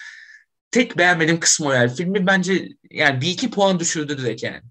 tek 0.71 0.99
beğenmediğim 0.99 1.41
kısmı 1.41 1.67
o 1.69 1.73
yani. 1.73 1.95
Filmi 1.95 2.27
bence 2.27 2.69
yani 2.91 3.21
bir 3.21 3.27
iki 3.29 3.51
puan 3.51 3.81
düşürdü 3.81 4.19
direkt 4.19 4.43
yani. 4.43 4.63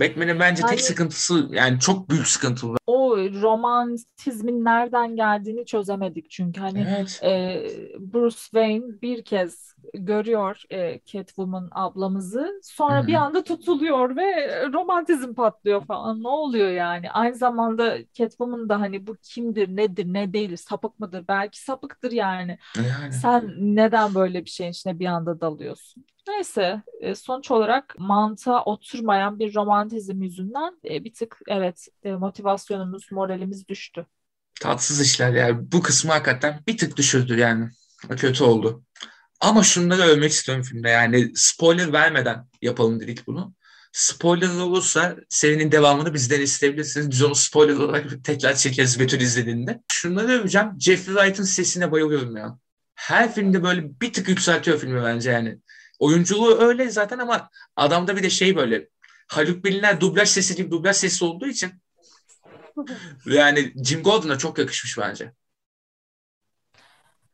Batman'in 0.00 0.40
bence 0.40 0.62
tek 0.62 0.70
Yani- 0.70 0.80
sıkıntısı 0.80 1.48
yani 1.50 1.80
çok 1.80 2.10
büyük 2.10 2.26
sıkıntı. 2.26 2.66
O 2.86 3.16
romantizmin 3.18 4.64
nereden 4.64 5.16
geldiğini 5.16 5.66
çözemedik 5.66 6.30
çünkü 6.30 6.60
hani 6.60 6.86
Evet. 6.96 7.20
e, 7.22 7.62
Bruce 7.98 8.36
Wayne 8.36 8.84
bir 9.02 9.24
kez 9.24 9.69
görüyor 9.94 10.62
e, 10.72 11.00
Catwoman 11.06 11.68
ablamızı 11.72 12.60
sonra 12.64 13.06
Hı 13.06 13.06
bir 13.06 13.14
anda 13.14 13.44
tutuluyor 13.44 14.16
ve 14.16 14.22
romantizm 14.72 15.34
patlıyor 15.34 15.86
falan 15.86 16.22
ne 16.22 16.28
oluyor 16.28 16.70
yani 16.70 17.10
aynı 17.10 17.34
zamanda 17.34 17.98
Catwoman 18.14 18.68
da 18.68 18.80
hani 18.80 19.06
bu 19.06 19.16
kimdir 19.22 19.68
nedir 19.76 20.06
ne 20.06 20.32
değil 20.32 20.56
sapık 20.56 21.00
mıdır 21.00 21.24
belki 21.28 21.62
sapıktır 21.62 22.12
yani 22.12 22.58
Yani. 22.76 23.14
sen 23.22 23.54
neden 23.76 24.14
böyle 24.14 24.44
bir 24.44 24.50
şeyin 24.50 24.70
içine 24.70 24.98
bir 24.98 25.06
anda 25.06 25.40
dalıyorsun 25.40 26.04
neyse 26.28 26.82
e, 27.00 27.14
sonuç 27.14 27.50
olarak 27.50 27.94
mantığa 27.98 28.64
oturmayan 28.64 29.38
bir 29.38 29.54
romantizm 29.54 30.22
yüzünden 30.22 30.80
e, 30.84 31.04
bir 31.04 31.14
tık 31.14 31.38
evet 31.48 31.88
e, 32.04 32.12
motivasyonumuz 32.12 33.12
moralimiz 33.12 33.68
düştü. 33.68 34.06
Tatsız 34.60 35.00
işler 35.00 35.32
yani. 35.32 35.72
Bu 35.72 35.82
kısmı 35.82 36.12
hakikaten 36.12 36.62
bir 36.66 36.78
tık 36.78 36.96
düşürdü 36.96 37.38
yani. 37.38 37.70
Kötü 38.16 38.44
oldu. 38.44 38.84
Ama 39.40 39.62
şunları 39.62 40.02
övmek 40.02 40.32
istiyorum 40.32 40.64
filmde 40.64 40.88
yani 40.88 41.32
spoiler 41.34 41.92
vermeden 41.92 42.46
yapalım 42.62 43.00
dedik 43.00 43.26
bunu. 43.26 43.54
Spoiler 43.92 44.48
olursa 44.48 45.16
serinin 45.28 45.72
devamını 45.72 46.14
bizden 46.14 46.40
isteyebilirsiniz. 46.40 47.10
Biz 47.10 47.22
onu 47.22 47.34
spoiler 47.34 47.76
olarak 47.76 48.24
tekrar 48.24 48.54
çekeriz 48.54 49.00
Betül 49.00 49.20
izlediğinde. 49.20 49.82
Şunları 49.92 50.32
öveceğim. 50.32 50.68
Jeffrey 50.80 51.14
Wright'ın 51.14 51.44
sesine 51.44 51.92
bayılıyorum 51.92 52.36
ya. 52.36 52.58
Her 52.94 53.34
filmde 53.34 53.62
böyle 53.62 54.00
bir 54.00 54.12
tık 54.12 54.28
yükseltiyor 54.28 54.78
filmi 54.78 55.02
bence 55.04 55.30
yani. 55.30 55.58
Oyunculuğu 55.98 56.58
öyle 56.60 56.90
zaten 56.90 57.18
ama 57.18 57.50
adamda 57.76 58.16
bir 58.16 58.22
de 58.22 58.30
şey 58.30 58.56
böyle 58.56 58.88
Haluk 59.28 59.64
Bilginer 59.64 60.00
dublaj 60.00 60.28
sesi 60.28 60.56
gibi 60.56 60.70
dublaj 60.70 60.96
sesi 60.96 61.24
olduğu 61.24 61.46
için 61.46 61.72
yani 63.26 63.72
Jim 63.84 64.02
Gordon'a 64.02 64.38
çok 64.38 64.58
yakışmış 64.58 64.98
bence. 64.98 65.32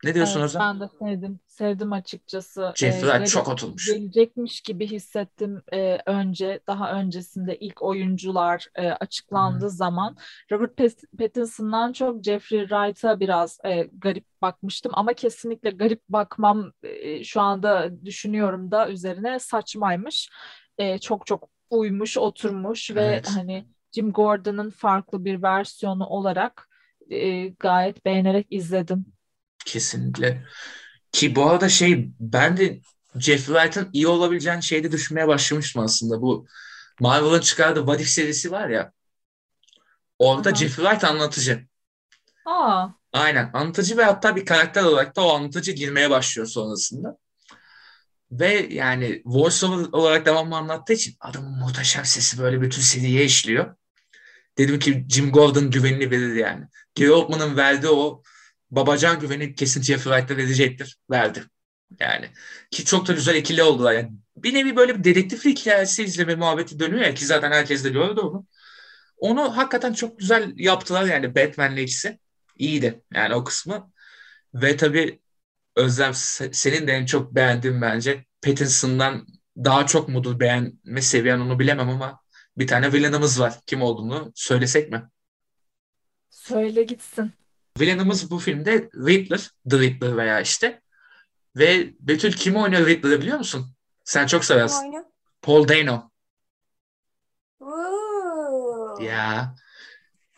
Ne 0.05 0.15
diyorsun 0.15 0.41
Evet, 0.41 0.45
Ozan? 0.45 0.63
ben 0.63 0.81
de 0.81 0.89
sevdim. 0.99 1.41
Sevdim 1.47 1.93
açıkçası. 1.93 2.73
Jeffrey 2.75 3.23
Ee, 3.23 3.27
çok 3.27 3.49
oturmuş. 3.49 3.87
gelecekmiş 3.89 4.61
gibi 4.61 4.87
hissettim 4.87 5.63
e, 5.73 5.99
önce. 6.07 6.61
Daha 6.67 6.93
öncesinde 7.01 7.57
ilk 7.59 7.83
oyuncular 7.83 8.67
e, 8.75 8.89
açıklandığı 8.91 9.71
zaman 9.71 10.17
Robert 10.53 10.79
Pat- 10.79 11.17
Pattinson'dan 11.19 11.93
çok 11.93 12.25
Jeffrey 12.25 12.61
Wright'a 12.61 13.21
biraz 13.21 13.59
e, 13.65 13.83
garip 13.99 14.25
bakmıştım. 14.43 14.93
Ama 14.95 15.13
kesinlikle 15.13 15.71
garip 15.71 16.03
bakmam 16.09 16.73
e, 16.83 17.25
şu 17.25 17.41
anda 17.41 17.91
düşünüyorum 18.05 18.71
da 18.71 18.89
üzerine 18.91 19.39
saçmaymış. 19.39 20.31
E, 20.79 20.99
çok 20.99 21.27
çok 21.27 21.49
uymuş, 21.71 22.19
oturmuş 22.19 22.91
ve 22.91 23.01
Evet. 23.03 23.29
hani 23.35 23.67
Jim 23.93 24.13
Gordon'ın 24.13 24.71
farklı 24.71 25.25
bir 25.25 25.43
versiyonu 25.43 26.07
olarak 26.07 26.69
e, 27.11 27.49
gayet 27.49 28.05
beğenerek 28.05 28.47
izledim. 28.51 29.16
Kesinlikle. 29.67 30.45
Ki 31.13 31.37
bu 31.37 31.51
arada 31.51 31.69
şey 31.69 32.09
ben 32.21 32.57
de 32.57 32.81
Jeffrey 33.19 33.57
Wright'ın 33.57 33.91
iyi 33.93 34.07
olabileceğini 34.07 34.63
şeyde 34.63 34.93
düşünmeye 34.93 35.29
başlamıştım 35.29 35.83
aslında. 35.83 36.23
Bu 36.23 36.47
Marvel'ın 37.01 37.41
çıkardığı 37.41 37.81
What 37.81 38.01
If 38.01 38.09
serisi 38.09 38.51
var 38.53 38.69
ya. 38.69 38.93
Orada 40.19 40.49
Aha. 40.49 40.57
Jeffrey 40.57 40.87
Wright 40.87 41.05
anlatıcı. 41.05 41.67
Aa, 42.47 42.89
Aynen 43.13 43.51
anlatıcı 43.53 43.97
ve 43.97 44.05
hatta 44.05 44.37
bir 44.37 44.47
karakter 44.47 44.83
olarak 44.83 45.17
da 45.17 45.25
o 45.27 45.35
anlatıcı 45.37 45.73
girmeye 45.73 46.11
başlıyor 46.11 46.47
sonrasında. 46.47 47.19
Ve 48.31 48.69
yani 48.71 49.23
voiceover 49.25 49.87
olarak 49.93 50.27
devamlı 50.27 50.57
anlattığı 50.57 50.93
için 50.93 51.17
adamın 51.21 51.59
muhteşem 51.59 52.05
sesi 52.05 52.39
böyle 52.39 52.61
bütün 52.61 52.83
seriye 52.83 53.25
işliyor. 53.25 53.77
Dedim 54.59 54.79
ki 54.79 55.07
Jim 55.09 55.33
Gordon 55.33 55.71
güvenini 55.71 56.11
verir 56.11 56.35
yani. 56.35 56.65
Gary 56.99 57.11
Oldman'ın 57.11 57.57
verdiği 57.57 57.89
o 57.89 58.23
babacan 58.77 59.21
güveni 59.21 59.55
kesin 59.55 59.83
Jeffrey 59.83 60.13
Wright'ta 60.13 60.37
verecektir. 60.37 60.99
Verdi. 61.11 61.45
Yani 62.01 62.31
ki 62.71 62.85
çok 62.85 63.09
da 63.09 63.13
güzel 63.13 63.35
ikili 63.37 63.63
oldular. 63.63 63.93
Yani 63.93 64.13
bir 64.37 64.55
nevi 64.55 64.77
böyle 64.77 64.99
bir 64.99 65.05
dedektiflik 65.05 65.59
hikayesi 65.61 66.05
izleme 66.05 66.35
muhabbeti 66.35 66.79
dönüyor 66.81 67.03
ya 67.03 67.15
ki 67.15 67.27
zaten 67.27 67.53
herkes 67.53 67.85
de 67.85 67.91
gördü 67.91 68.21
onu. 68.21 68.47
Onu 69.19 69.57
hakikaten 69.57 69.93
çok 69.93 70.19
güzel 70.19 70.53
yaptılar 70.57 71.05
yani 71.05 71.35
Batman'le 71.35 71.77
ikisi. 71.77 72.19
İyiydi 72.57 73.03
yani 73.15 73.35
o 73.35 73.45
kısmı. 73.45 73.93
Ve 74.55 74.77
tabii 74.77 75.21
Özlem 75.77 76.11
se- 76.13 76.53
senin 76.53 76.87
de 76.87 76.93
en 76.93 77.07
çok 77.07 77.35
beğendiğin 77.35 77.83
bence 77.83 78.25
Pattinson'dan 78.43 79.27
daha 79.57 79.87
çok 79.87 80.09
mudur 80.09 80.41
beğenme 80.41 81.03
seviyen 81.03 81.41
onu 81.41 81.59
bilemem 81.59 81.89
ama 81.91 82.21
bir 82.59 82.67
tane 82.67 82.93
villainımız 82.93 83.41
var. 83.41 83.55
Kim 83.67 83.83
olduğunu 83.83 84.33
söylesek 84.35 84.93
mi? 84.93 85.11
söyle 86.31 86.83
gitsin. 86.83 87.33
Villainımız 87.81 88.31
bu 88.31 88.39
filmde 88.39 88.91
Riddler, 88.95 89.51
The 89.71 89.79
Riddler 89.79 90.17
veya 90.17 90.41
işte. 90.41 90.81
Ve 91.57 91.95
Betül 92.01 92.33
kim 92.33 92.57
oynuyor 92.57 92.87
Riddler'ı 92.87 93.21
biliyor 93.21 93.39
musun? 93.39 93.67
Sen 94.05 94.27
çok 94.27 94.45
seversin. 94.45 95.05
Paul 95.43 95.69
Dano. 95.69 96.11
Woo. 97.59 99.03
Ya. 99.03 99.55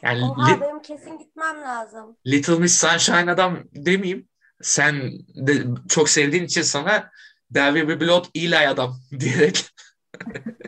Yani 0.02 0.24
Oha 0.24 0.48
Li- 0.48 0.60
benim 0.60 0.82
kesin 0.82 1.18
gitmem 1.18 1.60
lazım. 1.62 2.16
Little 2.26 2.58
Miss 2.58 2.80
Sunshine 2.80 3.30
adam 3.32 3.58
demeyeyim. 3.74 4.28
Sen 4.62 5.10
de 5.46 5.64
çok 5.88 6.08
sevdiğin 6.08 6.44
için 6.44 6.62
sana 6.62 7.10
There 7.54 7.72
Will 7.80 7.88
Be 7.88 8.00
Blood 8.00 8.24
Eli 8.34 8.58
adam 8.68 8.96
diyerek 9.20 9.70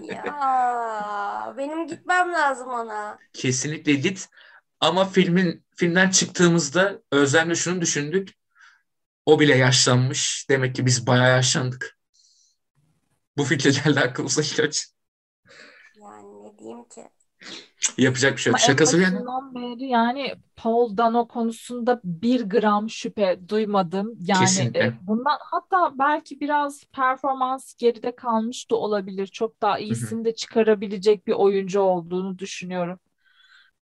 Ya 0.03 1.55
benim 1.57 1.87
gitmem 1.87 2.33
lazım 2.33 2.69
ona. 2.69 3.19
kesinlikle 3.33 3.93
git. 3.95 4.29
Ama 4.81 5.05
filmin 5.05 5.65
filmden 5.77 6.11
çıktığımızda 6.11 7.03
Özlem'le 7.13 7.55
şunu 7.55 7.81
düşündük. 7.81 8.31
O 9.27 9.41
bile 9.41 9.57
yaşlanmış. 9.57 10.47
Demek 10.51 10.75
ki 10.75 10.87
biz 10.87 11.07
bayağı 11.07 11.29
yaşlandık. 11.31 11.99
Bu 13.37 13.45
fikir 13.45 13.83
geldi 13.85 14.01
aklımıza 14.05 14.43
ilk 14.43 14.59
önce. 14.61 14.81
Yani 16.01 16.43
ne 16.45 16.59
diyeyim 16.59 16.85
ki? 16.85 17.09
Yapacak 17.99 18.33
bir 18.37 18.41
şey 18.43 18.51
yok. 18.51 18.61
en 18.61 18.67
Şakası 18.67 18.99
bir 18.99 19.03
yana. 19.03 19.15
başından 19.15 19.55
beri 19.55 19.89
yani 19.89 20.35
Paul 20.57 20.97
Dano 20.97 21.29
konusunda 21.29 22.01
bir 22.05 22.41
gram 22.43 22.91
şüphe 22.91 23.41
duymadım. 23.49 24.15
Yani 24.21 24.41
Kesinlikle. 24.41 24.81
e, 24.81 24.93
bundan 25.07 25.39
hatta 25.41 25.99
belki 25.99 26.41
biraz 26.41 26.85
performans 26.85 27.75
geride 27.75 28.17
kalmış 28.17 28.71
da 28.71 28.77
olabilir. 28.77 29.27
Çok 29.27 29.63
daha 29.63 29.79
iyisini 29.79 30.25
de 30.25 30.35
çıkarabilecek 30.35 31.27
bir 31.27 31.33
oyuncu 31.33 31.81
olduğunu 31.81 32.39
düşünüyorum. 32.39 32.99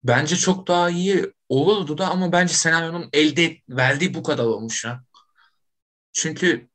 Bence 0.03 0.35
çok 0.35 0.67
daha 0.67 0.89
iyi 0.89 1.33
olurdu 1.49 1.97
da 1.97 2.09
ama 2.09 2.31
bence 2.31 2.53
senaryonun 2.53 3.09
elde 3.13 3.57
verdiği 3.69 4.13
bu 4.13 4.23
kadar 4.23 4.45
olmuş 4.45 4.85
ya. 4.85 5.03
Çünkü 6.13 6.69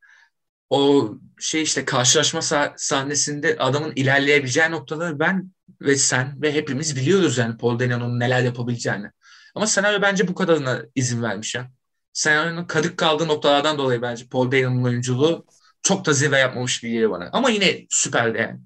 o 0.71 1.11
şey 1.41 1.63
işte 1.63 1.85
karşılaşma 1.85 2.41
sah- 2.41 2.75
sahnesinde 2.77 3.57
adamın 3.59 3.93
ilerleyebileceği 3.97 4.71
noktaları 4.71 5.19
ben 5.19 5.53
ve 5.81 5.97
sen 5.97 6.43
ve 6.43 6.53
hepimiz 6.55 6.97
biliyoruz 6.97 7.39
yani 7.39 7.57
Paul 7.57 7.79
Dano'nun 7.79 8.21
neler 8.21 8.43
yapabileceğini. 8.43 9.11
Ama 9.55 9.67
senaryo 9.67 10.03
bence 10.03 10.29
bu 10.29 10.35
kadarına 10.35 10.83
izin 10.95 11.23
vermiş 11.23 11.55
ya. 11.55 11.71
Senaryonun 12.13 12.65
kadık 12.65 12.99
kaldığı 12.99 13.29
noktalardan 13.29 13.79
dolayı 13.79 14.03
bence 14.03 14.29
Paul 14.29 14.53
Dano'nun 14.53 14.85
oyunculuğu 14.85 15.47
çok 15.83 16.07
da 16.07 16.13
zirve 16.13 16.39
yapmamış 16.39 16.81
gibi 16.81 16.93
geliyor 16.93 17.11
bana. 17.11 17.31
Ama 17.33 17.51
yine 17.51 17.87
süperdi 17.91 18.39
yani. 18.39 18.61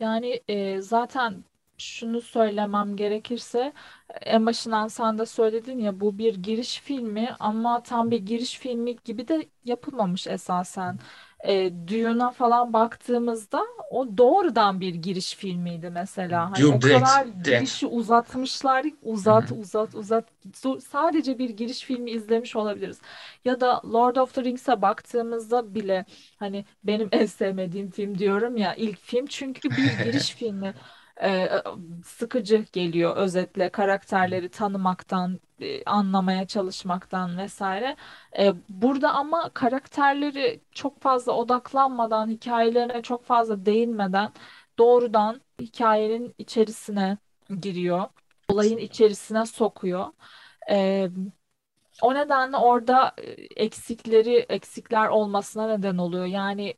Yani 0.00 0.40
e, 0.48 0.80
zaten 0.80 1.44
şunu 1.78 2.20
söylemem 2.20 2.96
gerekirse 2.96 3.72
en 4.22 4.46
başından 4.46 4.88
sen 4.88 5.18
de 5.18 5.26
söyledin 5.26 5.78
ya 5.78 6.00
bu 6.00 6.18
bir 6.18 6.34
giriş 6.34 6.80
filmi 6.80 7.30
ama 7.40 7.82
tam 7.82 8.10
bir 8.10 8.18
giriş 8.26 8.58
filmi 8.58 8.96
gibi 9.04 9.28
de 9.28 9.48
yapılmamış 9.64 10.26
esasen. 10.26 10.98
E, 11.44 11.70
Dune'a 11.88 12.30
falan 12.30 12.72
baktığımızda 12.72 13.62
o 13.90 14.18
doğrudan 14.18 14.80
bir 14.80 14.94
giriş 14.94 15.34
filmiydi 15.36 15.90
mesela. 15.90 16.50
Hani 16.50 16.62
Dune 16.62 16.76
o 16.76 16.80
direkt, 16.80 17.08
kadar 17.08 17.26
direkt. 17.44 17.46
girişi 17.60 17.86
uzatmışlar 17.86 18.86
uzat 19.02 19.50
hı. 19.50 19.54
uzat 19.54 19.94
uzat. 19.94 20.24
Sadece 20.88 21.38
bir 21.38 21.50
giriş 21.50 21.80
filmi 21.84 22.10
izlemiş 22.10 22.56
olabiliriz. 22.56 23.00
Ya 23.44 23.60
da 23.60 23.80
Lord 23.92 24.16
of 24.16 24.34
the 24.34 24.44
Rings'e 24.44 24.82
baktığımızda 24.82 25.74
bile 25.74 26.04
hani 26.36 26.64
benim 26.84 27.08
en 27.12 27.26
sevmediğim 27.26 27.90
film 27.90 28.18
diyorum 28.18 28.56
ya 28.56 28.74
ilk 28.74 28.98
film 28.98 29.26
çünkü 29.26 29.76
bir 29.76 29.90
giriş 29.92 30.34
filmi. 30.34 30.74
Sıkıcı 32.04 32.64
geliyor 32.72 33.16
özetle 33.16 33.68
karakterleri 33.68 34.48
tanımaktan, 34.48 35.40
anlamaya 35.86 36.46
çalışmaktan 36.46 37.38
vesaire. 37.38 37.96
Burada 38.68 39.12
ama 39.12 39.50
karakterleri 39.54 40.60
çok 40.72 41.00
fazla 41.00 41.32
odaklanmadan, 41.32 42.28
hikayelerine 42.28 43.02
çok 43.02 43.24
fazla 43.24 43.66
değinmeden 43.66 44.32
doğrudan 44.78 45.40
hikayenin 45.60 46.34
içerisine 46.38 47.18
giriyor. 47.60 48.04
Olayın 48.48 48.78
içerisine 48.78 49.46
sokuyor. 49.46 50.06
O 52.02 52.14
nedenle 52.14 52.56
orada 52.56 53.14
eksikleri, 53.56 54.36
eksikler 54.36 55.08
olmasına 55.08 55.66
neden 55.66 55.98
oluyor. 55.98 56.26
Yani 56.26 56.74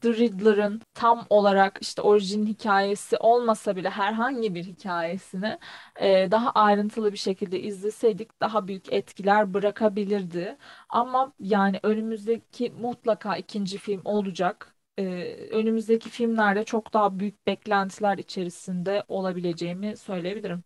The 0.00 0.14
Riddler'ın 0.14 0.82
tam 0.94 1.26
olarak 1.30 1.78
işte 1.82 2.02
orijin 2.02 2.46
hikayesi 2.46 3.16
olmasa 3.16 3.76
bile 3.76 3.90
herhangi 3.90 4.54
bir 4.54 4.64
hikayesini 4.64 5.58
e, 6.00 6.28
daha 6.30 6.50
ayrıntılı 6.52 7.12
bir 7.12 7.16
şekilde 7.18 7.60
izleseydik 7.60 8.40
daha 8.40 8.68
büyük 8.68 8.92
etkiler 8.92 9.54
bırakabilirdi. 9.54 10.56
Ama 10.88 11.32
yani 11.40 11.80
önümüzdeki 11.82 12.70
mutlaka 12.70 13.36
ikinci 13.36 13.78
film 13.78 14.00
olacak. 14.04 14.74
E, 14.98 15.04
önümüzdeki 15.50 16.10
filmlerde 16.10 16.64
çok 16.64 16.92
daha 16.92 17.18
büyük 17.18 17.46
beklentiler 17.46 18.18
içerisinde 18.18 19.04
olabileceğimi 19.08 19.96
söyleyebilirim. 19.96 20.64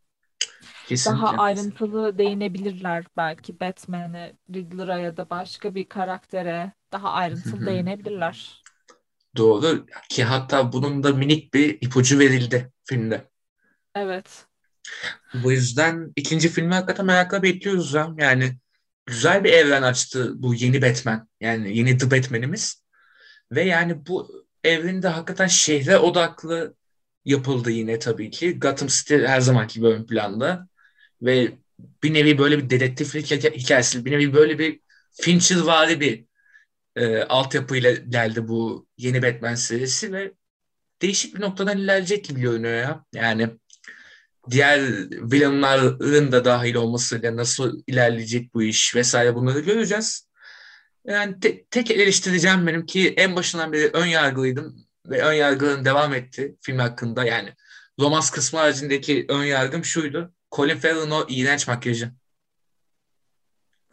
Daha 1.05 1.33
Kesinlikle. 1.33 1.37
ayrıntılı 1.37 2.19
değinebilirler 2.19 3.05
belki 3.17 3.61
Batman'e, 3.61 4.37
Riddler'a 4.55 4.99
ya 4.99 5.17
da 5.17 5.31
başka 5.31 5.75
bir 5.75 5.89
karaktere 5.89 6.73
daha 6.93 7.11
ayrıntılı 7.13 7.65
değinebilirler. 7.67 8.64
Doğru 9.37 9.87
ki 10.09 10.25
hatta 10.25 10.73
bunun 10.73 11.03
da 11.03 11.13
minik 11.13 11.55
bir 11.55 11.79
ipucu 11.81 12.19
verildi 12.19 12.73
filmde. 12.85 13.31
Evet. 13.95 14.47
Bu 15.35 15.53
yüzden 15.53 16.13
ikinci 16.17 16.49
filmi 16.49 16.75
hakikaten 16.75 17.07
merakla 17.07 17.43
bekliyoruz 17.43 17.95
ya. 17.95 18.15
Yani 18.19 18.57
güzel 19.07 19.45
bir 19.45 19.53
evren 19.53 19.83
açtı 19.83 20.33
bu 20.43 20.55
yeni 20.55 20.83
Batman. 20.83 21.29
Yani 21.41 21.79
yeni 21.79 21.99
The 21.99 22.11
Batman'imiz. 22.11 22.85
Ve 23.53 23.63
yani 23.63 24.07
bu 24.07 24.47
evrende 24.65 25.09
hakikaten 25.09 25.47
şehre 25.47 25.99
odaklı 25.99 26.75
yapıldı 27.25 27.71
yine 27.71 27.99
tabii 27.99 28.31
ki. 28.31 28.59
Gotham 28.59 28.89
City 28.89 29.15
her 29.15 29.41
zamanki 29.41 29.75
gibi 29.75 29.87
ön 29.87 30.07
planda. 30.07 30.69
Ve 31.23 31.53
bir 32.03 32.15
nevi 32.15 32.39
böyle 32.39 32.59
bir 32.59 32.71
dedektiflik 32.71 33.31
hikaye- 33.31 33.57
hikayesi, 33.57 34.05
bir 34.05 34.11
nevi 34.13 34.35
böyle 34.35 34.59
bir 34.59 34.81
Fincher'vari 35.13 36.01
bir 36.01 36.25
e, 36.97 37.23
altyapıyla 37.23 37.93
geldi 37.93 38.49
bu 38.49 38.87
yeni 38.99 39.23
Batman 39.23 39.55
serisi 39.55 40.13
ve 40.13 40.33
değişik 41.03 41.35
bir 41.35 41.41
noktadan 41.41 41.79
ilerleyecek 41.79 42.25
gibi 42.25 42.41
görünüyor 42.41 42.75
ya. 42.75 43.05
Yani 43.15 43.51
diğer 44.51 44.81
villainların 45.11 46.33
da 46.33 46.45
dahil 46.45 46.75
olmasıyla 46.75 47.37
nasıl 47.37 47.83
ilerleyecek 47.87 48.55
bu 48.55 48.63
iş 48.63 48.97
vesaire 48.97 49.35
bunları 49.35 49.61
göreceğiz. 49.61 50.29
Yani 51.07 51.41
te- 51.41 51.65
tek 51.65 51.91
eleştireceğim 51.91 52.67
benim 52.67 52.87
ki 52.87 53.15
en 53.17 53.37
başından 53.37 53.73
beri 53.73 53.91
ön 53.93 54.07
yargılıydım 54.07 54.87
ve 55.07 55.23
ön 55.23 55.33
yargılarım 55.33 55.85
devam 55.85 56.15
etti 56.15 56.57
film 56.61 56.79
hakkında. 56.79 57.25
Yani 57.25 57.55
romans 58.01 58.31
kısmı 58.31 58.59
haricindeki 58.59 59.27
ön 59.29 59.45
yargım 59.45 59.85
şuydu. 59.85 60.33
Colin 60.53 60.79
Farrell'ın 60.79 61.11
o 61.11 61.27
iğrenç 61.29 61.69
makyajı. 61.69 62.13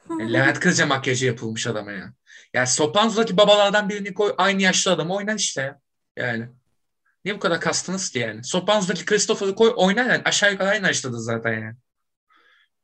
Yani 0.10 0.34
Levent 0.34 0.60
Kırca 0.60 0.86
makyajı 0.86 1.26
yapılmış 1.26 1.68
adama 1.68 1.92
ya. 1.92 2.14
Yani 2.54 2.68
Sopranos'daki 2.68 3.38
babalardan 3.38 3.90
birini 3.90 4.14
koy 4.14 4.34
aynı 4.38 4.62
yaşlı 4.62 4.92
adamı 4.92 5.16
oynar 5.16 5.36
işte 5.36 5.62
ya. 5.62 5.80
Yani. 6.18 6.50
Niye 7.26 7.36
bu 7.36 7.40
kadar 7.40 7.62
kastınız 7.62 8.10
ki 8.10 8.20
yani? 8.20 8.44
Sopranos'daki 8.44 9.06
Christopher'ı 9.06 9.56
koy 9.56 9.74
oynar 9.76 10.06
yani. 10.06 10.22
Aşağı 10.26 10.52
yukarı 10.52 10.70
aynı 10.70 10.88
yaştadır 10.88 11.18
zaten 11.18 11.54
yani. 11.54 11.76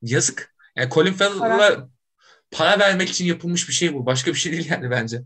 Yazık. 0.01 0.55
Yani 0.75 0.89
Colin 0.89 1.13
Farrell'a 1.13 1.89
para 2.51 2.79
vermek 2.79 3.09
için 3.09 3.25
yapılmış 3.25 3.69
bir 3.69 3.73
şey 3.73 3.93
bu. 3.93 4.05
Başka 4.05 4.31
bir 4.31 4.37
şey 4.37 4.51
değil 4.51 4.69
yani 4.71 4.91
bence. 4.91 5.21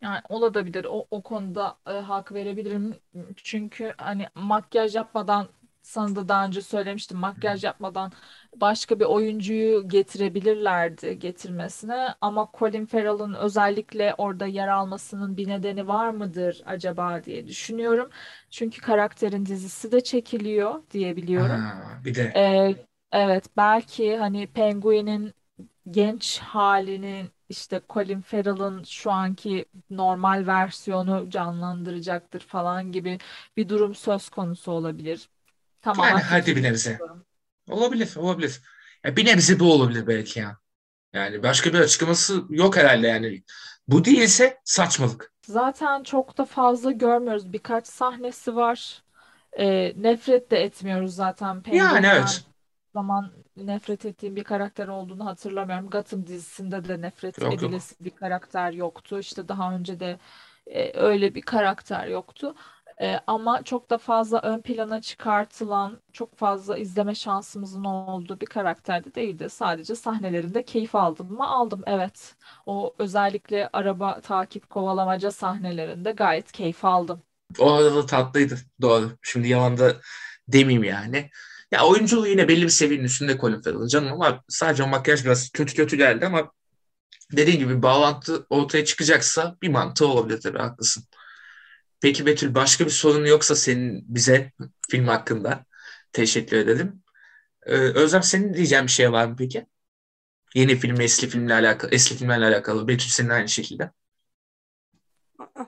Yani 0.00 0.20
olabilir. 0.28 0.86
O, 0.88 1.06
o 1.10 1.22
konuda 1.22 1.78
e, 1.86 1.90
hak 1.92 2.32
verebilirim. 2.32 2.94
Çünkü 3.36 3.94
hani 3.96 4.28
makyaj 4.34 4.94
yapmadan 4.94 5.48
sana 5.86 6.16
da 6.16 6.28
daha 6.28 6.46
önce 6.46 6.62
söylemiştim. 6.62 7.18
Makyaj 7.18 7.64
yapmadan 7.64 8.12
başka 8.56 9.00
bir 9.00 9.04
oyuncuyu 9.04 9.88
getirebilirlerdi 9.88 11.18
getirmesine. 11.18 12.08
Ama 12.20 12.50
Colin 12.58 12.86
Farrell'ın 12.86 13.34
özellikle 13.34 14.14
orada 14.18 14.46
yer 14.46 14.68
almasının 14.68 15.36
bir 15.36 15.48
nedeni 15.48 15.88
var 15.88 16.10
mıdır 16.10 16.62
acaba 16.66 17.24
diye 17.24 17.46
düşünüyorum. 17.46 18.10
Çünkü 18.50 18.80
karakterin 18.82 19.46
dizisi 19.46 19.92
de 19.92 20.00
çekiliyor 20.04 20.82
diye 20.90 21.16
biliyorum. 21.16 21.66
Ha, 21.66 22.00
bir 22.04 22.14
de 22.14 22.34
Ee, 22.36 22.76
evet 23.12 23.46
belki 23.56 24.16
hani 24.16 24.46
Penguin'in 24.46 25.34
genç 25.90 26.38
halinin 26.38 27.30
işte 27.48 27.80
Colin 27.90 28.20
Farrell'ın 28.20 28.82
şu 28.84 29.10
anki 29.12 29.64
normal 29.90 30.46
versiyonu 30.46 31.30
canlandıracaktır 31.30 32.40
falan 32.40 32.92
gibi 32.92 33.18
bir 33.56 33.68
durum 33.68 33.94
söz 33.94 34.28
konusu 34.28 34.72
olabilir. 34.72 35.28
Yani 35.96 36.20
Tamamen 36.20 36.20
hadi 36.20 36.56
bir 36.56 36.62
nebze. 36.62 36.98
söylüyorum. 36.98 37.26
Olabilir, 37.70 38.16
olabilir. 38.16 38.62
Ya 39.04 39.16
bir 39.16 39.26
nebze 39.26 39.60
bu 39.60 39.72
olabilir 39.74 40.06
belki 40.06 40.40
ya. 40.40 40.58
Yani 41.14 41.42
başka 41.42 41.74
bir 41.74 41.80
açıklaması 41.80 42.44
yok 42.50 42.76
herhalde 42.76 43.08
yani. 43.08 43.44
Bu 43.88 44.06
değilse 44.06 44.60
saçmalık. 44.64 45.32
Zaten 45.46 46.02
çok 46.02 46.38
da 46.38 46.44
fazla 46.44 46.90
görmüyoruz. 46.92 47.52
Birkaç 47.52 47.86
sahnesi 47.86 48.56
var. 48.56 49.02
Ee, 49.58 49.92
nefret 50.02 50.50
de 50.50 50.56
etmiyoruz 50.64 51.14
zaten 51.14 51.62
Yani 51.70 52.06
Penguin'den. 52.06 52.06
evet. 52.06 52.44
zaman 52.94 53.32
nefret 53.56 54.06
ettiğim 54.06 54.36
bir 54.36 54.44
karakter 54.44 54.88
olduğunu 54.88 55.26
hatırlamıyorum. 55.26 55.90
Gotham 55.90 56.26
dizisinde 56.26 56.88
de 56.88 57.00
nefret 57.00 57.42
Yok 57.42 57.62
yok. 57.62 57.74
edilesi 57.74 58.04
bir 58.04 58.10
karakter 58.10 58.72
yoktu. 58.72 59.18
İşte 59.20 59.48
daha 59.48 59.74
önce 59.74 60.00
de 60.00 60.18
e, 60.66 61.00
öyle 61.00 61.34
bir 61.34 61.42
karakter 61.42 62.06
yoktu. 62.08 62.56
E, 63.00 63.20
ama 63.26 63.62
çok 63.64 63.90
da 63.90 63.98
fazla 63.98 64.40
ön 64.40 64.60
plana 64.60 65.00
çıkartılan, 65.00 66.00
çok 66.12 66.36
fazla 66.36 66.78
izleme 66.78 67.14
şansımızın 67.14 67.84
olduğu 67.84 68.40
bir 68.40 68.46
karakter 68.46 69.04
de 69.04 69.14
değildi. 69.14 69.50
Sadece 69.50 69.94
sahnelerinde 69.94 70.64
keyif 70.64 70.94
aldım 70.94 71.32
mı? 71.32 71.46
Aldım, 71.48 71.82
evet. 71.86 72.34
O 72.66 72.94
özellikle 72.98 73.68
araba 73.72 74.20
takip 74.20 74.70
kovalamaca 74.70 75.30
sahnelerinde 75.30 76.12
gayet 76.12 76.52
keyif 76.52 76.84
aldım. 76.84 77.22
O 77.58 77.72
arada 77.72 78.06
tatlıydı. 78.06 78.58
Doğru. 78.80 79.18
Şimdi 79.22 79.48
yalan 79.48 79.78
da 79.78 79.96
demeyeyim 80.48 80.84
yani. 80.84 81.30
Ya 81.72 81.86
oyunculuğu 81.86 82.26
yine 82.26 82.48
belli 82.48 82.62
bir 82.62 82.68
seviyenin 82.68 83.04
üstünde 83.04 83.38
Colin 83.38 83.62
Farrell'ın 83.62 83.88
canım 83.88 84.12
ama 84.12 84.44
sadece 84.48 84.86
makyaj 84.86 85.24
biraz 85.24 85.50
kötü 85.50 85.74
kötü 85.74 85.96
geldi 85.96 86.26
ama 86.26 86.52
dediğin 87.32 87.58
gibi 87.58 87.82
bağlantı 87.82 88.46
ortaya 88.50 88.84
çıkacaksa 88.84 89.56
bir 89.62 89.68
mantığı 89.68 90.08
olabilir 90.08 90.40
tabii 90.40 90.58
haklısın. 90.58 91.04
Peki 92.04 92.26
Betül 92.26 92.54
başka 92.54 92.84
bir 92.84 92.90
sorun 92.90 93.24
yoksa 93.24 93.54
senin 93.54 94.04
bize 94.08 94.52
film 94.88 95.06
hakkında 95.06 95.64
teşekkür 96.12 96.56
ederim. 96.56 97.02
Ee, 97.66 97.72
Özlem 97.74 98.22
senin 98.22 98.54
diyeceğin 98.54 98.84
bir 98.84 98.90
şey 98.90 99.12
var 99.12 99.26
mı 99.26 99.36
peki? 99.38 99.66
Yeni 100.54 100.76
film, 100.76 101.00
eski 101.00 101.28
filmle 101.28 101.54
alakalı, 101.54 101.90
eski 101.90 102.14
filmlerle 102.14 102.44
alakalı. 102.44 102.88
Betül 102.88 103.08
senin 103.08 103.28
aynı 103.28 103.48
şekilde. 103.48 103.90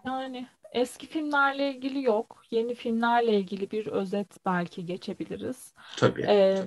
Yani 0.07 0.47
eski 0.73 1.07
filmlerle 1.07 1.75
ilgili 1.75 2.03
yok. 2.03 2.43
Yeni 2.51 2.75
filmlerle 2.75 3.39
ilgili 3.39 3.71
bir 3.71 3.87
özet 3.87 4.47
belki 4.47 4.87
geçebiliriz. 4.87 5.73
Tabii. 5.97 6.23
Ee, 6.29 6.65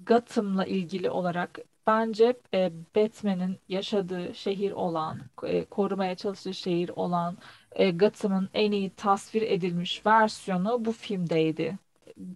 Gotham'la 0.00 0.64
ilgili 0.64 1.10
olarak 1.10 1.58
bence 1.86 2.34
e, 2.54 2.72
Batman'in 2.96 3.58
yaşadığı 3.68 4.34
şehir 4.34 4.72
olan, 4.72 5.20
e, 5.42 5.64
korumaya 5.64 6.14
çalıştığı 6.14 6.54
şehir 6.54 6.88
olan 6.96 7.38
e, 7.78 7.90
Gotham'ın 7.92 8.50
en 8.54 8.72
iyi 8.72 8.90
tasvir 8.90 9.42
edilmiş 9.42 10.06
versiyonu 10.06 10.86
bu 10.86 10.92
filmdeydi. 10.92 11.78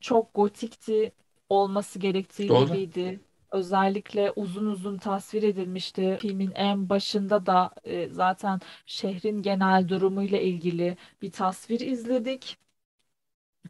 Çok 0.01 0.34
gotikti, 0.34 1.12
olması 1.49 2.01
gerektiği 2.01 2.49
Doğru. 2.49 2.78
gibiydi. 3.05 3.20
Özellikle 3.53 4.32
uzun 4.36 4.66
uzun 4.66 4.99
tasvir 4.99 5.43
edilmişti. 5.45 6.20
Filmin 6.20 6.53
en 6.55 6.88
başında 6.88 7.47
da 7.47 7.70
e, 7.84 8.09
zaten 8.09 8.61
şehrin 8.86 9.43
genel 9.43 9.88
durumuyla 9.88 10.38
ilgili 10.40 10.97
bir 11.22 11.32
tasvir 11.32 11.80
izledik. 11.80 12.59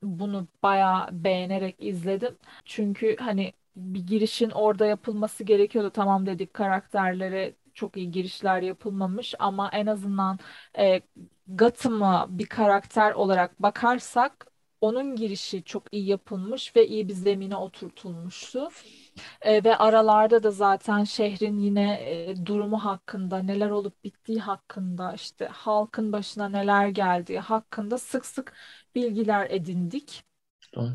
bunu 0.02 0.48
bayağı 0.62 1.08
beğenerek 1.24 1.76
izledim. 1.78 2.38
Çünkü 2.64 3.16
hani 3.20 3.52
bir 3.76 4.00
girişin 4.06 4.50
orada 4.50 4.86
yapılması 4.86 5.44
gerekiyordu. 5.44 5.90
Tamam 5.90 6.26
dedik 6.26 6.54
karakterlere 6.54 7.54
çok 7.74 7.96
iyi 7.96 8.10
girişler 8.10 8.62
yapılmamış 8.62 9.34
ama 9.38 9.70
en 9.72 9.86
azından 9.86 10.38
e, 10.78 11.00
Gotham'a 11.46 12.26
bir 12.38 12.46
karakter 12.46 13.12
olarak 13.12 13.62
bakarsak 13.62 14.46
onun 14.80 15.16
girişi 15.16 15.64
çok 15.64 15.94
iyi 15.94 16.06
yapılmış 16.08 16.76
ve 16.76 16.86
iyi 16.88 17.08
bir 17.08 17.12
zemine 17.14 17.56
oturtulmuştu. 17.56 18.68
E, 19.42 19.64
ve 19.64 19.76
aralarda 19.76 20.42
da 20.42 20.50
zaten 20.50 21.04
şehrin 21.04 21.58
yine 21.58 21.94
e, 22.30 22.46
durumu 22.46 22.84
hakkında, 22.84 23.38
neler 23.38 23.70
olup 23.70 24.04
bittiği 24.04 24.40
hakkında, 24.40 25.12
işte 25.14 25.46
halkın 25.46 26.12
başına 26.12 26.48
neler 26.48 26.88
geldiği 26.88 27.40
hakkında 27.40 27.98
sık 27.98 28.26
sık 28.26 28.54
bilgiler 28.94 29.46
edindik. 29.50 30.24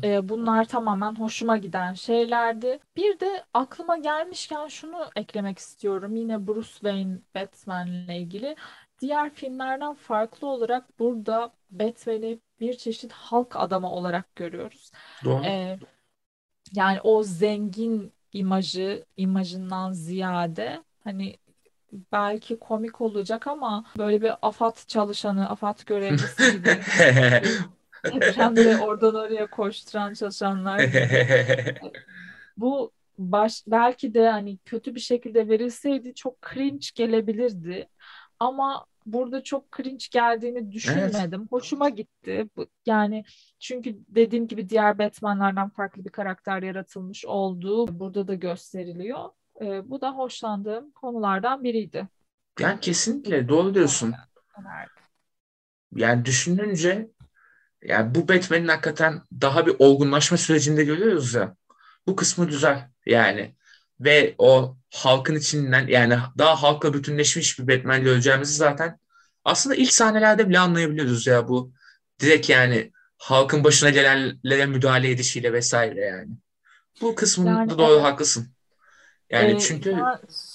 E, 0.04 0.28
bunlar 0.28 0.64
tamamen 0.64 1.14
hoşuma 1.14 1.56
giden 1.56 1.94
şeylerdi. 1.94 2.78
Bir 2.96 3.20
de 3.20 3.44
aklıma 3.54 3.96
gelmişken 3.98 4.68
şunu 4.68 5.10
eklemek 5.16 5.58
istiyorum. 5.58 6.16
Yine 6.16 6.46
Bruce 6.46 6.68
Wayne 6.68 7.18
Batman'le 7.34 8.08
ilgili. 8.08 8.56
Diğer 9.00 9.30
filmlerden 9.30 9.94
farklı 9.94 10.46
olarak 10.46 10.98
burada 10.98 11.52
Batman'i 11.70 12.38
bir 12.60 12.76
çeşit 12.76 13.12
halk 13.12 13.56
adamı 13.56 13.90
olarak 13.92 14.36
görüyoruz. 14.36 14.90
Doğru. 15.24 15.44
E, 15.44 15.78
yani 16.74 17.00
o 17.00 17.22
zengin 17.22 18.12
imajı, 18.32 19.04
imajından 19.16 19.92
ziyade 19.92 20.82
hani 21.04 21.36
belki 22.12 22.58
komik 22.58 23.00
olacak 23.00 23.46
ama 23.46 23.84
böyle 23.98 24.22
bir 24.22 24.32
AFAD 24.42 24.76
çalışanı, 24.86 25.50
AFAD 25.50 25.84
görevlisi 25.86 26.52
gibi 26.58 26.80
depremde 28.04 28.78
oradan 28.78 29.14
oraya 29.14 29.46
koşturan 29.46 30.14
çalışanlar. 30.14 30.82
Bu 32.56 32.92
baş, 33.18 33.62
belki 33.66 34.14
de 34.14 34.28
hani 34.28 34.58
kötü 34.58 34.94
bir 34.94 35.00
şekilde 35.00 35.48
verilseydi 35.48 36.14
çok 36.14 36.34
cringe 36.42 36.86
gelebilirdi. 36.94 37.88
Ama 38.40 38.86
burada 39.06 39.42
çok 39.42 39.76
cringe 39.76 40.04
geldiğini 40.10 40.58
Evet. 40.58 40.72
düşünmedim. 40.72 41.46
Hoşuma 41.50 41.88
gitti. 41.88 42.48
Yani 42.86 43.24
çünkü 43.58 43.98
dediğim 44.08 44.48
gibi 44.48 44.68
diğer 44.68 44.98
Batman'lerden 44.98 45.68
farklı 45.68 46.04
bir 46.04 46.10
karakter 46.10 46.62
yaratılmış 46.62 47.24
olduğu 47.24 48.00
burada 48.00 48.28
da 48.28 48.34
gösteriliyor. 48.34 49.30
Ee, 49.60 49.90
bu 49.90 50.00
da 50.00 50.10
hoşlandığım 50.10 50.90
konulardan 50.90 51.64
biriydi. 51.64 52.08
Yani 52.60 52.80
kesinlikle 52.80 53.48
doğru 53.48 53.74
diyorsun. 53.74 54.14
Yani 55.94 56.24
düşününce 56.24 57.10
yani 57.82 58.14
bu 58.14 58.28
Batman'in 58.28 58.68
hakikaten 58.68 59.22
daha 59.40 59.66
bir 59.66 59.76
olgunlaşma 59.78 60.36
sürecinde 60.36 60.84
görüyoruz 60.84 61.34
ya. 61.34 61.56
Bu 62.06 62.16
kısmı 62.16 62.46
güzel 62.46 62.90
yani. 63.06 63.54
Ve 64.00 64.34
o 64.38 64.76
halkın 64.94 65.34
içinden 65.34 65.86
yani 65.86 66.18
daha 66.38 66.62
halkla 66.62 66.94
bütünleşmiş 66.94 67.58
bir 67.58 67.68
Batman 67.68 68.02
göreceğimizi 68.04 68.54
zaten 68.54 68.98
aslında 69.44 69.76
ilk 69.76 69.92
sahnelerde 69.92 70.48
bile 70.48 70.58
anlayabiliyoruz 70.58 71.26
ya 71.26 71.48
bu 71.48 71.72
direkt 72.20 72.50
yani 72.50 72.92
halkın 73.18 73.64
başına 73.64 73.90
gelenlere 73.90 74.66
müdahale 74.66 75.10
edişiyle 75.10 75.52
vesaire 75.52 76.00
yani. 76.00 76.30
Bu 77.00 77.14
kısmında 77.14 77.50
Yani 77.50 77.78
doğru 77.78 77.92
evet. 77.92 78.04
haklısın. 78.04 78.48
Yani 79.30 79.52
Ee, 79.52 79.58
çünkü 79.58 79.96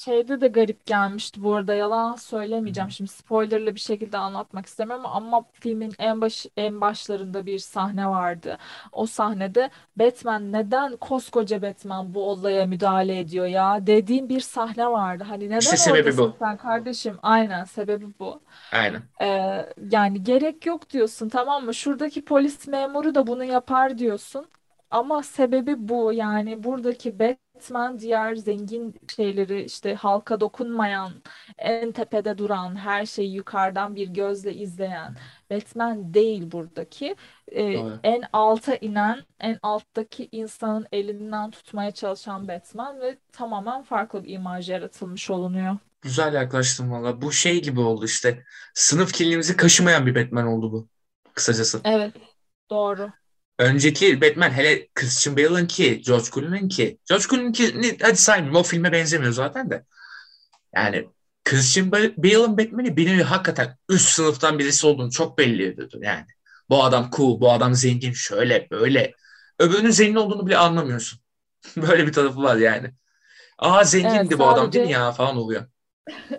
şeyde 0.05 0.41
de 0.41 0.47
garip 0.47 0.85
gelmişti 0.85 1.43
bu 1.43 1.55
arada 1.55 1.73
yalan 1.73 2.15
söylemeyeceğim 2.15 2.91
şimdi 2.91 3.11
spoilerlı 3.11 3.75
bir 3.75 3.79
şekilde 3.79 4.17
anlatmak 4.17 4.65
istemiyorum 4.65 5.05
ama 5.07 5.45
filmin 5.53 5.93
en 5.99 6.21
baş 6.21 6.45
en 6.57 6.81
başlarında 6.81 7.45
bir 7.45 7.59
sahne 7.59 8.07
vardı. 8.09 8.57
O 8.91 9.05
sahnede 9.05 9.69
Batman 9.95 10.51
neden 10.51 10.97
koskoca 10.97 11.61
Batman 11.61 12.13
bu 12.13 12.29
olaya 12.29 12.65
müdahale 12.65 13.19
ediyor 13.19 13.45
ya 13.45 13.87
dediğim 13.87 14.29
bir 14.29 14.39
sahne 14.39 14.87
vardı. 14.91 15.23
Hani 15.23 15.49
işte 15.59 15.77
neden 15.77 15.77
sebebi 15.77 16.17
oradasın 16.17 16.17
bu. 16.17 16.39
sen 16.39 16.57
kardeşim? 16.57 17.19
Aynen 17.21 17.63
sebebi 17.63 18.05
bu. 18.19 18.43
Aynen. 18.71 19.09
Ee, 19.21 19.73
yani 19.91 20.23
gerek 20.23 20.65
yok 20.65 20.89
diyorsun 20.89 21.29
tamam 21.29 21.65
mı? 21.65 21.73
Şuradaki 21.75 22.25
polis 22.25 22.67
memuru 22.67 23.15
da 23.15 23.27
bunu 23.27 23.43
yapar 23.43 23.97
diyorsun. 23.97 24.47
Ama 24.93 25.23
sebebi 25.23 25.89
bu 25.89 26.13
yani 26.13 26.63
buradaki 26.63 27.19
Batman 27.19 27.99
diğer 27.99 28.35
zengin 28.35 28.95
şeyleri 29.15 29.63
işte 29.63 29.95
halka 29.95 30.39
dokunmayan, 30.39 31.11
en 31.57 31.91
tepede 31.91 32.37
duran, 32.37 32.75
her 32.75 33.05
şeyi 33.05 33.33
yukarıdan 33.35 33.95
bir 33.95 34.07
gözle 34.09 34.53
izleyen 34.53 35.15
Batman 35.51 36.13
değil 36.13 36.51
buradaki. 36.51 37.15
Ee, 37.51 37.85
en 38.03 38.23
alta 38.33 38.75
inen, 38.75 39.19
en 39.39 39.59
alttaki 39.63 40.29
insanın 40.31 40.87
elinden 40.91 41.51
tutmaya 41.51 41.91
çalışan 41.91 42.47
Batman 42.47 43.01
ve 43.01 43.17
tamamen 43.31 43.83
farklı 43.83 44.23
bir 44.23 44.29
imaj 44.33 44.69
yaratılmış 44.69 45.29
olunuyor. 45.29 45.77
Güzel 46.01 46.33
yaklaştın 46.33 46.91
valla. 46.91 47.21
Bu 47.21 47.31
şey 47.31 47.61
gibi 47.63 47.79
oldu 47.79 48.05
işte. 48.05 48.45
Sınıf 48.73 49.13
kimliğimizi 49.13 49.57
kaşımayan 49.57 50.05
bir 50.05 50.15
Batman 50.15 50.47
oldu 50.47 50.71
bu. 50.71 50.89
Kısacası. 51.33 51.81
Evet, 51.83 52.13
doğru. 52.69 53.13
Önceki 53.59 54.21
Batman 54.21 54.51
hele 54.51 54.87
Christian 54.95 55.37
Bale'ın 55.37 55.67
ki, 55.67 56.01
George 56.05 56.25
Clooney'nin 56.35 56.69
ki. 56.69 56.99
George 57.09 57.23
Clooney'nin 57.29 57.51
ki 57.53 57.97
hadi 58.01 58.17
saymayayım 58.17 58.55
o 58.55 58.63
filme 58.63 58.91
benzemiyor 58.91 59.33
zaten 59.33 59.69
de. 59.71 59.85
Yani 60.75 61.09
Christian 61.45 61.91
Bale- 61.91 62.17
Bale'ın 62.17 62.57
Batman'i 62.57 62.95
nevi 62.95 63.23
hakikaten 63.23 63.77
üst 63.89 64.09
sınıftan 64.09 64.59
birisi 64.59 64.87
olduğunu 64.87 65.11
çok 65.11 65.37
belli 65.37 65.65
ediyordu 65.67 65.99
yani. 66.03 66.25
Bu 66.69 66.83
adam 66.83 67.09
cool, 67.17 67.41
bu 67.41 67.51
adam 67.51 67.75
zengin, 67.75 68.13
şöyle 68.13 68.67
böyle. 68.71 69.13
Öbürünün 69.59 69.89
zengin 69.89 70.15
olduğunu 70.15 70.47
bile 70.47 70.57
anlamıyorsun. 70.57 71.19
Böyle 71.77 72.07
bir 72.07 72.13
tarafı 72.13 72.43
var 72.43 72.55
yani. 72.57 72.91
Aa 73.59 73.83
Evet, 73.83 73.87
zengindi 73.87 74.39
bu 74.39 74.47
adam 74.49 74.73
değil 74.73 74.85
mi 74.85 74.89
sadece 74.89 74.91
ya 74.91 75.11
falan 75.11 75.37
oluyor. 75.37 75.67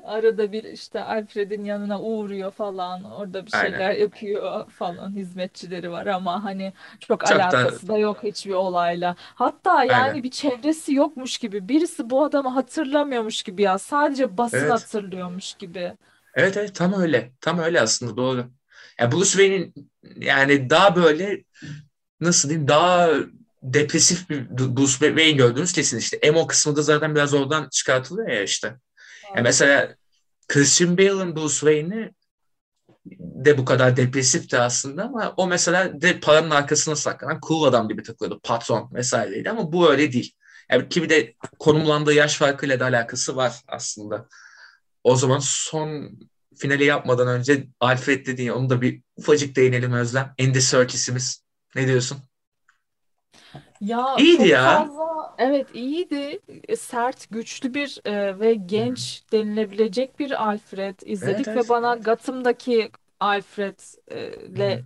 Arada 0.04 0.52
bir 0.52 0.64
işte 0.64 1.04
Alfred'in 1.04 1.64
yanına 1.64 2.00
uğruyor 2.02 2.50
falan, 2.50 3.04
orada 3.04 3.46
bir 3.46 3.50
Aynen. 3.52 3.60
şeyler 3.60 3.90
yapıyor 3.94 4.70
falan, 4.70 5.12
hizmetçileri 5.16 5.90
var 5.90 6.06
ama 6.06 6.44
hani 6.44 6.72
çok 7.00 7.24
Çok 7.24 7.50
da 7.50 7.50
alakası 7.50 7.88
da 7.88 7.98
yok 7.98 8.22
hiçbir 8.22 8.52
olayla. 8.54 9.16
Hatta 9.18 9.84
yani 9.84 10.12
aynen. 10.12 10.22
bir 10.22 10.30
çevresi 10.30 10.94
yokmuş 10.94 11.38
gibi, 11.38 11.68
birisi 11.68 12.10
bu 12.10 12.24
adamı 12.24 12.48
hatırlamıyormuş 12.48 13.42
gibi 13.42 13.62
ya, 13.62 13.78
sadece 13.78 14.36
basın 14.38 14.68
Evet. 14.68 14.70
hatırlıyormuş 14.70 15.54
gibi. 15.54 15.96
Evet 16.34 16.56
evet 16.56 16.74
tam 16.74 16.92
öyle. 16.92 17.32
Tam 17.40 17.58
öyle 17.58 17.80
aslında 17.80 18.16
doğru. 18.16 18.50
Ya 19.00 19.12
Bruce 19.12 19.30
Wayne'in 19.30 19.90
yani 20.16 20.70
daha 20.70 20.96
böyle 20.96 21.44
nasıl 22.20 22.48
diyeyim 22.48 22.68
daha 22.68 23.10
depresif 23.62 24.30
bir 24.30 24.50
Bruce 24.58 24.92
Wayne 24.92 25.32
gördüğünüz 25.32 25.72
kesin 25.72 25.98
işte. 25.98 26.16
Emo 26.16 26.46
kısmı 26.46 26.76
da 26.76 26.82
zaten 26.82 27.14
biraz 27.14 27.34
oradan 27.34 27.68
çıkartılıyor 27.72 28.28
ya 28.28 28.42
işte. 28.42 28.76
Ya 29.34 29.40
Evet. 29.40 29.44
mesela 29.44 29.94
Christian 30.48 30.98
Bale'ın 30.98 31.36
Bruce 31.36 31.54
Wayne'i 31.54 32.10
de 33.20 33.58
bu 33.58 33.64
kadar 33.64 33.96
depresifti 33.96 34.58
aslında 34.58 35.04
ama 35.04 35.34
o 35.36 35.46
mesela 35.46 36.00
de 36.00 36.20
paranın 36.20 36.50
arkasına 36.50 36.96
saklanan 36.96 37.40
cool 37.48 37.64
adam 37.64 37.88
gibi 37.88 38.02
takılıyordu. 38.02 38.40
Patron 38.44 38.90
vesaireydi 38.94 39.50
ama 39.50 39.72
bu 39.72 39.90
öyle 39.90 40.12
değil. 40.12 40.32
Yani 40.70 40.88
ki 40.88 41.02
bir 41.02 41.08
de 41.08 41.34
konumlandığı 41.58 42.14
yaş 42.14 42.36
farkıyla 42.36 42.80
da 42.80 42.84
alakası 42.84 43.36
var 43.36 43.54
aslında. 43.68 44.28
O 45.04 45.16
zaman 45.16 45.38
son 45.42 46.18
finali 46.56 46.84
yapmadan 46.84 47.28
önce 47.28 47.66
Alfred 47.80 48.26
dediğin 48.26 48.50
onu 48.50 48.70
da 48.70 48.80
bir 48.82 49.02
ufacık 49.16 49.56
değinelim 49.56 49.92
Özlem. 49.92 50.34
Andy 50.40 50.60
Serkis'imiz. 50.60 51.44
Ne 51.74 51.86
diyorsun? 51.86 52.18
Ya 53.84 54.04
İyiydi 54.16 54.48
çok 54.48 54.48
ya. 54.48 54.88
fazla 54.88 55.34
evet 55.38 55.74
iyiydi. 55.74 56.40
E, 56.68 56.76
Sert, 56.76 57.30
güçlü 57.30 57.74
bir 57.74 58.00
e, 58.04 58.40
ve 58.40 58.54
genç 58.54 59.24
denilebilecek 59.32 60.18
bir 60.18 60.44
Alfred 60.48 61.00
Evet 61.20 61.48
izledik 61.48 61.56
ve 61.56 61.68
evet. 61.68 61.68
bana 61.68 61.94
Gotham'daki 61.96 62.90
Alfred'le 63.20 63.98
Hı 64.54 64.60
hı. 64.60 64.84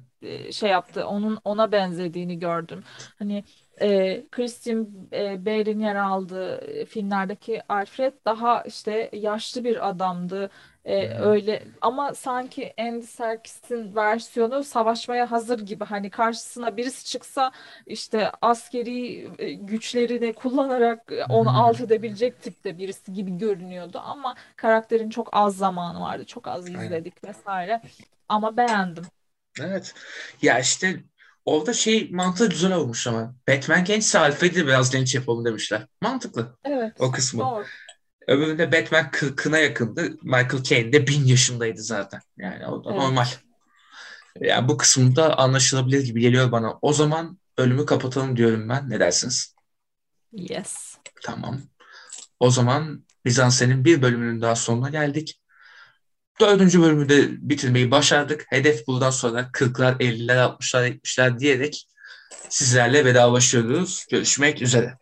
şey 0.53 0.71
yaptı. 0.71 1.07
Onun 1.07 1.39
ona 1.45 1.73
benzediğini 1.73 2.39
gördüm. 2.39 2.85
Hani 3.19 3.45
e, 3.81 4.27
Christian 4.31 4.89
e, 5.13 5.47
Bale'in 5.47 5.81
yer 5.81 5.97
aldığı 5.97 6.57
e, 6.57 6.85
filmlerdeki 6.85 7.63
Alfred 7.69 8.13
daha 8.25 8.63
işte 8.63 9.11
yaşlı 9.13 9.65
bir 9.65 9.89
adamdı. 9.89 10.51
E, 10.89 11.09
hı. 11.09 11.25
öyle 11.25 11.63
ama 11.81 12.15
sanki 12.15 12.75
Andy 12.79 13.07
Serkis'in 13.07 13.97
versiyonu 13.97 14.65
savaşmaya 14.65 15.31
hazır 15.31 15.61
gibi. 15.61 15.85
Hani 15.85 16.11
karşısına 16.11 16.77
birisi 16.77 17.05
çıksa 17.07 17.53
işte 17.87 18.31
askeri 18.43 19.29
e, 19.39 19.53
güçlerini 19.53 20.33
kullanarak 20.33 21.13
e, 21.13 21.25
onu 21.25 21.65
alt 21.65 21.81
edebilecek 21.81 22.43
tipte 22.43 22.79
birisi 22.79 23.13
gibi 23.13 23.39
görünüyordu 23.39 23.99
ama 24.05 24.35
karakterin 24.57 25.11
çok 25.11 25.29
az 25.33 25.57
zamanı 25.57 26.01
vardı. 26.01 26.25
Çok 26.27 26.49
az 26.49 26.67
Aynen. 26.69 26.85
izledik 26.85 27.25
vesaire. 27.25 27.83
Ama 28.29 28.57
beğendim. 28.57 29.05
Evet. 29.61 29.95
Ya 30.43 30.59
işte 30.61 31.05
orada 31.45 31.73
şey 31.73 32.11
mantığı 32.11 32.49
güzel 32.49 32.73
olmuş 32.73 33.07
ama. 33.07 33.35
Batman 33.49 33.85
gençse 33.85 34.19
Alfred'i 34.19 34.57
de 34.57 34.67
biraz 34.67 34.91
genç 34.91 35.15
yapalım 35.15 35.45
demişler. 35.45 35.87
Mantıklı 36.01 36.57
Evet, 36.65 37.01
o 37.01 37.11
kısmı. 37.11 37.43
doğru. 37.43 37.65
Öbüründe 38.29 38.73
Batman 38.73 39.05
40'ına 39.05 39.59
yakındı. 39.59 40.19
Michael 40.23 40.63
Caine 40.63 40.93
de 40.93 41.07
1000 41.07 41.25
yaşındaydı 41.25 41.83
zaten. 41.83 42.21
Yani 42.37 42.67
o 42.67 42.85
da 42.85 42.91
Evet. 42.91 43.01
normal. 43.01 43.27
Yani 44.41 44.69
bu 44.69 44.77
kısımda 44.77 45.39
anlaşılabilir 45.39 46.05
gibi 46.05 46.21
geliyor 46.21 46.53
bana. 46.53 46.79
O 46.83 46.93
zaman 46.93 47.39
bölümü 47.59 47.87
kapatalım 47.87 48.37
diyorum 48.37 48.69
ben. 48.69 48.91
Ne 48.91 49.01
dersiniz? 49.01 49.55
Yes. 50.33 50.97
Tamam. 51.23 51.61
O 52.41 52.51
zaman 52.51 53.05
Mizansen'in 53.25 53.85
bir 53.85 54.03
bölümünün 54.03 54.41
daha 54.41 54.57
sonuna 54.57 54.91
geldik. 54.91 55.41
Dördüncü 56.41 56.83
bölümü 56.83 57.09
de 57.09 57.29
bitirmeyi 57.49 57.91
başardık. 57.91 58.45
Hedef 58.49 58.87
buradan 58.87 59.11
sonra 59.11 59.41
40'lar, 59.53 59.97
50'ler, 59.99 60.39
60'lar, 60.39 60.87
70'ler 60.87 61.39
diyerek 61.39 61.89
sizlerle 62.49 63.05
vedalaşıyoruz. 63.05 64.07
Görüşmek 64.11 64.63
üzere. 64.63 64.99